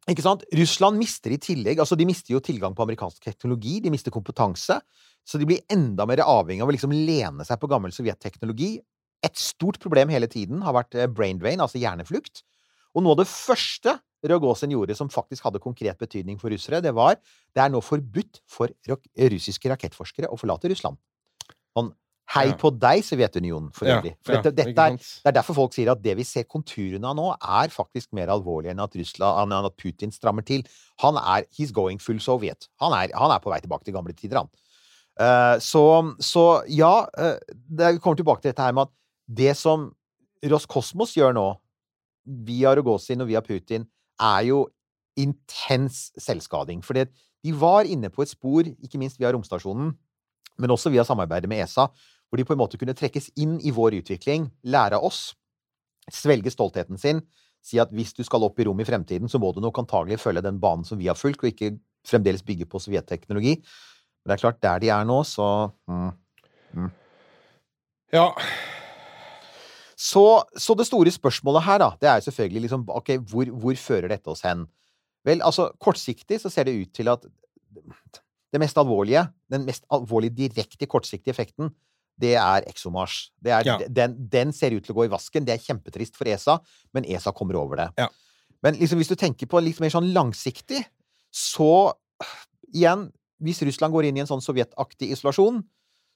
[0.07, 0.45] Ikke sant?
[0.55, 4.79] Russland mister i tillegg altså De mister jo tilgang på amerikansk teknologi, de mister kompetanse.
[5.27, 8.77] Så de blir enda mer avhengig av å liksom lene seg på gammel sovjetteknologi.
[9.27, 12.45] Et stort problem hele tiden har vært eh, brain drain, altså hjerneflukt.
[12.95, 16.93] Og noe av det første Rogozin gjorde som faktisk hadde konkret betydning for russere, det
[16.95, 17.19] var
[17.55, 18.73] det er nå forbudt for
[19.33, 20.97] russiske rakettforskere å forlate Russland.
[21.77, 21.91] Sånn,
[22.33, 22.55] hei Ja.
[22.57, 24.15] på deg, Sovjetunionen, for øvrig.
[24.27, 27.15] Ja, ja, dette er, det er derfor folk sier at det vi ser konturene av
[27.15, 30.65] nå, er faktisk mer alvorlig enn at, Russland, enn at Putin strammer til.
[30.99, 32.67] Han er He's going full Soviet.
[32.81, 34.49] Han er, han er på vei tilbake til gamle tider, han.
[35.17, 38.93] Uh, så, så ja, uh, det kommer tilbake til dette her med at
[39.27, 39.91] det som
[40.45, 41.47] Roskosmos gjør nå,
[42.27, 43.87] via Rogozin og via Putin,
[44.19, 44.65] er jo
[45.17, 46.83] intens selvskading.
[46.85, 49.93] For de var inne på et spor, ikke minst via romstasjonen,
[50.57, 51.87] men også via samarbeidet med ESA,
[52.27, 55.31] hvor de på en måte kunne trekkes inn i vår utvikling, lære av oss,
[56.11, 57.21] svelge stoltheten sin,
[57.63, 60.19] si at hvis du skal opp i rom i fremtiden, så må du nok antagelig
[60.21, 61.75] følge den banen som vi har fulgt, og ikke
[62.07, 63.57] fremdeles bygge på sovjetteknologi.
[63.57, 65.47] Men det er klart, der de er nå, så
[65.87, 66.89] mm.
[68.13, 68.29] Ja.
[69.97, 70.23] Så,
[70.53, 74.29] så det store spørsmålet her, da, det er selvfølgelig liksom Ok, hvor, hvor fører dette
[74.29, 74.67] oss hen?
[75.25, 77.25] Vel, altså, kortsiktig så ser det ut til at
[78.53, 81.73] det mest alvorlige, den mest alvorlige direkte kortsiktige effekten,
[82.17, 83.31] det er ExoMars.
[83.43, 83.77] Det er, Ja.
[83.89, 85.45] den, den ser ut til å gå i vasken.
[85.45, 86.59] Det er kjempetrist for ESA,
[86.93, 87.89] men ESA kommer over det.
[87.97, 88.07] Ja.
[88.63, 90.85] Men liksom, hvis du tenker på litt mer sånn langsiktig,
[91.33, 91.93] så
[92.73, 95.59] igjen Hvis Russland går inn i en sånn sovjetaktig isolasjon,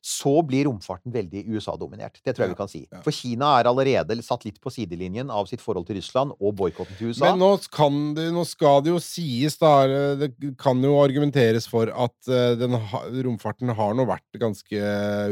[0.02, 2.18] så blir romfarten veldig USA-dominert.
[2.26, 2.80] Det tror jeg vi kan si.
[3.06, 6.98] For Kina er allerede satt litt på sidelinjen av sitt forhold til Russland og boikotten
[6.98, 7.28] til USA.
[7.28, 9.86] Men nå, kan det, nå skal det jo sies, da
[10.18, 12.80] Det kan jo argumenteres for at eh, den,
[13.28, 14.82] romfarten har nå vært ganske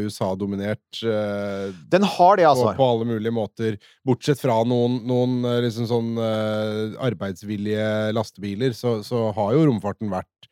[0.03, 2.69] USA-dominert eh, Den har det, altså.
[2.77, 3.79] på alle mulige måter.
[4.05, 10.13] Bortsett fra noen, noen eh, liksom sånn eh, arbeidsvillige lastebiler, så, så har jo romfarten
[10.13, 10.49] vært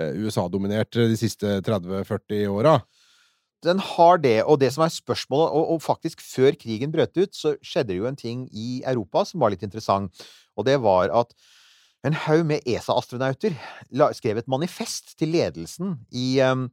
[0.00, 2.78] eh, USA-dominert de siste 30-40 åra.
[3.64, 7.34] Den har det, og det som er spørsmålet og, og faktisk før krigen brøt ut,
[7.36, 10.22] så skjedde det jo en ting i Europa som var litt interessant.
[10.56, 11.34] Og det var at
[12.08, 13.52] en haug med ESA-astronauter
[14.16, 16.70] skrev et manifest til ledelsen i em,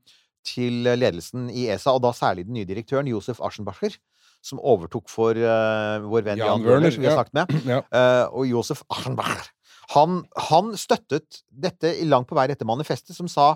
[0.47, 3.97] til ledelsen i ESA, og da særlig den nye direktøren, Josef Aschenbacher,
[4.45, 7.67] som overtok for uh, vår venn Jan Jan, Wörner, som vi har snakket med.
[7.67, 7.81] Ja.
[7.91, 9.51] Uh, og Josef Aschenbacher
[9.93, 13.53] han, han støttet dette langt på vei dette manifestet, som sa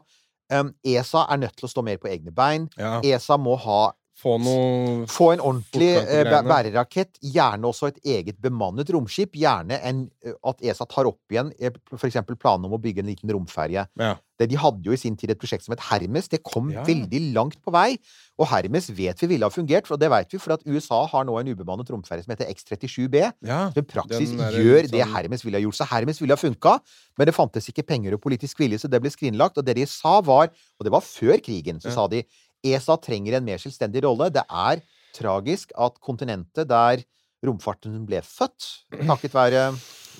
[0.52, 2.70] em, ESA er nødt til å stå mer på egne bein.
[2.78, 3.00] Ja.
[3.06, 3.82] ESA må ha
[4.22, 9.32] Få noe få en ordentlig eh, bærerakett, gjerne også et eget bemannet romskip.
[9.40, 11.80] Gjerne en, eh, at ESA tar opp igjen f.eks.
[11.96, 13.88] for eksempel planen om å bygge en liten romferje.
[13.98, 14.12] Ja.
[14.42, 16.28] De hadde jo i sin tid et prosjekt som het Hermes.
[16.28, 16.84] Det kom Ja.
[16.84, 17.98] veldig langt på vei.
[18.42, 21.26] Og Hermes vet vi ville ha fungert, og det vet vi, for at USA har
[21.26, 23.32] nå en ubemannet romferje som heter X-37B.
[23.46, 23.72] ja.
[23.72, 24.92] Som i praksis gjør sånn...
[24.92, 25.78] det Hermes ville ha gjort.
[25.78, 26.80] Så Hermes ville ha funka,
[27.18, 29.58] men det fantes ikke penger og politisk vilje, så det ble skrinlagt.
[29.58, 30.50] Og det de sa var,
[30.80, 31.96] og det var før krigen, så Ja.
[31.96, 32.24] sa de
[32.66, 34.30] ESA trenger en mer selvstendig rolle.
[34.34, 34.84] Det er
[35.16, 37.04] tragisk at kontinentet der
[37.46, 38.68] romfarten ble født,
[39.08, 39.64] takket være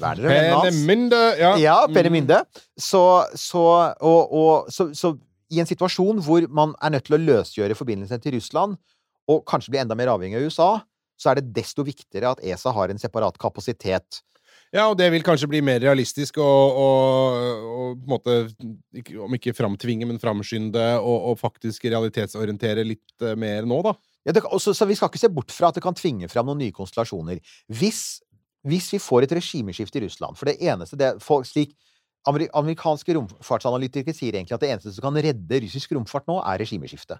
[0.02, 0.80] Werner og vennene hans
[1.38, 1.52] ja.
[1.60, 1.76] ja,
[2.48, 2.62] Mm.
[2.82, 3.04] Så,
[3.38, 3.66] så,
[4.00, 5.14] og, og, så, så
[5.52, 8.78] i en situasjon hvor man er nødt til å løsgjøre forbindelsene til Russland,
[9.30, 10.70] og kanskje bli enda mer avhengig av USA,
[11.20, 14.24] så er det desto viktigere at ESA har en separat kapasitet.
[14.72, 18.36] Ja, og det vil kanskje bli mer realistisk og, og, og på en måte
[19.26, 23.96] Om ikke framtvinge, men framskynde og, og faktisk realitetsorientere litt eh, mer nå, da.
[24.24, 26.48] Ja, det, også, så vi skal ikke se bort fra at det kan tvinge fram
[26.48, 27.42] noen nye konstellasjoner.
[27.68, 28.22] Hvis,
[28.68, 31.76] hvis vi får et regimeskifte i Russland For det eneste det, for, slik
[32.30, 37.18] Amerikanske romfartsanalytikere sier egentlig at det eneste som kan redde russisk romfart nå, er regimeskifte.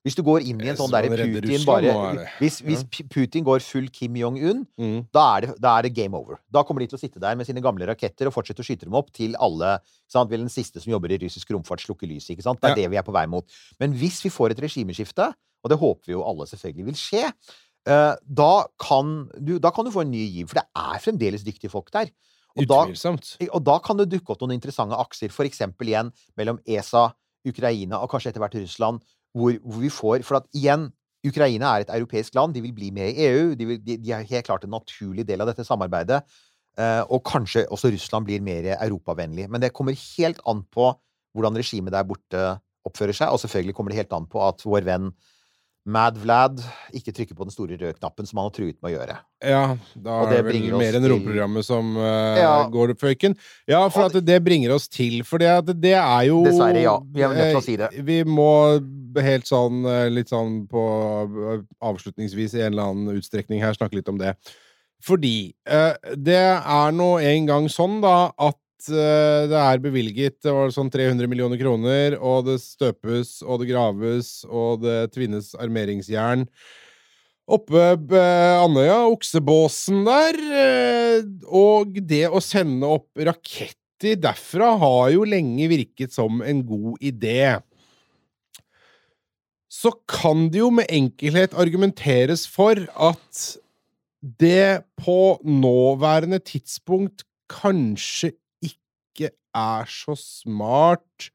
[0.00, 2.22] Hvis du går inn i en sånn derre Putin bare.
[2.38, 5.02] Hvis, hvis Putin går full Kim Jong-un, Mm.
[5.12, 6.38] da er, det, da er det game over.
[6.50, 8.86] Da kommer de til å sitte der med sine gamle raketter og fortsette å skyte
[8.88, 9.74] dem opp til alle
[10.08, 10.30] sant?
[10.30, 12.32] Vel, den siste som jobber i russisk romfart, slukker lyset.
[12.32, 12.60] ikke sant?
[12.62, 12.82] Det er Ja.
[12.86, 13.44] det vi er på vei mot.
[13.78, 17.32] Men hvis vi får et regimeskifte, og det håper vi jo alle selvfølgelig vil skje,
[17.88, 20.48] uh, da, kan du, da kan du få en ny giv.
[20.48, 22.08] For det er fremdeles dyktige folk der.
[22.56, 22.80] Og da,
[23.52, 27.12] og da kan det dukke opp noen interessante akser, for eksempel igjen mellom ESA,
[27.46, 29.00] Ukraina og kanskje etter hvert Russland,
[29.36, 30.88] hvor, hvor vi får For at igjen,
[31.26, 34.14] Ukraina er et europeisk land, de vil bli med i EU, de, vil, de, de
[34.16, 36.22] er helt klart en naturlig del av dette samarbeidet.
[36.80, 39.50] eh, og kanskje også Russland blir mer europavennlig.
[39.50, 40.94] Men det kommer helt an på
[41.36, 42.46] hvordan regimet der borte
[42.88, 45.10] oppfører seg, og selvfølgelig kommer det helt an på at vår venn
[45.88, 46.58] Mad Vlad
[46.92, 49.14] ikke trykker på den store røde knappen som han har truet med å gjøre.
[49.40, 49.62] Ja,
[49.96, 52.50] da Og er det det vel mer enn romprogrammet som uh, Ja.
[52.68, 53.36] går opp føyken.
[53.70, 56.98] Ja, for at det bringer oss til For det, at det er jo Dessverre, ja.
[57.00, 57.88] Vi er nødt til å si det.
[57.96, 58.50] eh, Vi må
[59.16, 60.84] helt sånn eh, litt sånn på
[61.80, 64.34] avslutningsvis i en eller annen utstrekning her snakke litt om det.
[65.00, 68.58] Fordi uh, det er nå en gang sånn, da, at
[68.88, 74.40] det er bevilget det var sånn 300 millioner kroner, og det støpes, og det graves,
[74.48, 76.46] og det tvinnes armeringsjern
[77.50, 78.20] oppe på
[78.64, 80.38] Andøya, oksebåsen der.
[80.38, 87.02] eh, Og det å sende opp raketter derfra har jo lenge virket som en god
[87.02, 87.60] idé.
[89.70, 93.42] Så kan det jo med enkelhet argumenteres for at
[94.20, 98.32] det på nåværende tidspunkt kanskje
[99.56, 101.30] er så smart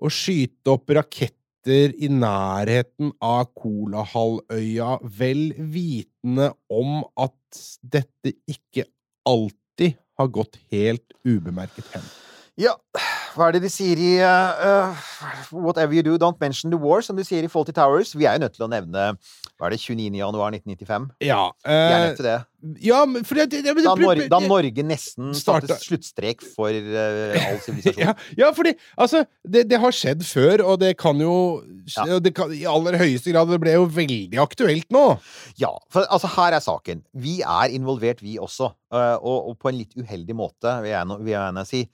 [0.00, 8.86] å skyte opp raketter i nærheten av Kolahalvøya, vel vitende om at dette ikke
[9.28, 12.06] alltid har gått helt ubemerket hen.
[12.60, 12.74] Ja,
[13.34, 15.00] hva er det de sier i eh,
[15.54, 18.12] Whatever you do, don't mention the war, som de sier i Faulty Towers?
[18.18, 19.04] Vi er jo nødt til å nevne
[19.58, 20.08] Hva er det, 29.
[20.18, 21.08] januar 1995?
[21.26, 22.36] Ja, Vi er eh, nødt til det.
[22.84, 27.60] ja men det, det, det, Da, Nor da Norge nesten Starta- sluttstrek for uh, all
[27.64, 28.00] sivilisasjon.
[28.06, 31.34] Ja, ja, fordi altså, det, det har skjedd før, og det kan jo
[31.96, 32.18] Ja.
[32.22, 33.50] det kan, I aller høyeste grad.
[33.50, 35.04] Det ble jo veldig aktuelt nå.
[35.60, 37.02] Ja, for altså her er saken.
[37.16, 38.72] Vi er involvert, vi også.
[38.92, 41.84] Uh, og, og på en litt uheldig måte, vil jeg, vil jeg si.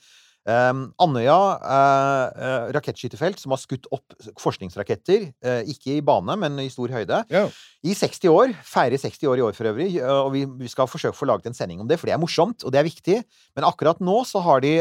[0.47, 6.69] Um, Andøya uh, rakettskytefelt, som har skutt opp forskningsraketter, uh, ikke i bane, men i
[6.71, 7.51] stor høyde, yeah.
[7.83, 8.55] i 60 år.
[8.63, 9.89] Feirer 60 år i år for øvrig.
[9.99, 12.15] uh, Og vi, vi skal forsøke å få laget en sending om det, for det
[12.15, 13.19] er morsomt, og det er viktig.
[13.59, 14.77] Men akkurat nå så har de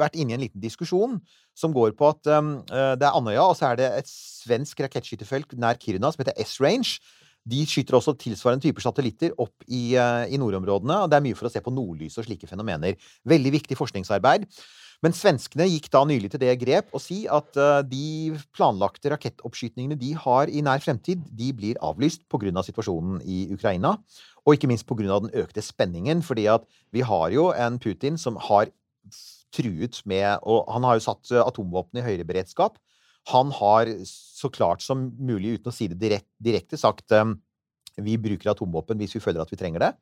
[0.00, 1.20] vært inne i en liten diskusjon
[1.58, 5.52] som går på at um, det er Andøya, og så er det et svensk rakettskytefelt
[5.60, 6.96] nær Kiruna som heter S-Range.
[7.50, 11.48] De skyter også tilsvarende typer satellitter opp i, i nordområdene, og det er mye for
[11.48, 12.96] å se på nordlys og slike fenomener.
[13.28, 14.46] Veldig viktig forskningsarbeid.
[15.00, 19.96] Men svenskene gikk da nylig til det grep å si at eh, de planlagte rakettoppskytningene
[20.00, 22.50] de har i nær fremtid, de blir avlyst pga.
[22.50, 23.94] Av situasjonen i Ukraina.
[24.44, 25.06] Og ikke minst pga.
[25.08, 28.68] den økte spenningen, fordi at vi har jo en Putin som har
[29.50, 32.76] truet med Og han har jo satt eh, atomvåpen i høyere beredskap.
[33.32, 37.24] Han har så klart som mulig, uten å si det direkt, direkte, sagt eh,
[38.00, 39.94] vi bruker atomvåpen hvis vi føler at vi trenger det.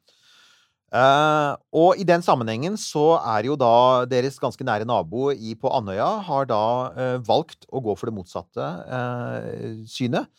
[0.89, 5.69] Eh, og i den sammenhengen så er jo da deres ganske nære nabo i, på
[5.77, 6.61] Andøya har da
[6.97, 10.31] uh, valgt å gå for det motsatte uh, synet.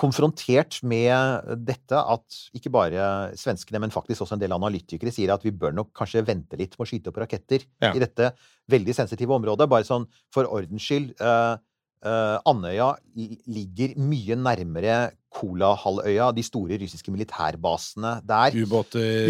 [0.00, 3.02] Konfrontert med dette at ikke bare
[3.36, 6.78] svenskene, men faktisk også en del analytikere sier at vi bør nok kanskje vente litt
[6.78, 7.92] med å skyte opp raketter Ja.
[7.92, 8.32] i dette
[8.72, 9.68] veldig sensitive området.
[9.68, 11.12] Bare sånn for ordens skyld.
[11.20, 11.60] eh,
[12.04, 14.96] eh, Andøya ligger mye nærmere
[15.32, 18.58] Kolahalvøya, de store russiske militærbasene der.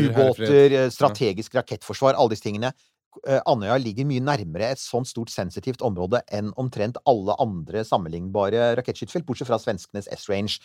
[0.08, 0.78] Ubåter.
[0.80, 2.72] Eh, strategisk rakettforsvar, alle disse tingene.
[3.28, 8.70] Uh, Andøya ligger mye nærmere et sånt stort sensitivt område enn omtrent alle andre sammenlignbare
[8.78, 10.56] rakettskytefelt, bortsett fra svenskenes S-range.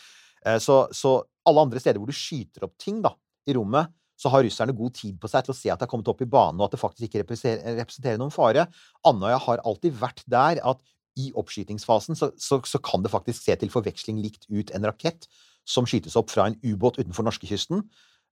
[0.48, 3.12] Uh, Så, så alle andre steder hvor du skyter opp ting da,
[3.48, 5.92] i rommet, så har russerne god tid på seg til å se at det har
[5.92, 8.66] kommet opp i banen, og at det faktisk ikke representerer noen fare.
[9.06, 10.82] Andøya har alltid vært der at
[11.18, 15.28] i oppskytingsfasen så, så, så kan det faktisk se til forveksling likt ut en rakett
[15.68, 17.84] som skytes opp fra en ubåt utenfor norskekysten.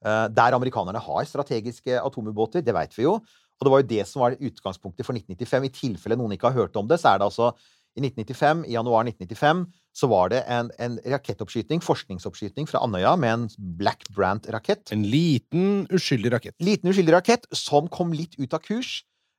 [0.06, 3.20] uh, der amerikanerne har strategiske atomubåter, det vet vi jo.
[3.56, 5.66] Og det var jo det som var utgangspunktet for 1995.
[5.66, 7.54] I tilfelle noen ikke har hørt om det, så er det altså
[7.96, 9.62] i 1995, i januar 1995,
[9.96, 13.46] så var det en, en rakettoppskyting, forskningsoppskyting fra Andøya med en
[13.80, 14.92] Black Brant-rakett.
[14.92, 16.56] En liten, uskyldig rakett.
[16.60, 18.98] Liten uskyldig rakett som kom litt ut av kurs.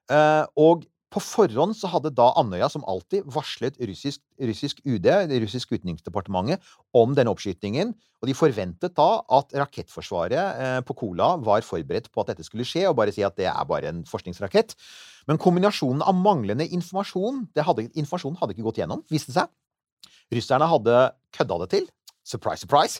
[0.08, 0.86] Uh, og
[1.16, 6.60] på forhånd så hadde da Andøya, som alltid, varslet russisk, russisk UD, det russiske utenriksdepartementet,
[6.96, 7.94] om denne oppskytingen.
[8.20, 12.66] Og de forventet da at rakettforsvaret eh, på Kola var forberedt på at dette skulle
[12.68, 14.76] skje, og bare si at det er bare en forskningsrakett.
[15.30, 19.48] Men kombinasjonen av manglende informasjon det hadde, Informasjonen hadde ikke gått gjennom, viste seg.
[20.36, 21.00] Russerne hadde
[21.36, 21.88] kødda det til.
[22.26, 22.98] Surprise, surprise!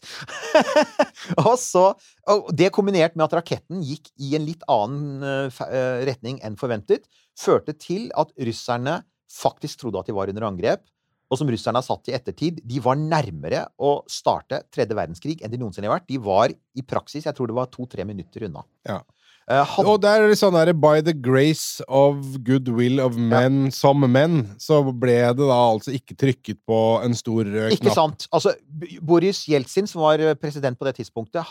[1.48, 1.88] og så,
[2.30, 6.58] og det kombinert med at raketten gikk i en litt annen eh, eh, retning enn
[6.60, 9.00] forventet, førte til at russerne
[9.32, 10.86] faktisk trodde at de var under angrep.
[11.26, 15.50] Og som russerne har satt i ettertid, de var nærmere å starte tredje verdenskrig enn
[15.50, 16.06] de noensinne har vært.
[16.06, 18.62] De var i praksis, jeg tror det var to-tre minutter unna.
[18.86, 19.00] Ja.
[19.48, 23.70] Eh, had- Og der er det sånn der By the grace of goodwill of men
[23.70, 28.26] som menn, så ble det da altså ikke trykket på en stor rød Ikke sant?
[28.34, 28.56] Altså,
[29.00, 31.46] Boris Jeltsin, som var eh, president på det tidspunktet,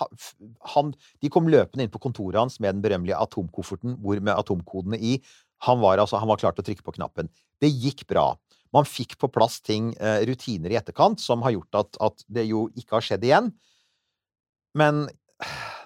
[0.75, 0.91] han,
[1.23, 5.21] de kom løpende inn på kontoret hans med den berømmelige atomkofferten hvor med atomkodene i.
[5.63, 7.29] Han var, altså, han var klar til å trykke på knappen.
[7.63, 8.33] Det gikk bra.
[8.75, 12.49] Man fikk på plass ting, eh, rutiner i etterkant, som har gjort at, at det
[12.49, 13.53] jo ikke har skjedd igjen.
[14.75, 15.05] Men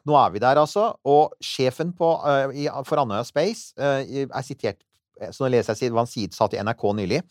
[0.08, 0.92] nå er vi der, altså.
[1.08, 4.82] Og sjefen på, uh, i, for Andøya Space uh, er sitert
[5.20, 7.24] eh, Så nå leser jeg hva han sa til NRK nylig.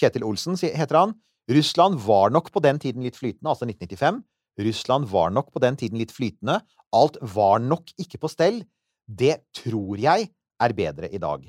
[0.00, 1.14] Kjetil Olsen heter han.
[1.50, 4.20] Russland var nok på den tiden litt flytende, altså 1995.
[4.60, 6.60] Russland var nok på den tiden litt flytende.
[6.94, 8.62] Alt var nok ikke på stell.
[9.06, 10.28] Det tror jeg
[10.60, 11.46] er bedre i dag.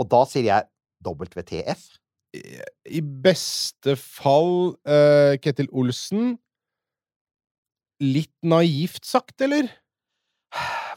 [0.00, 0.68] Og da sier jeg
[1.04, 1.84] WTF.
[2.34, 6.34] I beste fall uh, Ketil Olsen
[8.04, 9.70] Litt naivt sagt, eller?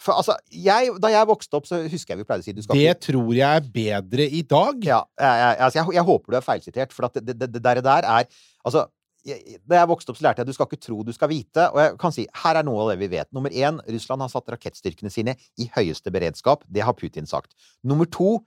[0.03, 2.61] For altså, jeg, da jeg vokste opp, så husker jeg vi pleide å si du
[2.61, 4.83] skal Det ikke tror jeg er bedre i dag.
[4.85, 7.81] Ja, jeg, jeg, altså jeg, jeg håper du er feilsitert, for det, det, det der,
[7.85, 8.29] der er
[8.67, 8.85] Altså,
[9.27, 11.65] da jeg vokste opp, så lærte jeg at du skal ikke tro du skal vite.
[11.73, 13.29] Og jeg kan si, her er noe av det vi vet.
[13.35, 16.63] Nummer én, Russland har satt rakettstyrkene sine i høyeste beredskap.
[16.71, 17.55] Det har Putin sagt.
[17.87, 18.37] Nummer to,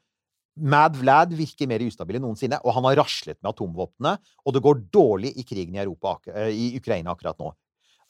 [0.60, 4.16] Mad Vlad virker mer ustabil enn noensinne, og han har raslet med atomvåpnene.
[4.44, 6.16] Og det går dårlig i krigen i, Europa,
[6.48, 7.52] i Ukraina akkurat nå.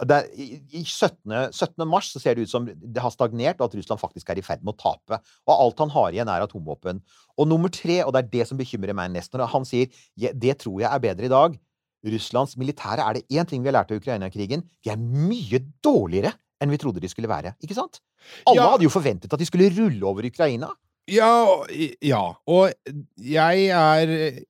[0.09, 0.47] Det i,
[0.81, 1.52] i 17.
[1.52, 1.86] 17.
[1.89, 4.44] mars så ser det ut som det har stagnert, og at Russland faktisk er i
[4.44, 5.18] ferd med å tape.
[5.47, 7.02] Og alt han har igjen, er atomvåpen.
[7.36, 10.59] Og nummer tre, og det er det som bekymrer meg mest, når han sier det
[10.62, 11.59] tror jeg er bedre i dag
[12.06, 14.62] Russlands militære er det én ting vi har lært av Ukraina-krigen.
[14.85, 17.55] De er mye dårligere enn vi trodde de skulle være.
[17.64, 18.01] Ikke sant?
[18.47, 18.70] Alle Ja.
[18.72, 20.70] hadde jo forventet at de skulle rulle over Ukraina.
[21.09, 21.64] Ja,
[22.01, 22.35] ja.
[22.47, 22.72] Og
[23.16, 24.44] jeg er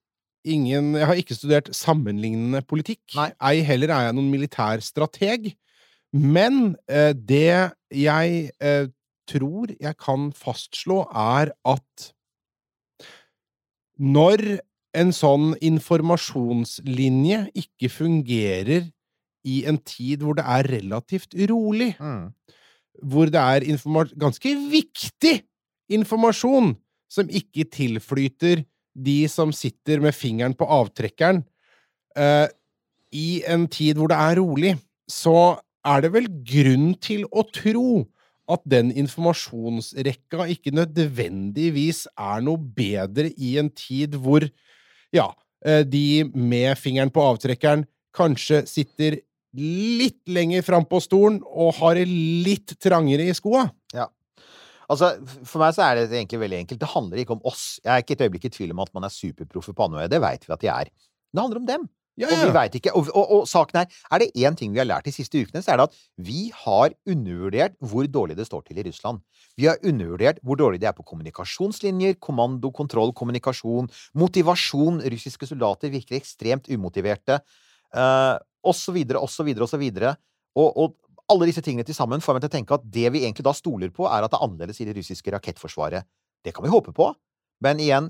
[0.45, 3.03] ingen Jeg har ikke studert sammenlignende politikk.
[3.17, 3.31] Nei.
[3.51, 5.53] Ei heller er jeg noen militær strateg.
[6.13, 8.87] Men eh, det jeg eh,
[9.31, 12.11] tror jeg kan fastslå, er at
[14.01, 14.61] når
[14.97, 18.89] en sånn informasjonslinje ikke fungerer
[19.47, 21.93] i en tid hvor det er relativt rolig,
[23.01, 23.67] hvor det er
[24.21, 25.37] ganske viktig
[25.95, 26.75] informasjon
[27.11, 28.65] som ikke tilflyter
[28.95, 31.43] de som sitter med fingeren på avtrekkeren,
[32.19, 32.47] uh,
[33.11, 34.77] i en tid hvor det er rolig,
[35.11, 38.05] så er det vel grunn til å tro
[38.51, 44.47] at den informasjonsrekka ikke nødvendigvis er noe bedre i en tid hvor,
[45.15, 45.29] ja,
[45.65, 47.87] eh, de med fingeren på avtrekkeren
[48.17, 49.21] kanskje sitter
[49.55, 53.69] litt lenger fram på stolen og har det litt trangere i skoa.
[54.91, 55.13] Altså,
[55.47, 56.83] For meg så er det egentlig veldig enkelt.
[56.83, 57.79] Det handler ikke om oss.
[57.85, 60.11] Jeg er ikke et øyeblikk i tvil om at man er superproffe på Andøya.
[60.11, 60.91] Det veit vi at de er.
[61.31, 61.89] Det handler om dem.
[62.21, 62.93] Ja, Og vi vet ikke.
[62.99, 65.63] Og, og, og saken er, er det én ting vi har lært de siste ukene,
[65.65, 69.23] så er det at vi har undervurdert hvor dårlig det står til i Russland.
[69.57, 73.89] Vi har undervurdert hvor dårlig det er på kommunikasjonslinjer, kommando, kontroll, kommunikasjon,
[74.21, 75.01] motivasjon.
[75.15, 77.41] Russiske soldater virker ekstremt umotiverte.
[77.95, 78.37] Uh,
[78.69, 80.15] og så videre, og så videre, og så videre.
[80.59, 80.99] Og, og
[81.33, 83.55] alle disse tingene til sammen får meg til å tenke at det vi egentlig da
[83.57, 86.07] stoler på, er at det er annerledes i det russiske rakettforsvaret.
[86.45, 87.11] Det kan vi håpe på.
[87.65, 88.09] Men igjen,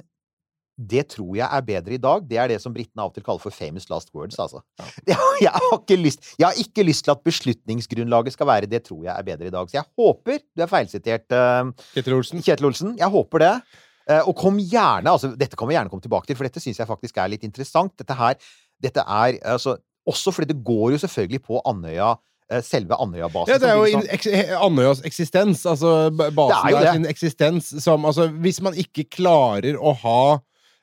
[0.81, 2.25] det tror jeg er bedre i dag.
[2.29, 4.63] Det er det som britene av og til kaller for famous last words, altså.
[5.05, 8.85] Jeg, jeg, har ikke lyst, jeg har ikke lyst til at beslutningsgrunnlaget skal være det
[8.87, 9.69] tror jeg er bedre i dag.
[9.69, 12.43] Så jeg håper du er feilsitert, uh, Kjetil, Olsen.
[12.47, 12.97] Kjetil Olsen.
[13.01, 13.53] Jeg håper det.
[14.09, 16.81] Uh, og kom gjerne altså, Dette kan vi gjerne komme tilbake til, for dette syns
[16.81, 17.95] jeg faktisk er litt interessant.
[18.01, 18.41] Dette her
[18.81, 19.77] dette er altså
[20.09, 22.15] Også fordi det går jo selvfølgelig på Andøya
[22.67, 23.53] Selve Andøya-basen.
[23.55, 24.27] Ja, det er jo eks,
[24.59, 25.65] Andøyas eksistens.
[25.71, 30.23] Altså basen er der sin eksistens som Altså, hvis man ikke klarer å ha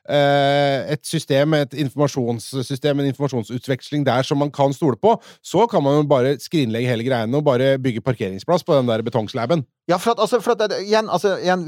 [0.07, 5.84] eh, et system, et informasjonssystem, en informasjonsutveksling der som man kan stole på, så kan
[5.84, 9.65] man jo bare skrinlegge hele greiene og bare bygge parkeringsplass på den der betongslaben.
[9.91, 11.68] Ja, for at, altså, for at igjen, altså, igjen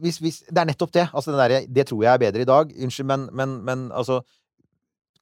[0.00, 1.08] hvis, hvis, Det er nettopp det.
[1.12, 2.76] Altså, det, derre- det tror jeg er bedre i dag.
[2.84, 4.20] Unnskyld, men, men, men altså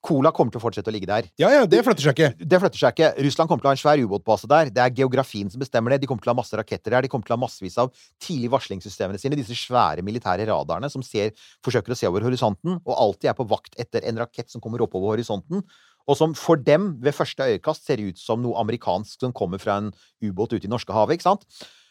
[0.01, 1.27] Cola kommer til å fortsette å ligge der.
[1.41, 2.47] Ja, ja, det flytter seg ikke.
[2.49, 3.11] Det flytter seg ikke.
[3.27, 4.71] Russland kommer til å ha en svær ubåtbase der.
[4.73, 6.01] Det er geografien som bestemmer det.
[6.01, 7.05] De kommer til å ha masse raketter der.
[7.05, 9.37] De kommer til å ha massevis av tidlig varslingssystemene sine.
[9.37, 11.35] Disse svære militære radarene som ser,
[11.67, 14.87] forsøker å se over horisonten, og alltid er på vakt etter en rakett som kommer
[14.87, 15.67] oppover horisonten.
[16.09, 19.77] Og som for dem ved første øyekast ser ut som noe amerikansk som kommer fra
[19.83, 19.93] en
[20.25, 21.21] ubåt ute i Norskehavet.
[21.21, 21.45] ikke sant?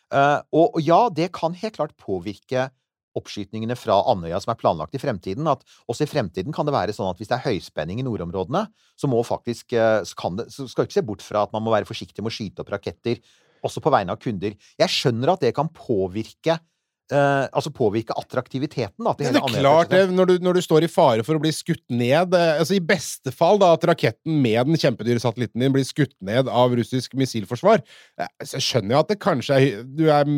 [0.09, 2.71] Uh, og, og ja, det kan helt klart påvirke
[3.17, 5.47] oppskytningene fra Andøya som er planlagt i fremtiden.
[5.49, 8.65] At også i fremtiden kan det være sånn at hvis det er høyspenning i nordområdene,
[8.99, 11.55] så må faktisk eh, så, kan det, så skal du ikke se bort fra at
[11.55, 13.21] man må være forsiktig med å skyte opp raketter,
[13.65, 14.53] også på vegne av kunder.
[14.79, 16.59] Jeg skjønner at det kan påvirke
[17.09, 20.61] Uh, altså påvirke attraktiviteten da, til Det hele er klart det, når du, når du
[20.61, 23.87] står i fare for å bli skutt ned eh, altså I beste fall da at
[23.89, 27.81] raketten med den kjempedyre satellitten din blir skutt ned av russisk missilforsvar.
[28.21, 30.29] eh, Så skjønner jeg at det kanskje er Du er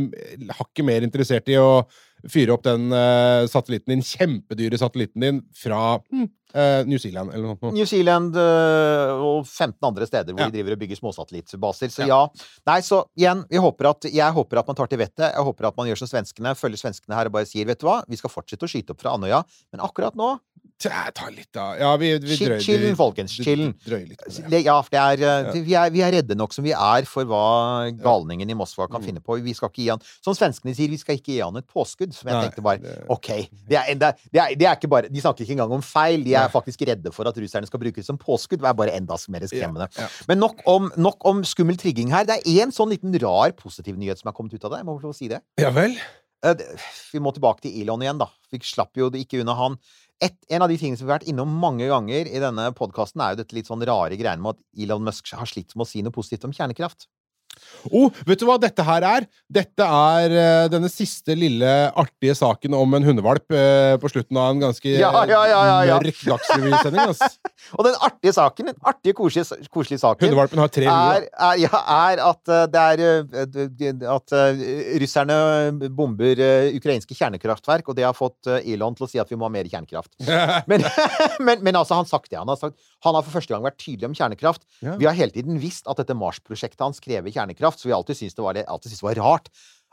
[0.62, 1.84] hakket mer interessert i å
[2.30, 7.48] fyre opp den uh, satellitten din, kjempedyre satellitten din, fra mm, eh, New Zealand eller
[7.52, 7.74] noe sånt.
[7.78, 10.50] New Zealand uh, og 15 andre steder hvor Ja.
[10.52, 11.90] de driver og bygger småsatellittbaser.
[11.94, 12.20] Så ja.
[12.68, 15.28] Nei, så igjen, jeg håper at, jeg håper at man tar til vettet.
[15.32, 17.88] Jeg håper at man gjør som svenskene, følger svenskene her og bare sier vet du
[17.90, 19.42] hva, vi skal fortsette å skyte opp fra Andøya,
[19.74, 20.36] men akkurat nå
[20.82, 21.76] Ta litt, da.
[21.78, 23.74] Ja, vi, vi drøyer chillen, folkens, chillen.
[23.86, 25.52] Ja, for det er, Ja.
[25.54, 29.02] vi, er, vi er redde nok som vi er for hva galningen i Moskva kan
[29.02, 29.06] Mm.
[29.06, 29.38] finne på.
[29.44, 32.14] Vi skal ikke gi han Som svenskene sier, vi skal ikke gi han et påskudd.
[32.14, 33.28] Som jeg Nei, tenkte bare det- OK.
[33.68, 34.04] Det er, det,
[34.34, 36.24] er, det, er, ikke bare De snakker ikke engang om feil.
[36.24, 36.54] De er Nei.
[36.54, 38.60] faktisk redde for at russerne skal bruke det som påskudd.
[38.62, 39.88] Det er bare enda mer skremmende.
[39.98, 40.08] Ja, ja.
[40.28, 42.24] Men nok om, nok om skummel trigging her.
[42.26, 44.78] Det er én sånn liten rar positiv nyhet som er kommet ut av det.
[44.82, 45.42] Jeg må få si det.
[45.60, 45.96] Ja vel?
[46.44, 46.56] Eh,
[47.14, 48.28] Vi må tilbake til Elon igjen, da.
[48.52, 49.78] Vi slapp jo det ikke unna han.
[50.22, 53.24] Et, en av de tingene som vi har vært innom mange ganger i denne podkasten,
[53.24, 55.90] er jo dette litt sånn rare greiene med at Elon Musk har slitt med å
[55.90, 57.08] si noe positivt om kjernekraft.
[57.90, 59.26] Oh, vet du hva dette her er?
[59.52, 64.54] Dette er uh, denne siste lille artige saken om en hundevalp uh, på slutten av
[64.54, 65.98] en ganske Ja, ja, ja, ja, ja.
[66.02, 67.16] mørk dagsrevysending.
[67.78, 71.82] Og den artige saken, den artige, koselige, koselige saken Hundevalpen har tre er, er, ja,
[72.12, 74.34] er at eh, det er At
[75.02, 75.38] russerne
[75.94, 76.42] bomber
[76.76, 79.70] ukrainske kjernekraftverk, og det har fått Elon til å si at vi må ha mer
[79.70, 80.14] kjernekraft.
[80.72, 80.84] Men,
[81.48, 83.80] men, men altså, han, sagt det, han, har sagt, han har for første gang vært
[83.82, 84.64] tydelig om kjernekraft.
[84.82, 88.36] Vi har hele tiden visst at dette Mars-prosjektet hans krever kjernekraft, så vi alltid syntes
[88.38, 89.50] det var, alltid syntes det var rart.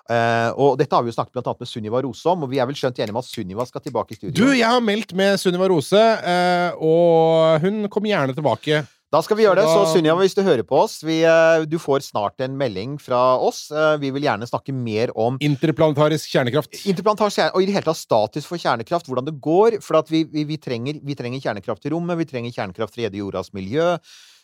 [0.08, 2.60] Uh, og dette har vi jo snakket blant annet med Sunniva Rose om, og vi
[2.62, 4.36] er vel skjønt enige om at Sunniva skal tilbake i studio.
[4.40, 8.86] Du, jeg har meldt med Sunniva Rose, uh, og hun kommer gjerne tilbake.
[9.12, 9.66] Da skal vi gjøre det.
[9.68, 13.38] Så Sunniva, hvis du hører på oss, vi, eh, du får snart en melding fra
[13.40, 13.62] oss.
[14.02, 16.76] Vi vil gjerne snakke mer om Interplanetarisk kjernekraft.
[16.92, 19.78] Interplanetarisk kjernekraft, og i det hele tatt status for kjernekraft, hvordan det går.
[19.80, 23.00] For at vi, vi, vi, trenger, vi trenger kjernekraft i rommet, vi trenger kjernekraft i
[23.00, 23.94] å redde jordas miljø.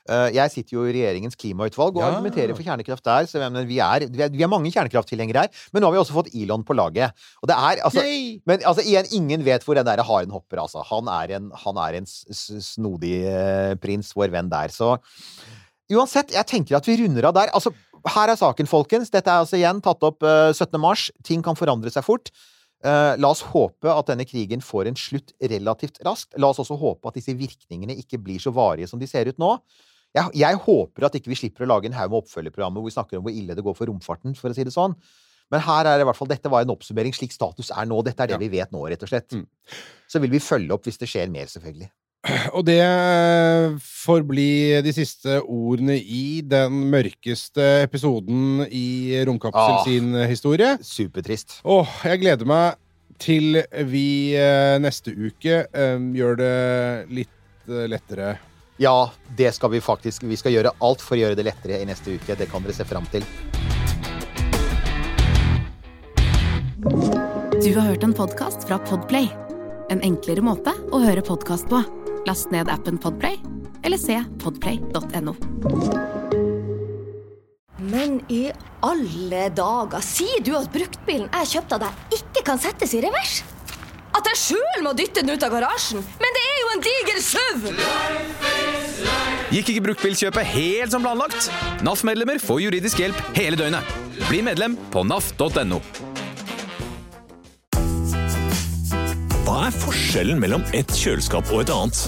[0.05, 2.11] Eh, Jeg sitter jo i regjeringens klimautvalg og Ja.
[2.13, 3.25] argumenterer for kjernekraft der.
[3.25, 5.49] Så vi, er, vi, er, vi mange kjernekrafttilhengere her.
[5.73, 7.13] Men nå har vi også fått Elon på laget.
[7.43, 8.41] Og det er altså Yay!
[8.45, 10.85] Men altså, igjen, ingen vet hvor den der haren hopper, altså.
[10.85, 14.69] Han er en, han er en snodig eh, prins, vår venn der.
[14.69, 14.99] Så
[15.93, 17.53] uansett, jeg tenker at vi runder av der.
[17.57, 17.73] Altså,
[18.15, 19.09] her er saken, folkens.
[19.13, 20.77] Dette er altså igjen tatt opp uh, 17.
[20.81, 21.11] mars.
[21.25, 22.29] Ting kan forandre seg fort.
[22.85, 26.37] Uh, la oss håpe at denne krigen får en slutt relativt raskt.
[26.37, 29.41] La oss også håpe at disse virkningene ikke blir så varige som de ser ut
[29.41, 29.55] nå.
[30.15, 32.95] Jeg, jeg håper at ikke vi slipper å lage en haug med oppfølgerprogrammer hvor vi
[32.95, 34.95] snakker om hvor ille det går for romfarten, for å si det sånn.
[35.53, 37.99] Men her er det i hvert fall, dette var en oppsummering slik status er nå.
[38.07, 38.39] Dette er det Ja.
[38.39, 39.29] vi vet nå, rett og slett.
[39.35, 39.45] Mm.
[40.09, 41.91] Så vil vi følge opp hvis det skjer mer, selvfølgelig.
[42.57, 42.79] Og det
[43.85, 49.85] får bli de siste ordene i den mørkeste episoden i Romkapsel Ah.
[49.85, 50.79] sin historie.
[50.81, 51.59] Supertrist.
[51.65, 52.77] Åh, jeg gleder meg
[53.19, 53.61] til
[53.91, 58.39] vi eh, neste uke eh, gjør det litt eh, lettere.
[58.77, 60.23] Ja, det skal vi faktisk.
[60.23, 62.35] Vi skal gjøre alt for å gjøre det lettere i neste uke.
[62.35, 63.27] Det kan dere se fram til.
[67.63, 69.31] Du har hørt en podkast fra Podplay.
[69.95, 71.85] En enklere måte å høre podkast på.
[72.27, 73.39] Last ned appen Podplay,
[73.85, 75.37] eller se podplay.no.
[77.85, 78.49] Men i
[78.83, 83.43] alle dager, sier du at bruktbilen jeg kjøpte av deg, ikke kan settes i revers?
[84.15, 86.05] At jeg sjøl må dytte den ut av garasjen?
[86.23, 87.69] Men det er jo en diger SUV!
[89.55, 91.51] Gikk ikke bruktbilkjøpet helt som planlagt?
[91.87, 93.95] NAF-medlemmer får juridisk hjelp hele døgnet.
[94.29, 95.81] Bli medlem på naf.no.
[99.45, 102.07] Hva er forskjellen mellom et kjøleskap og et annet?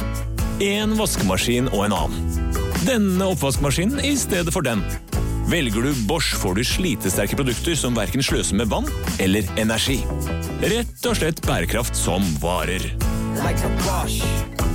[0.65, 2.55] En vaskemaskin og en annen.
[2.87, 4.83] Denne oppvaskmaskinen i stedet for den.
[5.47, 8.89] Velger du Bosch, får du slitesterke produkter som verken sløser med vann
[9.23, 10.01] eller energi.
[10.59, 12.90] Rett og slett bærekraft som varer.
[13.39, 14.65] Like a Bosch.